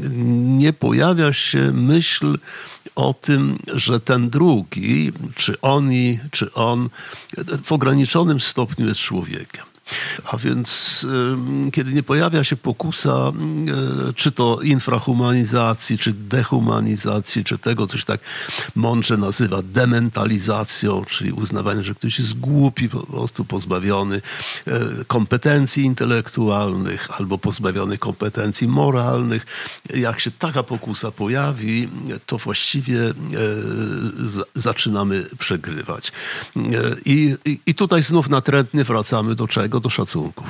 nie 0.57 0.73
pojawia 0.73 1.33
się 1.33 1.71
myśl 1.71 2.37
o 2.95 3.13
tym, 3.13 3.59
że 3.73 3.99
ten 3.99 4.29
drugi, 4.29 5.11
czy 5.35 5.61
oni, 5.61 6.19
czy 6.31 6.53
on 6.53 6.89
w 7.63 7.71
ograniczonym 7.71 8.39
stopniu 8.39 8.87
jest 8.87 8.99
człowiekiem. 8.99 9.65
A 10.31 10.37
więc 10.37 11.05
kiedy 11.73 11.93
nie 11.93 12.03
pojawia 12.03 12.43
się 12.43 12.55
pokusa, 12.55 13.31
czy 14.15 14.31
to 14.31 14.59
infrahumanizacji, 14.61 15.97
czy 15.97 16.13
dehumanizacji, 16.13 17.43
czy 17.43 17.57
tego, 17.57 17.87
coś 17.87 18.05
tak 18.05 18.21
mądrze 18.75 19.17
nazywa 19.17 19.61
dementalizacją, 19.61 21.05
czyli 21.05 21.31
uznawanie, 21.31 21.83
że 21.83 21.95
ktoś 21.95 22.19
jest 22.19 22.39
głupi, 22.39 22.89
po 22.89 22.99
prostu 22.99 23.45
pozbawiony 23.45 24.21
e, 24.67 24.79
kompetencji 25.07 25.83
intelektualnych 25.83 27.07
albo 27.19 27.37
pozbawiony 27.37 27.97
kompetencji 27.97 28.67
moralnych. 28.67 29.45
Jak 29.95 30.19
się 30.19 30.31
taka 30.31 30.63
pokusa 30.63 31.11
pojawi, 31.11 31.89
to 32.25 32.37
właściwie 32.37 32.99
e, 33.09 33.13
zaczynamy 34.55 35.25
przegrywać. 35.39 36.11
E, 36.57 36.61
I, 37.05 37.35
i 37.65 37.75
tutaj 37.75 38.03
znów 38.03 38.29
natrętnie 38.29 38.83
wracamy 38.83 39.35
do 39.35 39.47
czego? 39.47 39.76
Do 39.79 39.89
szacunku. 39.89 40.43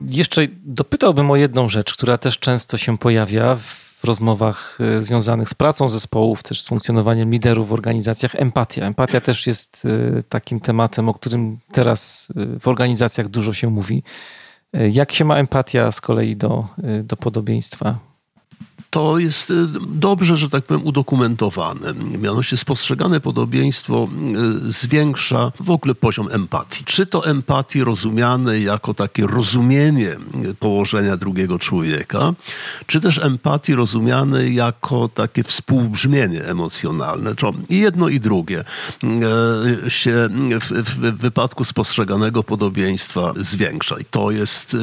Jeszcze 0.00 0.46
dopytałbym 0.64 1.30
o 1.30 1.36
jedną 1.36 1.68
rzecz, 1.68 1.94
która 1.94 2.18
też 2.18 2.38
często 2.38 2.78
się 2.78 2.98
pojawia 2.98 3.56
w 4.00 4.04
rozmowach 4.04 4.78
e, 4.80 5.02
związanych 5.02 5.48
z 5.48 5.54
pracą 5.54 5.88
zespołów, 5.88 6.42
też 6.42 6.62
z 6.62 6.68
funkcjonowaniem 6.68 7.30
liderów 7.30 7.68
w 7.68 7.72
organizacjach. 7.72 8.34
Empatia. 8.34 8.86
Empatia 8.86 9.20
też 9.20 9.46
jest 9.46 9.86
e, 10.18 10.22
takim 10.22 10.60
tematem, 10.60 11.08
o 11.08 11.14
którym 11.14 11.58
teraz 11.72 12.32
e, 12.36 12.58
w 12.60 12.68
organizacjach 12.68 13.28
dużo 13.28 13.52
się 13.52 13.70
mówi. 13.70 14.02
Jak 14.90 15.12
się 15.12 15.24
ma 15.24 15.36
empatia 15.36 15.92
z 15.92 16.00
kolei 16.00 16.36
do, 16.36 16.66
do 17.02 17.16
podobieństwa? 17.16 18.09
To 18.90 19.18
jest 19.18 19.50
e, 19.50 19.54
dobrze, 19.88 20.36
że 20.36 20.48
tak 20.48 20.64
powiem, 20.64 20.86
udokumentowane. 20.86 21.94
Mianowicie 22.18 22.56
spostrzegane 22.56 23.20
podobieństwo 23.20 24.08
e, 24.08 24.38
zwiększa 24.60 25.52
w 25.60 25.70
ogóle 25.70 25.94
poziom 25.94 26.28
empatii. 26.30 26.84
Czy 26.84 27.06
to 27.06 27.26
empatii 27.26 27.84
rozumiane 27.84 28.60
jako 28.60 28.94
takie 28.94 29.26
rozumienie 29.26 30.16
położenia 30.58 31.16
drugiego 31.16 31.58
człowieka, 31.58 32.32
czy 32.86 33.00
też 33.00 33.18
empatii 33.18 33.74
rozumiane 33.74 34.50
jako 34.50 35.08
takie 35.08 35.42
współbrzmienie 35.42 36.44
emocjonalne. 36.44 37.34
I 37.68 37.78
jedno 37.78 38.08
i 38.08 38.20
drugie 38.20 38.64
e, 39.84 39.90
się 39.90 40.28
w, 40.60 40.70
w 40.70 41.18
wypadku 41.18 41.64
spostrzeganego 41.64 42.42
podobieństwa 42.42 43.32
zwiększa. 43.36 43.96
I 44.00 44.04
to 44.04 44.30
jest, 44.30 44.76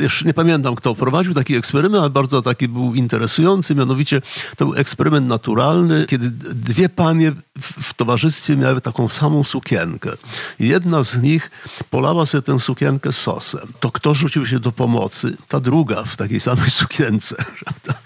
jeszcze 0.00 0.24
nie 0.24 0.34
pamiętam 0.34 0.74
kto 0.74 0.94
prowadził 0.94 1.34
taki 1.34 1.56
eksperyment, 1.56 2.00
ale 2.00 2.10
bardzo 2.10 2.42
taki 2.42 2.68
był 2.68 2.89
interesujący, 2.94 3.74
mianowicie 3.74 4.22
to 4.56 4.64
był 4.64 4.74
eksperyment 4.74 5.26
naturalny, 5.26 6.06
kiedy 6.06 6.30
dwie 6.54 6.88
panie 6.88 7.32
w 7.82 7.94
towarzystwie 7.94 8.56
miały 8.56 8.80
taką 8.80 9.08
samą 9.08 9.44
sukienkę. 9.44 10.10
Jedna 10.58 11.04
z 11.04 11.22
nich 11.22 11.50
polała 11.90 12.26
sobie 12.26 12.42
tę 12.42 12.60
sukienkę 12.60 13.12
sosem. 13.12 13.72
To 13.80 13.90
kto 13.90 14.14
rzucił 14.14 14.46
się 14.46 14.58
do 14.58 14.72
pomocy? 14.72 15.36
Ta 15.48 15.60
druga 15.60 16.02
w 16.02 16.16
takiej 16.16 16.40
samej 16.40 16.70
sukience. 16.80 17.36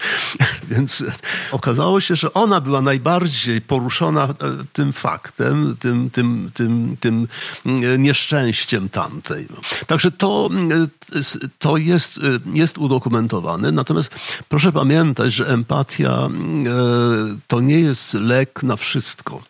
Więc 0.71 1.03
okazało 1.51 2.01
się, 2.01 2.15
że 2.15 2.33
ona 2.33 2.61
była 2.61 2.81
najbardziej 2.81 3.61
poruszona 3.61 4.23
e, 4.23 4.33
tym 4.73 4.93
faktem, 4.93 5.77
tym, 5.79 6.09
tym, 6.09 6.51
tym, 6.53 6.97
tym 6.99 7.27
e, 7.65 7.97
nieszczęściem 7.97 8.89
tamtej. 8.89 9.47
Także 9.87 10.11
to, 10.11 10.49
e, 10.71 10.87
to 11.59 11.77
jest, 11.77 12.19
jest 12.53 12.77
udokumentowane. 12.77 13.71
Natomiast 13.71 14.09
proszę 14.49 14.71
pamiętać, 14.75 15.33
że 15.33 15.47
empatia 15.47 16.11
e, 16.11 16.29
to 17.47 17.59
nie 17.59 17.79
jest 17.79 18.13
lek 18.13 18.63
na 18.63 18.75
wszystko. 18.75 19.41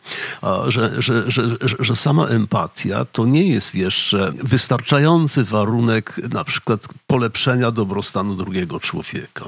Że, 0.67 1.01
że, 1.01 1.31
że, 1.31 1.43
że 1.79 1.95
sama 1.95 2.27
empatia 2.27 3.05
to 3.05 3.25
nie 3.25 3.47
jest 3.47 3.75
jeszcze 3.75 4.31
wystarczający 4.43 5.43
warunek 5.43 6.21
na 6.33 6.43
przykład 6.43 6.87
polepszenia 7.07 7.71
dobrostanu 7.71 8.35
drugiego 8.35 8.79
człowieka. 8.79 9.45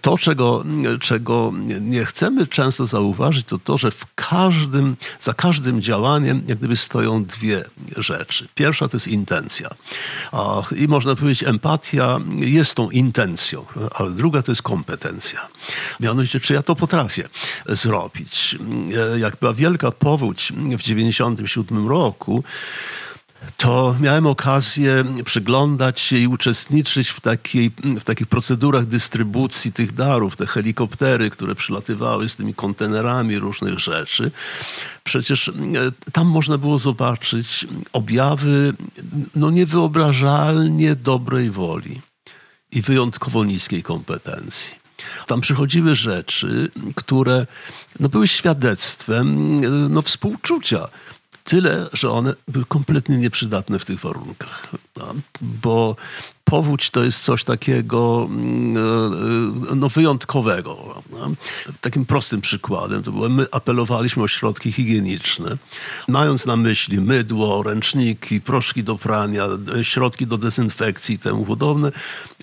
To, 0.00 0.18
czego, 0.18 0.64
czego 1.00 1.52
nie 1.80 2.04
chcemy 2.04 2.46
często 2.46 2.86
zauważyć, 2.86 3.46
to 3.46 3.58
to, 3.58 3.78
że 3.78 3.90
w 3.90 4.06
każdym, 4.14 4.96
za 5.20 5.34
każdym 5.34 5.80
działaniem 5.80 6.42
jak 6.48 6.58
gdyby 6.58 6.76
stoją 6.76 7.24
dwie 7.24 7.64
rzeczy. 7.96 8.48
Pierwsza 8.54 8.88
to 8.88 8.96
jest 8.96 9.08
intencja. 9.08 9.70
I 10.76 10.88
można 10.88 11.14
powiedzieć, 11.14 11.48
empatia 11.48 12.20
jest 12.36 12.74
tą 12.74 12.90
intencją, 12.90 13.64
ale 13.94 14.10
druga 14.10 14.42
to 14.42 14.52
jest 14.52 14.62
kompetencja. 14.62 14.95
Mianowicie, 16.00 16.40
czy 16.40 16.54
ja 16.54 16.62
to 16.62 16.76
potrafię 16.76 17.28
zrobić. 17.66 18.58
Jak 19.18 19.36
była 19.36 19.52
wielka 19.52 19.90
powódź 19.90 20.52
w 20.52 20.82
1997 20.82 21.88
roku, 21.88 22.44
to 23.56 23.96
miałem 24.00 24.26
okazję 24.26 25.04
przyglądać 25.24 26.00
się 26.00 26.16
i 26.16 26.26
uczestniczyć 26.26 27.08
w, 27.08 27.20
takiej, 27.20 27.70
w 28.00 28.04
takich 28.04 28.26
procedurach 28.26 28.86
dystrybucji 28.86 29.72
tych 29.72 29.92
darów, 29.92 30.36
te 30.36 30.46
helikoptery, 30.46 31.30
które 31.30 31.54
przylatywały 31.54 32.28
z 32.28 32.36
tymi 32.36 32.54
kontenerami 32.54 33.38
różnych 33.38 33.78
rzeczy. 33.78 34.30
Przecież 35.04 35.48
e, 35.48 35.52
tam 36.12 36.26
można 36.26 36.58
było 36.58 36.78
zobaczyć 36.78 37.66
objawy 37.92 38.74
no, 39.34 39.50
niewyobrażalnie 39.50 40.94
dobrej 40.94 41.50
woli 41.50 42.00
i 42.72 42.82
wyjątkowo 42.82 43.44
niskiej 43.44 43.82
kompetencji. 43.82 44.85
Tam 45.26 45.40
przychodziły 45.40 45.94
rzeczy, 45.94 46.70
które 46.94 47.46
no, 48.00 48.08
były 48.08 48.28
świadectwem 48.28 49.60
no, 49.94 50.02
współczucia 50.02 50.88
Tyle, 51.46 51.88
że 51.92 52.10
one 52.10 52.34
były 52.48 52.64
kompletnie 52.64 53.16
nieprzydatne 53.16 53.78
w 53.78 53.84
tych 53.84 54.00
warunkach. 54.00 54.66
Bo 55.40 55.96
powódź 56.50 56.90
to 56.90 57.04
jest 57.04 57.24
coś 57.24 57.44
takiego 57.44 58.26
mm, 58.30 58.76
e, 58.76 59.74
no, 59.76 59.88
wyjątkowego. 59.88 61.02
Takim 61.80 62.06
prostym 62.06 62.40
przykładem 62.40 63.02
to 63.02 63.12
było, 63.12 63.28
my 63.28 63.46
apelowaliśmy 63.52 64.22
o 64.22 64.28
środki 64.28 64.72
higieniczne, 64.72 65.56
mając 66.08 66.46
na 66.46 66.56
myśli 66.56 67.00
mydło, 67.00 67.62
ręczniki, 67.62 68.40
proszki 68.40 68.84
do 68.84 68.96
prania, 68.96 69.46
środki 69.82 70.26
do 70.26 70.38
dezynfekcji 70.38 71.14
i 71.14 71.18
temu 71.18 71.46
podobne. 71.46 71.92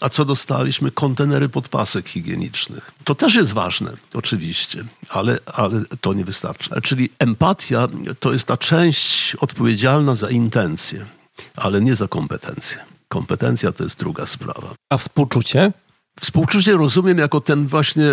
A 0.01 0.09
co 0.09 0.25
dostaliśmy? 0.25 0.91
Kontenery 0.91 1.49
podpasek 1.49 2.07
higienicznych. 2.09 2.91
To 3.03 3.15
też 3.15 3.35
jest 3.35 3.53
ważne, 3.53 3.93
oczywiście, 4.13 4.83
ale, 5.09 5.39
ale 5.53 5.83
to 6.01 6.13
nie 6.13 6.25
wystarczy. 6.25 6.69
Czyli 6.83 7.09
empatia 7.19 7.87
to 8.19 8.33
jest 8.33 8.45
ta 8.45 8.57
część 8.57 9.35
odpowiedzialna 9.35 10.15
za 10.15 10.29
intencje, 10.29 11.05
ale 11.55 11.81
nie 11.81 11.95
za 11.95 12.07
kompetencje. 12.07 12.79
Kompetencja 13.07 13.71
to 13.71 13.83
jest 13.83 13.99
druga 13.99 14.25
sprawa. 14.25 14.73
A 14.89 14.97
współczucie? 14.97 15.71
Współczucie 16.19 16.73
rozumiem 16.77 17.17
jako 17.17 17.41
ten 17.41 17.67
właśnie, 17.67 18.03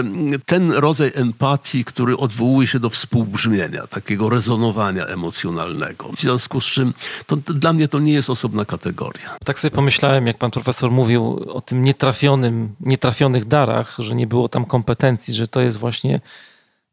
ten 0.46 0.72
rodzaj 0.72 1.12
empatii, 1.14 1.84
który 1.84 2.16
odwołuje 2.16 2.68
się 2.68 2.78
do 2.78 2.90
współbrzmienia, 2.90 3.86
takiego 3.86 4.28
rezonowania 4.28 5.06
emocjonalnego. 5.06 6.12
W 6.12 6.20
związku 6.20 6.60
z 6.60 6.64
czym 6.64 6.94
to, 7.26 7.36
to, 7.36 7.54
dla 7.54 7.72
mnie 7.72 7.88
to 7.88 7.98
nie 7.98 8.12
jest 8.12 8.30
osobna 8.30 8.64
kategoria. 8.64 9.36
Tak 9.44 9.60
sobie 9.60 9.76
pomyślałem, 9.76 10.26
jak 10.26 10.38
pan 10.38 10.50
profesor 10.50 10.90
mówił 10.90 11.50
o 11.52 11.60
tym 11.60 11.84
nietrafionym, 11.84 12.74
nietrafionych 12.80 13.44
darach, 13.44 13.96
że 13.98 14.14
nie 14.14 14.26
było 14.26 14.48
tam 14.48 14.64
kompetencji, 14.64 15.34
że 15.34 15.48
to 15.48 15.60
jest 15.60 15.78
właśnie 15.78 16.20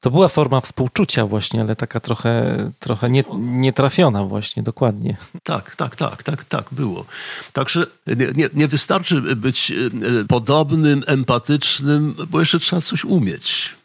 to 0.08 0.12
była 0.12 0.28
forma 0.28 0.62
współczucia 0.62 1.26
właśnie, 1.26 1.62
ale 1.62 1.76
taka 1.76 2.00
trochę, 2.00 2.72
trochę 2.80 3.10
nie, 3.10 3.24
nietrafiona 3.38 4.24
właśnie, 4.24 4.64
dokładnie. 4.64 5.18
Tak, 5.44 5.76
tak, 5.76 5.96
tak, 5.96 6.24
tak, 6.24 6.46
tak 6.46 6.66
było. 6.72 7.06
Także 7.54 7.86
nie, 8.36 8.50
nie, 8.54 8.68
wystarczy 8.68 9.22
być 9.22 9.72
e, 9.72 10.26
podobnym, 10.26 11.04
empatycznym, 11.08 12.16
bo 12.30 12.40
jeszcze 12.40 12.60
trzeba 12.60 12.82
coś 12.82 13.06
umieć. 13.06 13.76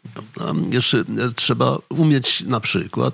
Jeszcze 0.71 1.03
trzeba 1.35 1.77
umieć 1.89 2.41
na 2.41 2.59
przykład 2.59 3.13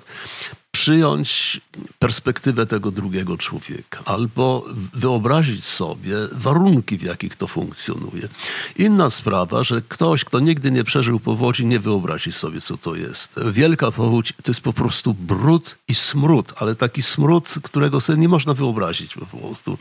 przyjąć 0.72 1.60
perspektywę 1.98 2.66
tego 2.66 2.90
drugiego 2.90 3.38
człowieka, 3.38 4.02
albo 4.04 4.64
wyobrazić 4.94 5.64
sobie 5.64 6.14
warunki, 6.32 6.98
w 6.98 7.02
jakich 7.02 7.36
to 7.36 7.46
funkcjonuje. 7.46 8.28
Inna 8.76 9.10
sprawa, 9.10 9.62
że 9.62 9.82
ktoś, 9.88 10.24
kto 10.24 10.40
nigdy 10.40 10.70
nie 10.70 10.84
przeżył 10.84 11.20
powodzi, 11.20 11.66
nie 11.66 11.80
wyobrazi 11.80 12.32
sobie, 12.32 12.60
co 12.60 12.76
to 12.76 12.94
jest. 12.94 13.34
Wielka 13.52 13.90
powódź 13.90 14.32
to 14.42 14.50
jest 14.50 14.60
po 14.60 14.72
prostu 14.72 15.14
brud 15.14 15.78
i 15.88 15.94
smród, 15.94 16.52
ale 16.56 16.74
taki 16.74 17.02
smród, 17.02 17.54
którego 17.62 18.00
sobie 18.00 18.18
nie 18.18 18.28
można 18.28 18.54
wyobrazić 18.54 19.14
po 19.14 19.26
prostu. 19.26 19.78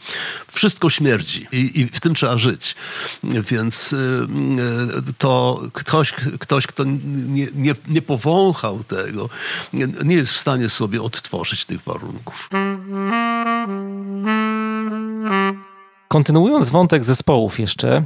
Wszystko 0.51 0.89
śmierdzi 0.89 1.47
i, 1.51 1.79
i 1.79 1.85
w 1.85 1.99
tym 1.99 2.15
trzeba 2.15 2.37
żyć. 2.37 2.75
Więc 3.23 3.93
y, 3.93 4.27
to 5.17 5.61
ktoś, 5.73 6.13
ktoś 6.39 6.67
kto 6.67 6.83
nie, 6.83 7.47
nie, 7.55 7.75
nie 7.87 8.01
powąchał 8.01 8.83
tego, 8.83 9.29
nie, 9.73 9.87
nie 10.03 10.15
jest 10.15 10.31
w 10.31 10.37
stanie 10.37 10.69
sobie 10.79 11.01
odtworzyć 11.01 11.65
tych 11.65 11.81
warunków. 11.81 12.49
Kontynuując 16.07 16.69
wątek 16.69 17.05
zespołów 17.05 17.59
jeszcze, 17.59 18.03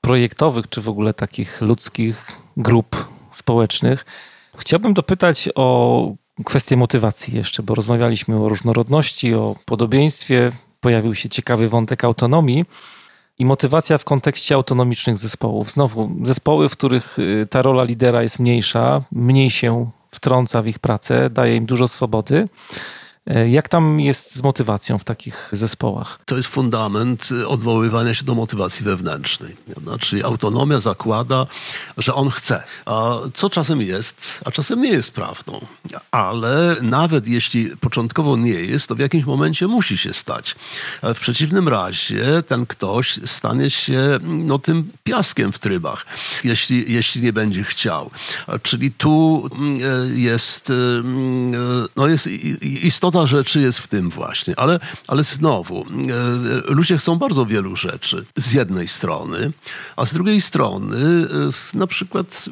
projektowych 0.00 0.68
czy 0.68 0.80
w 0.80 0.88
ogóle 0.88 1.14
takich 1.14 1.60
ludzkich 1.60 2.32
grup 2.56 3.08
społecznych, 3.32 4.04
chciałbym 4.56 4.94
dopytać 4.94 5.48
o 5.54 6.12
kwestię 6.44 6.76
motywacji 6.76 7.36
jeszcze, 7.36 7.62
bo 7.62 7.74
rozmawialiśmy 7.74 8.36
o 8.36 8.48
różnorodności, 8.48 9.34
o 9.34 9.56
podobieństwie, 9.64 10.52
pojawił 10.80 11.14
się 11.14 11.28
ciekawy 11.28 11.68
wątek 11.68 12.04
autonomii 12.04 12.64
i 13.38 13.44
motywacja 13.44 13.98
w 13.98 14.04
kontekście 14.04 14.54
autonomicznych 14.54 15.18
zespołów. 15.18 15.70
Znowu, 15.70 16.16
zespoły, 16.22 16.68
w 16.68 16.72
których 16.72 17.18
y, 17.18 17.46
ta 17.50 17.62
rola 17.62 17.84
lidera 17.84 18.22
jest 18.22 18.38
mniejsza, 18.38 19.02
mniej 19.12 19.50
się 19.50 19.90
wtrąca 20.14 20.62
w 20.62 20.66
ich 20.66 20.78
pracę, 20.78 21.30
daje 21.30 21.56
im 21.56 21.66
dużo 21.66 21.88
swobody. 21.88 22.48
E, 23.26 23.48
jak 23.48 23.68
tam 23.68 24.00
jest 24.00 24.36
z 24.36 24.42
motywacją 24.42 24.98
w 24.98 25.04
takich 25.04 25.48
zespołach? 25.52 26.18
To 26.24 26.36
jest 26.36 26.48
fundament 26.48 27.28
odwoływania 27.46 28.14
się 28.14 28.24
do 28.24 28.34
motywacji 28.34 28.84
wewnętrznej. 28.84 29.56
Znaczy 29.82 30.24
autonomia 30.24 30.80
zakłada, 30.80 31.46
że 31.96 32.14
on 32.14 32.30
chce. 32.30 32.62
A 32.86 33.14
co 33.34 33.50
czasem 33.50 33.80
jest, 33.80 34.40
a 34.44 34.50
czasem 34.50 34.82
nie 34.82 34.88
jest 34.88 35.10
prawdą. 35.10 35.66
Ale 36.10 36.76
nawet 36.82 37.28
jeśli 37.28 37.76
początkowo 37.76 38.36
nie 38.36 38.50
jest, 38.50 38.88
to 38.88 38.94
w 38.94 38.98
jakimś 38.98 39.24
momencie 39.24 39.66
musi 39.66 39.98
się 39.98 40.14
stać. 40.14 40.56
W 41.02 41.18
przeciwnym 41.20 41.68
razie 41.68 42.42
ten 42.46 42.66
ktoś 42.66 43.18
stanie 43.24 43.70
się 43.70 44.18
no, 44.22 44.58
tym 44.58 44.90
piaskiem 45.04 45.52
w 45.52 45.58
trybach, 45.58 46.06
jeśli, 46.44 46.92
jeśli 46.92 47.22
nie 47.22 47.32
będzie 47.32 47.64
chciał. 47.64 48.10
Czyli 48.62 48.90
tu 48.90 49.48
mm, 49.52 49.78
e, 49.78 50.20
jest, 50.20 50.70
mm, 50.70 51.54
e, 51.54 51.58
no, 51.96 52.06
jest 52.06 52.26
istota 52.62 53.13
istota 53.14 53.26
rzeczy 53.26 53.60
jest 53.60 53.78
w 53.78 53.88
tym 53.88 54.10
właśnie. 54.10 54.58
Ale, 54.58 54.80
ale 55.08 55.24
znowu, 55.24 55.86
e, 56.68 56.74
ludzie 56.74 56.98
chcą 56.98 57.16
bardzo 57.16 57.46
wielu 57.46 57.76
rzeczy 57.76 58.24
z 58.36 58.52
jednej 58.52 58.88
strony, 58.88 59.52
a 59.96 60.06
z 60.06 60.14
drugiej 60.14 60.40
strony 60.40 60.96
e, 60.96 61.78
na 61.78 61.86
przykład 61.86 62.48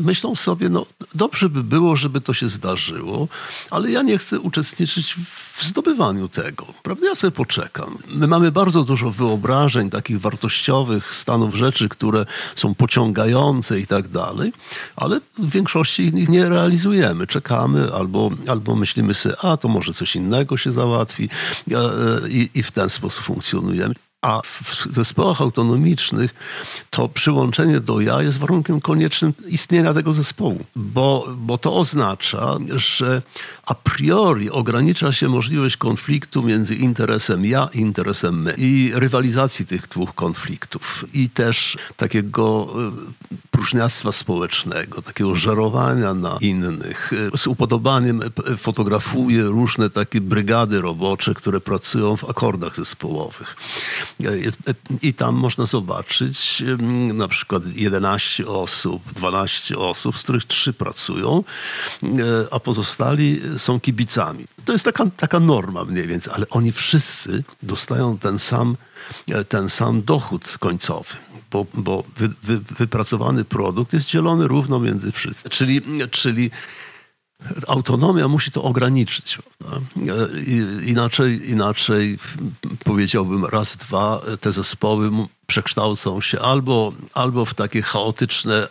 myślą 0.00 0.36
sobie, 0.36 0.68
no 0.68 0.86
dobrze 1.14 1.48
by 1.48 1.64
było, 1.64 1.96
żeby 1.96 2.20
to 2.20 2.34
się 2.34 2.48
zdarzyło, 2.48 3.28
ale 3.70 3.90
ja 3.90 4.02
nie 4.02 4.18
chcę 4.18 4.40
uczestniczyć 4.40 5.16
w 5.56 5.64
zdobywaniu 5.64 6.28
tego. 6.28 6.66
Prawda? 6.82 7.06
Ja 7.06 7.14
sobie 7.14 7.30
poczekam. 7.30 7.98
My 8.08 8.26
mamy 8.26 8.52
bardzo 8.52 8.84
dużo 8.84 9.10
wyobrażeń 9.10 9.90
takich 9.90 10.20
wartościowych 10.20 11.14
stanów 11.14 11.54
rzeczy, 11.54 11.88
które 11.88 12.26
są 12.56 12.74
pociągające 12.74 13.80
i 13.80 13.86
tak 13.86 14.08
dalej, 14.08 14.52
ale 14.96 15.20
w 15.38 15.50
większości 15.50 16.02
ich 16.02 16.28
nie 16.28 16.48
realizujemy. 16.48 17.26
Czekamy 17.26 17.94
albo, 17.94 18.30
albo 18.48 18.76
myślimy 18.76 19.14
sobie, 19.14 19.36
a 19.42 19.56
to 19.56 19.68
może 19.68 19.92
coś 19.94 20.03
coś 20.04 20.16
innego 20.16 20.56
się 20.56 20.72
załatwi 20.72 21.28
e, 21.70 21.74
i, 22.28 22.50
i 22.54 22.62
w 22.62 22.70
ten 22.70 22.90
sposób 22.90 23.24
funkcjonujemy. 23.24 23.94
A 24.22 24.40
w 24.42 24.86
zespołach 24.90 25.40
autonomicznych 25.40 26.34
to 26.90 27.08
przyłączenie 27.08 27.80
do 27.80 28.00
ja 28.00 28.22
jest 28.22 28.38
warunkiem 28.38 28.80
koniecznym 28.80 29.34
istnienia 29.48 29.94
tego 29.94 30.12
zespołu, 30.12 30.64
bo, 30.76 31.28
bo 31.36 31.58
to 31.58 31.74
oznacza, 31.74 32.56
że 32.74 33.22
a 33.66 33.74
priori 33.74 34.50
ogranicza 34.50 35.12
się 35.12 35.28
możliwość 35.28 35.76
konfliktu 35.76 36.42
między 36.42 36.74
interesem 36.74 37.44
ja 37.44 37.68
i 37.74 37.78
interesem 37.78 38.42
my 38.42 38.54
i 38.58 38.92
rywalizacji 38.94 39.66
tych 39.66 39.88
dwóch 39.88 40.14
konfliktów 40.14 41.04
i 41.14 41.30
też 41.30 41.78
takiego 41.96 42.74
próżniactwa 43.64 44.12
społecznego, 44.12 45.02
takiego 45.02 45.34
żerowania 45.34 46.14
na 46.14 46.38
innych. 46.40 47.12
Z 47.36 47.46
upodobaniem 47.46 48.20
fotografuję 48.58 49.42
różne 49.42 49.90
takie 49.90 50.20
brygady 50.20 50.80
robocze, 50.80 51.34
które 51.34 51.60
pracują 51.60 52.16
w 52.16 52.30
akordach 52.30 52.76
zespołowych. 52.76 53.56
I 55.02 55.14
tam 55.14 55.34
można 55.34 55.66
zobaczyć 55.66 56.62
na 57.14 57.28
przykład 57.28 57.62
11 57.74 58.46
osób, 58.46 59.12
12 59.12 59.78
osób, 59.78 60.18
z 60.18 60.22
których 60.22 60.44
3 60.44 60.72
pracują, 60.72 61.44
a 62.50 62.60
pozostali 62.60 63.40
są 63.58 63.80
kibicami. 63.80 64.44
To 64.64 64.72
jest 64.72 64.84
taka, 64.84 65.06
taka 65.16 65.40
norma 65.40 65.84
mniej 65.84 66.06
więcej, 66.06 66.32
ale 66.36 66.48
oni 66.50 66.72
wszyscy 66.72 67.44
dostają 67.62 68.18
ten 68.18 68.38
sam, 68.38 68.76
ten 69.48 69.68
sam 69.68 70.02
dochód 70.02 70.56
końcowy 70.60 71.16
bo, 71.54 71.66
bo 71.74 72.04
wy, 72.16 72.28
wy, 72.42 72.60
wypracowany 72.60 73.44
produkt 73.44 73.92
jest 73.92 74.06
dzielony 74.06 74.48
równo 74.48 74.80
między 74.80 75.12
wszystkich. 75.12 75.52
Czyli, 75.52 75.82
czyli 76.10 76.50
autonomia 77.68 78.28
musi 78.28 78.50
to 78.50 78.62
ograniczyć. 78.62 79.38
Inaczej, 80.86 81.50
inaczej 81.50 82.18
powiedziałbym 82.84 83.44
raz, 83.44 83.76
dwa, 83.76 84.20
te 84.40 84.52
zespoły 84.52 85.10
przekształcą 85.46 86.20
się 86.20 86.40
albo, 86.40 86.92
albo 87.14 87.44
w 87.44 87.54
takie 87.54 87.82
chaotyczne, 87.82 88.68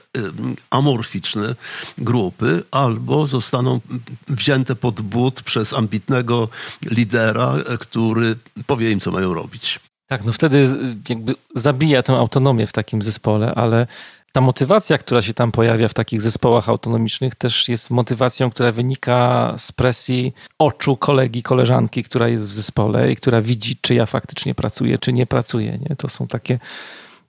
amorficzne 0.69 1.55
grupy, 1.97 2.63
albo 2.71 3.27
zostaną 3.27 3.79
wzięte 4.27 4.75
pod 4.75 5.01
but 5.01 5.41
przez 5.41 5.73
ambitnego 5.73 6.49
lidera, 6.85 7.53
który 7.79 8.35
powie 8.67 8.91
im, 8.91 8.99
co 8.99 9.11
mają 9.11 9.33
robić. 9.33 9.79
Tak, 10.13 10.25
no 10.25 10.33
wtedy 10.33 10.67
jakby 11.09 11.35
zabija 11.55 12.03
tę 12.03 12.13
autonomię 12.13 12.67
w 12.67 12.71
takim 12.71 13.01
zespole, 13.01 13.53
ale 13.55 13.87
ta 14.31 14.41
motywacja, 14.41 14.97
która 14.97 15.21
się 15.21 15.33
tam 15.33 15.51
pojawia 15.51 15.87
w 15.87 15.93
takich 15.93 16.21
zespołach 16.21 16.69
autonomicznych, 16.69 17.35
też 17.35 17.69
jest 17.69 17.89
motywacją, 17.89 18.51
która 18.51 18.71
wynika 18.71 19.53
z 19.57 19.71
presji 19.71 20.33
oczu 20.59 20.97
kolegi, 20.97 21.43
koleżanki, 21.43 22.03
która 22.03 22.27
jest 22.27 22.47
w 22.47 22.51
zespole 22.51 23.11
i 23.11 23.15
która 23.15 23.41
widzi, 23.41 23.77
czy 23.81 23.95
ja 23.95 24.05
faktycznie 24.05 24.55
pracuję, 24.55 24.97
czy 24.97 25.13
nie 25.13 25.25
pracuję. 25.25 25.79
Nie? 25.89 25.95
To 25.95 26.09
są 26.09 26.27
takie 26.27 26.59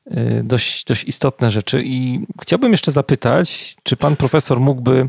y, 0.07 0.43
dość, 0.45 0.85
dość 0.85 1.05
istotne 1.05 1.51
rzeczy. 1.51 1.83
I 1.85 2.21
chciałbym 2.43 2.71
jeszcze 2.71 2.93
zapytać, 2.93 3.75
czy 3.83 3.97
pan 3.97 4.17
profesor 4.17 4.61
mógłby 4.61 5.09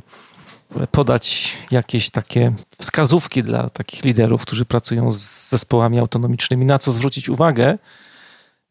podać 0.92 1.58
jakieś 1.72 2.10
takie 2.10 2.54
wskazówki 2.78 3.44
dla 3.44 3.70
takich 3.70 4.04
liderów, 4.04 4.42
którzy 4.42 4.66
pracują 4.66 5.12
z 5.12 5.50
zespołami 5.50 6.00
autonomicznymi, 6.00 6.66
na 6.66 6.80
co 6.80 6.92
zwrócić 6.92 7.30
uwagę, 7.30 7.78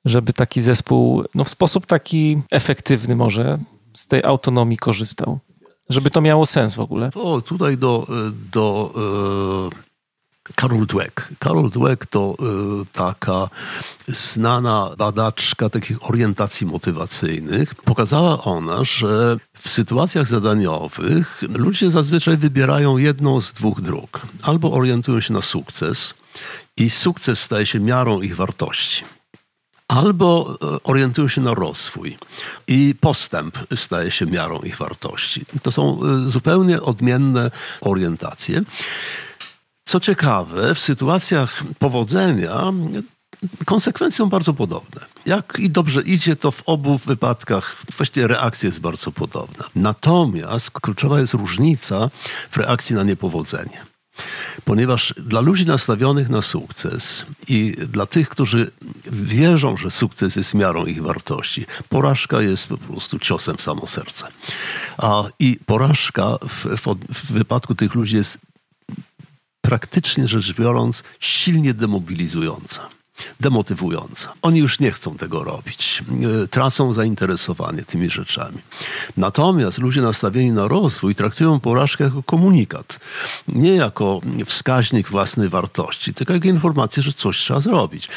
żeby 0.05 0.33
taki 0.33 0.63
zespół 0.63 1.25
no, 1.35 1.45
w 1.45 1.49
sposób 1.49 1.87
taki 1.87 2.43
efektywny 2.51 3.17
może 3.17 3.59
z 3.95 4.07
tej 4.07 4.25
autonomii 4.25 4.77
korzystał? 4.77 5.39
Żeby 5.89 6.11
to 6.11 6.21
miało 6.21 6.47
sens 6.47 6.75
w 6.75 6.81
ogóle. 6.81 7.11
O, 7.15 7.41
tutaj 7.41 7.77
do, 7.77 8.07
do 8.53 8.93
Karol 10.55 10.87
Dweck. 10.87 11.33
Karol 11.39 11.71
Dweck 11.71 12.07
to 12.07 12.37
y, 12.83 12.87
taka 12.93 13.49
znana 14.09 14.91
badaczka 14.99 15.69
takich 15.69 16.09
orientacji 16.09 16.67
motywacyjnych. 16.67 17.75
Pokazała 17.75 18.43
ona, 18.43 18.85
że 18.85 19.37
w 19.59 19.69
sytuacjach 19.69 20.27
zadaniowych 20.27 21.43
ludzie 21.49 21.91
zazwyczaj 21.91 22.37
wybierają 22.37 22.99
jedną 22.99 23.41
z 23.41 23.53
dwóch 23.53 23.81
dróg. 23.81 24.21
Albo 24.43 24.73
orientują 24.73 25.21
się 25.21 25.33
na 25.33 25.43
sukces 25.43 26.15
i 26.77 26.91
sukces 26.91 27.41
staje 27.41 27.67
się 27.67 27.81
miarą 27.81 28.21
ich 28.21 28.37
wartości 28.37 29.05
albo 29.89 30.59
y, 30.77 30.83
orientują 30.83 31.29
się 31.29 31.41
na 31.41 31.55
rozwój 31.55 32.19
i 32.67 32.95
postęp 33.01 33.59
staje 33.77 34.11
się 34.11 34.27
miarą 34.27 34.61
ich 34.61 34.77
wartości. 34.77 35.45
To 35.63 35.73
są 35.73 36.01
y, 36.27 36.31
zupełnie 36.31 36.83
odmienne 36.83 37.51
orientacje. 37.81 38.63
Co 39.85 40.01
ciekawe, 40.01 40.75
w 40.75 40.79
sytuacjach 40.79 41.63
powodzenia 41.79 42.73
konsekwencje 43.65 44.17
są 44.17 44.29
bardzo 44.29 44.55
podobne. 44.55 45.01
Jak 45.27 45.57
i 45.59 45.71
dobrze 45.71 46.03
idzie, 46.03 46.37
to 46.37 46.51
w 46.51 46.63
obu 46.67 46.99
wypadkach 46.99 47.77
właściwie 47.97 48.27
reakcja 48.27 48.67
jest 48.67 48.81
bardzo 48.81 49.13
podobna. 49.13 49.65
Natomiast 49.75 50.71
kluczowa 50.71 51.21
jest 51.21 51.35
różnica 51.35 52.11
w 52.51 52.57
reakcji 52.57 52.97
na 52.97 53.03
niepowodzenie. 53.03 53.85
Ponieważ 54.65 55.15
dla 55.17 55.41
ludzi 55.41 55.67
nastawionych 55.67 56.29
na 56.29 56.43
sukces 56.43 57.27
i 57.49 57.73
dla 57.89 58.07
tych, 58.07 58.29
którzy 58.29 58.71
wierzą, 59.13 59.77
że 59.77 59.91
sukces 59.91 60.37
jest 60.37 60.55
miarą 60.55 60.87
ich 60.87 61.03
wartości, 61.03 61.67
porażka 61.89 62.43
jest 62.43 62.67
po 62.67 62.79
prostu 62.79 63.19
ciosem 63.19 63.57
w 63.57 63.63
samo 63.63 63.87
serce. 63.87 64.27
A 64.99 65.25
i 65.39 65.59
porażka 65.67 66.39
w, 66.49 66.65
w, 66.65 67.15
w 67.15 67.33
wypadku 67.33 67.75
tych 67.75 67.95
ludzi 67.95 68.17
jest 68.17 68.39
praktycznie 69.65 70.29
rzecz 70.29 70.53
biorąc 70.55 71.03
silnie 71.21 71.75
demobilizująca 71.75 72.89
demotywująca. 73.41 74.33
Oni 74.43 74.61
już 74.61 74.81
nie 74.81 74.91
chcą 74.91 75.17
tego 75.17 75.45
robić. 75.45 76.05
E, 76.43 76.47
tracą 76.47 76.93
zainteresowanie 76.93 77.83
tymi 77.83 78.11
rzeczami. 78.11 78.59
Natomiast 79.17 79.79
ludzie 79.79 80.01
nastawieni 80.01 80.53
na 80.53 80.69
rozwój 80.69 81.15
traktują 81.15 81.61
porażkę 81.61 82.05
jako 82.05 82.23
komunikat. 82.23 83.01
Nie 83.49 83.75
jako 83.75 84.21
wskaźnik 84.47 85.09
własnej 85.09 85.49
wartości, 85.49 86.15
tylko 86.15 86.33
jako 86.33 86.49
informację, 86.49 87.03
że 87.03 87.13
coś 87.13 87.39
trzeba 87.39 87.61
zrobić. 87.61 88.09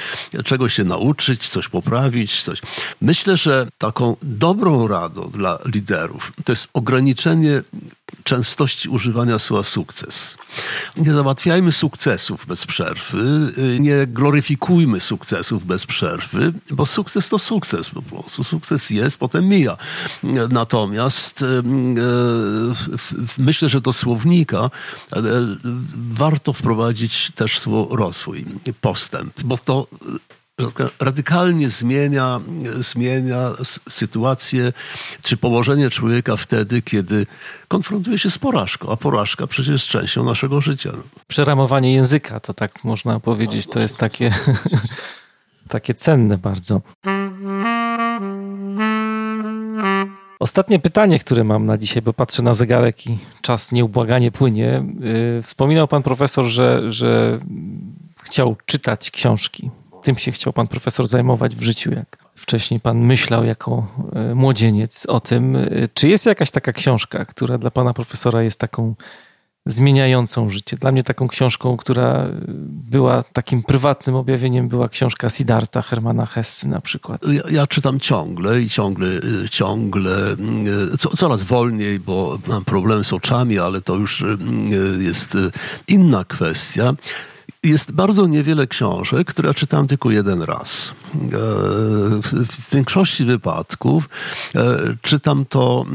Czegoś 0.46 0.74
się 0.74 0.84
nauczyć, 0.84 1.50
coś 1.50 1.70
poprawić. 1.70 2.44
Coś. 2.44 2.62
Myślę, 3.02 3.38
że 3.38 3.68
taką 3.78 4.16
dobrą 4.22 4.88
radą 4.88 5.30
dla 5.34 5.60
liderów 5.66 6.32
to 6.44 6.52
jest 6.52 6.68
ograniczenie 6.74 7.62
częstości 8.24 8.90
używania 8.90 9.40
słowa 9.40 9.64
sukces. 9.64 10.38
Nie 10.98 11.14
załatwiajmy 11.14 11.72
sukcesów 11.72 12.46
bez 12.46 12.66
przerwy, 12.66 13.52
y, 13.58 13.80
nie 13.80 14.08
gloryfikujmy 14.08 15.02
sukcesów 15.02 15.66
bez 15.66 15.86
przerwy, 15.86 16.54
bo 16.72 16.86
sukces 16.86 17.30
to 17.30 17.40
sukces 17.40 17.90
po 17.90 18.02
prostu. 18.02 18.44
Sukces 18.44 18.90
jest, 18.90 19.18
potem 19.18 19.48
mija. 19.48 19.78
Natomiast 20.50 21.42
y, 21.42 21.46
y, 21.46 21.62
myślę, 23.38 23.70
że 23.70 23.82
do 23.82 23.94
słownika 23.94 24.70
warto 25.96 26.54
wprowadzić 26.54 27.32
też 27.36 27.60
słowo 27.60 27.96
rozwój, 27.96 28.46
postęp, 28.82 29.42
bo 29.44 29.58
to 29.58 29.88
radykalnie 31.00 31.70
zmienia, 31.70 32.40
zmienia 32.64 33.50
sytuację 33.90 34.74
czy 35.22 35.38
położenie 35.38 35.90
człowieka 35.90 36.38
wtedy, 36.38 36.82
kiedy 36.82 37.26
konfrontuje 37.68 38.18
się 38.18 38.30
z 38.30 38.38
porażką, 38.38 38.90
a 38.90 38.98
porażka 38.98 39.48
przecież 39.48 39.72
jest 39.72 39.88
częścią 39.88 40.24
naszego 40.24 40.62
życia. 40.62 40.92
Przeramowanie 41.28 41.94
języka, 41.94 42.40
to 42.40 42.54
tak 42.54 42.84
można 42.84 43.20
powiedzieć, 43.20 43.68
to 43.68 43.80
jest 43.80 43.98
takie, 43.98 44.32
takie 45.70 45.94
cenne 45.94 46.38
bardzo. 46.38 46.82
Ostatnie 50.40 50.80
pytanie, 50.80 51.20
które 51.20 51.44
mam 51.44 51.66
na 51.66 51.78
dzisiaj, 51.78 52.02
bo 52.02 52.14
patrzę 52.14 52.44
na 52.44 52.54
zegarek 52.54 53.08
i 53.08 53.18
czas 53.42 53.72
nieubłaganie 53.72 54.32
płynie. 54.32 54.86
Y, 55.40 55.42
wspominał 55.42 55.88
pan 55.88 56.04
profesor, 56.04 56.46
że, 56.46 56.92
że 56.92 57.40
chciał 58.24 58.56
czytać 58.66 59.12
książki 59.12 59.70
tym 60.08 60.18
się 60.18 60.32
chciał 60.32 60.54
pan 60.54 60.68
profesor 60.68 61.08
zajmować 61.08 61.56
w 61.56 61.62
życiu, 61.62 61.92
jak 61.92 62.18
wcześniej 62.36 62.80
pan 62.80 62.98
myślał 62.98 63.46
jako 63.46 63.88
e, 64.14 64.36
młodzieniec 64.36 65.06
o 65.06 65.20
tym. 65.20 65.56
E, 65.56 65.70
czy 65.94 66.08
jest 66.08 66.26
jakaś 66.26 66.52
taka 66.52 66.74
książka, 66.74 67.26
która 67.26 67.58
dla 67.58 67.72
pana 67.72 67.94
profesora 67.94 68.44
jest 68.44 68.60
taką 68.60 68.96
zmieniającą 69.66 70.50
życie? 70.50 70.78
Dla 70.78 70.92
mnie 70.92 71.04
taką 71.04 71.28
książką, 71.28 71.78
która 71.78 72.28
była 72.68 73.24
takim 73.24 73.64
prywatnym 73.64 74.16
objawieniem, 74.16 74.68
była 74.68 74.90
książka 74.90 75.30
Siddhartha 75.30 75.82
Hermana 75.82 76.26
Hesse 76.26 76.68
na 76.68 76.82
przykład. 76.82 77.22
Ja, 77.28 77.42
ja 77.52 77.68
czytam 77.68 78.00
ciągle 78.00 78.62
i 78.62 78.70
ciągle, 78.70 79.08
ciągle, 79.52 80.16
co, 81.00 81.10
coraz 81.10 81.44
wolniej, 81.44 82.00
bo 82.00 82.40
mam 82.48 82.66
problem 82.66 83.04
z 83.04 83.14
oczami, 83.14 83.60
ale 83.60 83.82
to 83.82 83.96
już 83.96 84.24
jest 85.00 85.38
inna 85.88 86.24
kwestia 86.24 86.94
jest 87.64 87.92
bardzo 87.92 88.28
niewiele 88.28 88.68
książek, 88.68 89.28
które 89.28 89.48
ja 89.48 89.54
czytałem 89.54 89.88
tylko 89.88 90.12
jeden 90.12 90.42
raz. 90.42 90.94
E, 91.16 91.30
w 92.22 92.72
większości 92.72 93.26
wypadków 93.26 94.10
e, 94.56 94.78
czytam 95.02 95.46
to, 95.46 95.86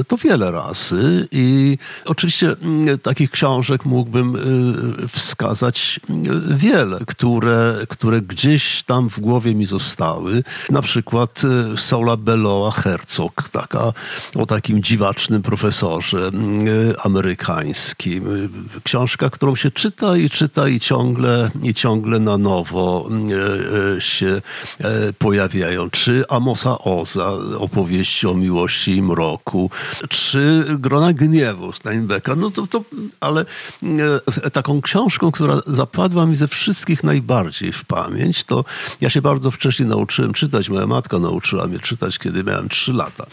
e, 0.00 0.04
to 0.04 0.16
wiele 0.16 0.50
razy 0.50 1.28
i 1.32 1.78
oczywiście 2.04 2.56
takich 3.02 3.30
książek 3.30 3.84
mógłbym 3.84 4.36
wskazać 5.08 6.00
wiele, 6.48 6.98
które, 7.06 7.74
które 7.88 8.20
gdzieś 8.20 8.82
tam 8.82 9.10
w 9.10 9.20
głowie 9.20 9.54
mi 9.54 9.66
zostały. 9.66 10.42
Na 10.70 10.82
przykład 10.82 11.42
Saula 11.76 12.16
Beloa 12.16 12.70
Herzog, 12.70 13.48
taka, 13.52 13.92
o 14.34 14.46
takim 14.46 14.82
dziwacznym 14.82 15.42
profesorze 15.42 16.30
amerykańskim. 17.04 18.24
Książka, 18.84 19.30
którą 19.30 19.56
się 19.56 19.70
czyta 19.70 20.16
i 20.16 20.30
czyta 20.30 20.59
i 20.68 20.80
ciągle, 20.80 21.50
i 21.62 21.74
ciągle 21.74 22.18
na 22.18 22.38
nowo 22.38 23.08
się 23.98 24.40
pojawiają. 25.18 25.90
Czy 25.90 26.24
Amosa 26.28 26.78
Oza, 26.78 27.32
opowieści 27.58 28.26
o 28.26 28.34
miłości 28.34 28.96
i 28.96 29.02
mroku, 29.02 29.70
czy 30.08 30.64
Grona 30.68 31.12
Gniewu 31.12 31.72
Steinbecka, 31.72 32.34
no 32.34 32.50
to, 32.50 32.66
to 32.66 32.84
ale 33.20 33.44
taką 34.52 34.80
książką, 34.80 35.32
która 35.32 35.58
zapadła 35.66 36.26
mi 36.26 36.36
ze 36.36 36.48
wszystkich 36.48 37.04
najbardziej 37.04 37.72
w 37.72 37.84
pamięć, 37.84 38.44
to 38.44 38.64
ja 39.00 39.10
się 39.10 39.22
bardzo 39.22 39.50
wcześnie 39.50 39.86
nauczyłem 39.86 40.32
czytać. 40.32 40.68
Moja 40.68 40.86
matka 40.86 41.18
nauczyła 41.18 41.66
mnie 41.66 41.78
czytać, 41.78 42.18
kiedy 42.18 42.44
miałem 42.44 42.68
3 42.68 42.92
lata. 42.92 43.26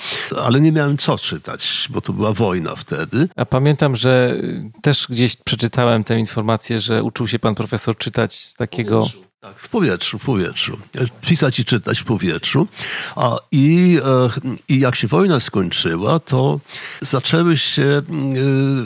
Ale 0.44 0.62
nie 0.62 0.72
miałem 0.72 0.98
co 0.98 1.18
czytać, 1.18 1.88
bo 1.90 2.02
to 2.02 2.14
była 2.14 2.34
wojna 2.34 2.76
wtedy. 2.76 3.30
A 3.36 3.46
pamiętam, 3.46 3.96
że 3.96 4.42
też 4.82 5.08
gdzieś 5.10 5.36
przeczytałem 5.36 6.04
tę 6.04 6.20
informację, 6.20 6.80
że 6.80 7.04
uczył 7.18 7.28
się 7.28 7.40
pan 7.40 7.56
profesor 7.56 7.98
czytać 7.98 8.36
z 8.36 8.56
takiego 8.56 9.06
tak, 9.42 9.60
w 9.60 9.70
powietrzu, 9.70 10.20
w 10.20 10.26
powietrzu. 10.26 10.78
Pisać 11.22 11.60
i 11.60 11.66
czytać 11.66 12.00
w 12.00 12.04
powietrzu. 12.04 12.68
A, 13.16 13.38
i, 13.52 14.00
e, 14.06 14.30
I 14.70 14.80
jak 14.80 14.96
się 14.96 15.08
wojna 15.08 15.40
skończyła, 15.40 16.20
to 16.20 16.60
zaczęły 17.02 17.58
się 17.58 17.84
e, 17.84 18.02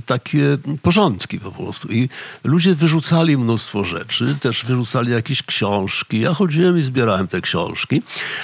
takie 0.05 0.57
porządki 0.81 1.39
po 1.39 1.51
prostu. 1.51 1.87
I 1.87 2.09
ludzie 2.43 2.75
wyrzucali 2.75 3.37
mnóstwo 3.37 3.83
rzeczy, 3.83 4.35
też 4.39 4.65
wyrzucali 4.65 5.11
jakieś 5.11 5.43
książki. 5.43 6.19
Ja 6.19 6.33
chodziłem 6.33 6.77
i 6.77 6.81
zbierałem 6.81 7.27
te 7.27 7.41
książki. 7.41 8.01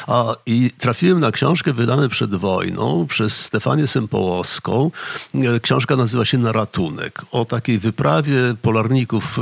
A, 0.08 0.36
I 0.46 0.72
trafiłem 0.78 1.20
na 1.20 1.32
książkę 1.32 1.74
wydaną 1.74 2.10
przed 2.10 2.36
wojną 2.36 3.08
przez 3.08 3.46
Stefanię 3.46 3.88
Sempołowską. 3.88 4.92
E, 5.36 5.60
książka 5.60 5.96
nazywa 5.96 6.26
się 6.26 6.38
Na 6.38 6.52
ratunek. 6.52 7.22
O 7.32 7.46
takiej 7.46 7.80
wyprawie 7.80 8.36
polarników 8.62 9.40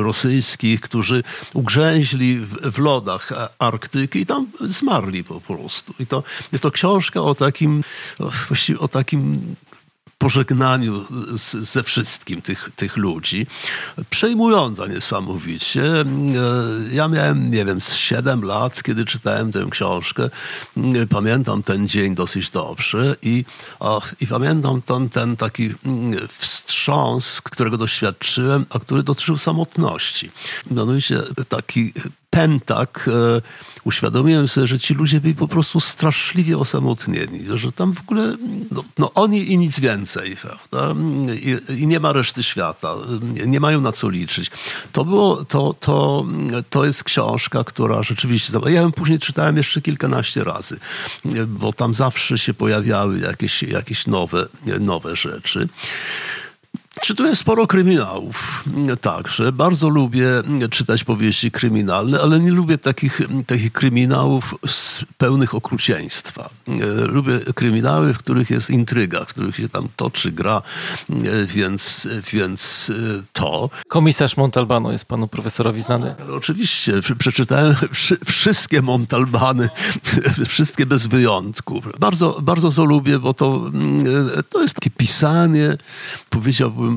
rosyjskich, 0.00 0.80
którzy 0.80 1.22
ugrzeli 1.54 1.89
ugrzęźli 1.90 2.38
w, 2.38 2.72
w, 2.72 2.78
lodach 2.78 3.32
Arktyki 3.58 4.18
i 4.18 4.26
tam 4.26 4.46
zmarli 4.60 5.24
po 5.24 5.40
prostu. 5.40 5.94
I 6.00 6.06
to 6.06 6.22
jest 6.52 6.62
to 6.62 6.70
książka 6.70 7.20
o 7.20 7.34
takim, 7.34 7.84
właściwie 8.48 8.78
o 8.78 8.88
takim 8.88 9.54
pożegnaniu 10.20 11.04
z, 11.36 11.52
ze 11.52 11.82
wszystkim 11.82 12.42
tych, 12.42 12.70
tych 12.76 12.96
ludzi. 12.96 13.46
Przejmująca 14.10 14.86
niesamowicie. 14.86 15.82
Ja 16.92 17.08
miałem, 17.08 17.50
nie 17.50 17.64
wiem, 17.64 17.80
z 17.80 17.94
7 17.94 18.44
lat, 18.44 18.82
kiedy 18.82 19.04
czytałem 19.04 19.52
tę 19.52 19.66
książkę. 19.70 20.30
Pamiętam 21.10 21.62
ten 21.62 21.88
dzień 21.88 22.14
dosyć 22.14 22.50
dobrze 22.50 23.16
i, 23.22 23.44
i 24.20 24.26
pamiętam 24.26 24.82
ten, 24.82 25.08
ten 25.08 25.36
taki 25.36 25.74
wstrząs, 26.28 27.40
którego 27.40 27.76
doświadczyłem, 27.76 28.66
a 28.70 28.78
który 28.78 29.02
dotyczył 29.02 29.38
samotności. 29.38 30.30
Mianowicie 30.70 31.18
taki 31.48 31.92
pętak 32.30 33.08
e, 33.08 33.40
uświadomiłem 33.90 34.48
sobie, 34.48 34.66
że 34.66 34.78
ci 34.78 34.94
ludzie 34.94 35.20
byli 35.20 35.34
po 35.34 35.48
prostu 35.48 35.80
straszliwie 35.80 36.58
osamotnieni, 36.58 37.40
że 37.54 37.72
tam 37.72 37.92
w 37.94 38.00
ogóle 38.00 38.36
no, 38.70 38.84
no 38.98 39.12
oni 39.14 39.52
i 39.52 39.58
nic 39.58 39.80
więcej, 39.80 40.36
prawda? 40.36 40.94
I, 41.34 41.80
I, 41.82 41.86
nie 41.86 42.00
ma 42.00 42.12
reszty 42.12 42.42
świata, 42.42 42.94
nie 43.46 43.60
mają 43.60 43.80
na 43.80 43.92
co 43.92 44.08
liczyć. 44.08 44.50
To 44.92 45.04
było, 45.04 45.44
to, 45.44 45.74
to, 45.80 46.24
to 46.70 46.84
jest 46.84 47.04
książka, 47.04 47.64
która 47.64 48.02
rzeczywiście, 48.02 48.52
ja 48.66 48.80
ją 48.80 48.92
później 48.92 49.18
czytałem 49.18 49.56
jeszcze 49.56 49.80
kilkanaście 49.80 50.44
razy, 50.44 50.78
bo 51.48 51.72
tam 51.72 51.94
zawsze 51.94 52.38
się 52.38 52.54
pojawiały 52.54 53.18
jakieś, 53.18 53.62
jakieś 53.62 54.06
nowe, 54.06 54.46
nowe 54.80 55.16
rzeczy. 55.16 55.68
Czytuję 57.02 57.36
sporo 57.36 57.66
kryminałów 57.66 58.64
także. 59.00 59.52
Bardzo 59.52 59.88
lubię 59.88 60.26
czytać 60.70 61.04
powieści 61.04 61.50
kryminalne, 61.50 62.20
ale 62.20 62.40
nie 62.40 62.50
lubię 62.50 62.78
takich, 62.78 63.20
takich 63.46 63.72
kryminałów 63.72 64.54
pełnych 65.18 65.54
okrucieństwa. 65.54 66.50
Lubię 67.08 67.40
kryminały, 67.54 68.14
w 68.14 68.18
których 68.18 68.50
jest 68.50 68.70
intryga, 68.70 69.24
w 69.24 69.28
których 69.28 69.56
się 69.56 69.68
tam 69.68 69.88
toczy 69.96 70.32
gra, 70.32 70.62
więc, 71.46 72.08
więc 72.32 72.92
to. 73.32 73.70
Komisarz 73.88 74.36
Montalbano 74.36 74.92
jest 74.92 75.04
panu 75.04 75.28
profesorowi 75.28 75.82
znany? 75.82 76.14
Ale 76.20 76.34
oczywiście, 76.34 76.92
przeczytałem 77.18 77.74
wszystkie 78.24 78.82
Montalbany, 78.82 79.68
wszystkie 80.46 80.86
bez 80.86 81.06
wyjątku. 81.06 81.82
Bardzo, 81.98 82.40
bardzo 82.42 82.72
to 82.72 82.84
lubię, 82.84 83.18
bo 83.18 83.34
to, 83.34 83.70
to 84.48 84.62
jest 84.62 84.74
takie 84.74 84.90
pisanie, 84.90 85.76
powiedziałbym, 86.30 86.89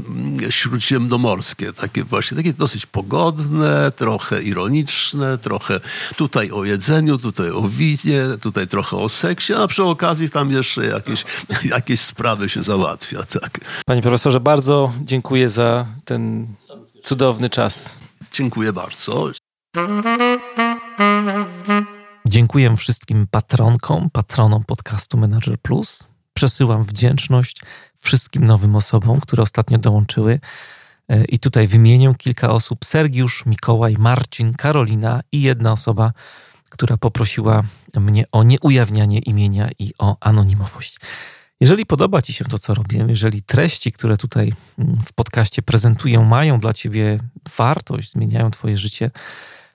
śródziemnomorskie, 0.49 1.73
takie 1.73 2.03
właśnie, 2.03 2.37
takie 2.37 2.53
dosyć 2.53 2.85
pogodne, 2.85 3.91
trochę 3.91 4.43
ironiczne, 4.43 5.37
trochę 5.37 5.79
tutaj 6.15 6.51
o 6.51 6.63
jedzeniu, 6.63 7.17
tutaj 7.17 7.51
o 7.51 7.69
winie, 7.69 8.21
tutaj 8.41 8.67
trochę 8.67 8.97
o 8.97 9.09
seksie, 9.09 9.53
a 9.53 9.67
przy 9.67 9.83
okazji 9.83 10.29
tam 10.29 10.51
jeszcze 10.51 10.85
jakieś, 10.85 11.25
jakieś 11.65 11.99
sprawy 11.99 12.49
się 12.49 12.63
załatwia. 12.63 13.23
Tak. 13.23 13.59
Panie 13.85 14.01
profesorze, 14.01 14.39
bardzo 14.39 14.93
dziękuję 15.01 15.49
za 15.49 15.85
ten 16.05 16.47
cudowny 17.03 17.49
czas. 17.49 17.97
Dziękuję 18.31 18.73
bardzo. 18.73 19.31
Dziękuję 22.27 22.77
wszystkim 22.77 23.27
patronkom, 23.31 24.09
patronom 24.09 24.63
podcastu 24.63 25.17
Manager 25.17 25.59
Plus. 25.59 26.07
Przesyłam 26.33 26.83
wdzięczność 26.83 27.61
wszystkim 28.03 28.45
nowym 28.45 28.75
osobom, 28.75 29.19
które 29.19 29.43
ostatnio 29.43 29.77
dołączyły. 29.77 30.39
E, 31.09 31.25
I 31.25 31.39
tutaj 31.39 31.67
wymienię 31.67 32.13
kilka 32.17 32.49
osób: 32.49 32.85
Sergiusz, 32.85 33.45
Mikołaj, 33.45 33.95
Marcin, 33.99 34.53
Karolina 34.53 35.21
i 35.31 35.41
jedna 35.41 35.71
osoba, 35.71 36.13
która 36.69 36.97
poprosiła 36.97 37.63
mnie 37.97 38.23
o 38.31 38.43
nieujawnianie 38.43 39.19
imienia 39.19 39.69
i 39.79 39.93
o 39.97 40.17
anonimowość. 40.19 40.99
Jeżeli 41.59 41.85
podoba 41.85 42.21
Ci 42.21 42.33
się 42.33 42.45
to, 42.45 42.59
co 42.59 42.73
robię, 42.73 43.05
jeżeli 43.07 43.41
treści, 43.41 43.91
które 43.91 44.17
tutaj 44.17 44.53
mm, 44.79 45.01
w 45.05 45.13
podcaście 45.13 45.61
prezentuję, 45.61 46.19
mają 46.19 46.59
dla 46.59 46.73
Ciebie 46.73 47.19
wartość, 47.57 48.11
zmieniają 48.11 48.51
Twoje 48.51 48.77
życie, 48.77 49.11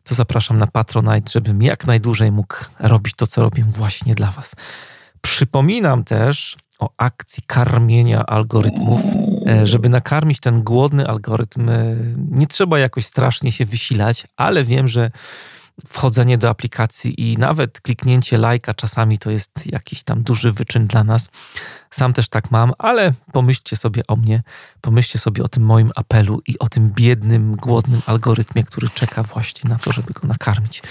to 0.05 0.15
zapraszam 0.15 0.59
na 0.59 0.67
Patronite, 0.67 1.33
żebym 1.33 1.63
jak 1.63 1.87
najdłużej 1.87 2.33
mógł 2.33 2.57
robić 2.79 3.15
to, 3.17 3.27
co 3.27 3.43
robię 3.43 3.65
właśnie 3.65 4.15
dla 4.15 4.31
Was. 4.31 4.55
Przypominam 5.21 6.05
też, 6.05 6.57
o 6.79 6.91
akcji 6.97 7.43
karmienia 7.47 8.27
algorytmów. 8.27 9.01
E, 9.47 9.67
żeby 9.67 9.89
nakarmić 9.89 10.41
ten 10.41 10.63
głodny 10.63 11.07
algorytm, 11.07 11.69
e, 11.69 11.97
nie 12.31 12.47
trzeba 12.47 12.79
jakoś 12.79 13.07
strasznie 13.07 13.53
się 13.53 13.65
wysilać, 13.65 14.27
ale 14.37 14.65
wiem, 14.65 14.89
że 14.89 15.11
wchodzenie 15.87 16.39
do 16.39 16.49
aplikacji 16.49 17.31
i 17.33 17.39
nawet 17.39 17.81
kliknięcie 17.81 18.39
lajka 18.39 18.75
czasami 18.75 19.19
to 19.19 19.31
jest 19.31 19.73
jakiś 19.73 20.03
tam 20.03 20.23
duży 20.23 20.53
wyczyn 20.53 20.87
dla 20.87 21.05
nas. 21.05 21.29
Sam 21.91 22.13
też 22.13 22.29
tak 22.29 22.51
mam, 22.51 22.73
ale 22.79 23.13
pomyślcie 23.33 23.77
sobie 23.77 24.03
o 24.09 24.17
mnie, 24.17 24.43
pomyślcie 24.81 25.19
sobie 25.19 25.45
o 25.45 25.49
tym 25.49 25.63
moim 25.63 25.91
apelu 25.97 26.41
i 26.47 26.59
o 26.59 26.69
tym 26.69 26.91
biednym, 26.91 27.57
głodnym 27.57 28.03
algorytmie, 28.07 28.65
który 28.65 28.89
czeka 28.89 29.23
właśnie 29.23 29.71
na 29.71 29.79
to, 29.79 29.93
żeby 29.93 30.13
go 30.13 30.29
nakarmić. 30.29 30.83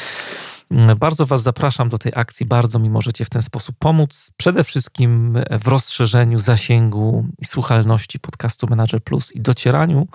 Bardzo 0.99 1.25
Was 1.25 1.43
zapraszam 1.43 1.89
do 1.89 1.97
tej 1.97 2.11
akcji, 2.15 2.45
bardzo 2.45 2.79
mi 2.79 2.89
możecie 2.89 3.25
w 3.25 3.29
ten 3.29 3.41
sposób 3.41 3.75
pomóc. 3.79 4.31
Przede 4.37 4.63
wszystkim 4.63 5.37
w 5.61 5.67
rozszerzeniu 5.67 6.39
zasięgu 6.39 7.25
i 7.39 7.45
słuchalności 7.45 8.19
podcastu 8.19 8.67
Manager 8.67 9.03
Plus 9.03 9.31
i 9.31 9.41
docieraniu 9.41 10.07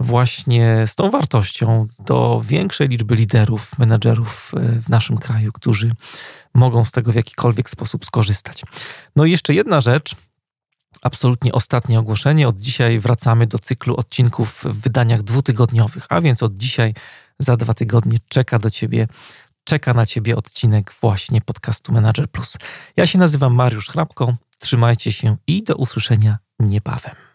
właśnie 0.00 0.84
z 0.86 0.94
tą 0.94 1.10
wartością 1.10 1.86
do 1.98 2.42
większej 2.44 2.88
liczby 2.88 3.14
liderów, 3.14 3.78
menedżerów 3.78 4.52
e, 4.56 4.82
w 4.82 4.88
naszym 4.88 5.18
kraju, 5.18 5.52
którzy 5.52 5.92
mogą 6.54 6.84
z 6.84 6.92
tego 6.92 7.12
w 7.12 7.14
jakikolwiek 7.14 7.70
sposób 7.70 8.04
skorzystać. 8.04 8.62
No 9.16 9.24
i 9.24 9.30
jeszcze 9.30 9.54
jedna 9.54 9.80
rzecz, 9.80 10.16
absolutnie 11.02 11.52
ostatnie 11.52 11.98
ogłoszenie. 11.98 12.48
Od 12.48 12.56
dzisiaj 12.56 13.00
wracamy 13.00 13.46
do 13.46 13.58
cyklu 13.58 13.96
odcinków 13.96 14.64
w 14.64 14.80
wydaniach 14.80 15.22
dwutygodniowych, 15.22 16.06
a 16.08 16.20
więc 16.20 16.42
od 16.42 16.56
dzisiaj 16.56 16.94
za 17.38 17.56
dwa 17.56 17.74
tygodnie 17.74 18.18
czeka 18.28 18.58
do 18.58 18.70
Ciebie 18.70 19.06
czeka 19.64 19.94
na 19.94 20.06
Ciebie 20.06 20.36
odcinek 20.36 20.94
właśnie 21.00 21.40
podcastu 21.40 21.92
Manager 21.92 22.30
Plus. 22.30 22.56
Ja 22.96 23.06
się 23.06 23.18
nazywam 23.18 23.54
Mariusz 23.54 23.88
Hrabko, 23.88 24.36
trzymajcie 24.58 25.12
się 25.12 25.36
i 25.46 25.62
do 25.62 25.76
usłyszenia 25.76 26.38
niebawem. 26.60 27.29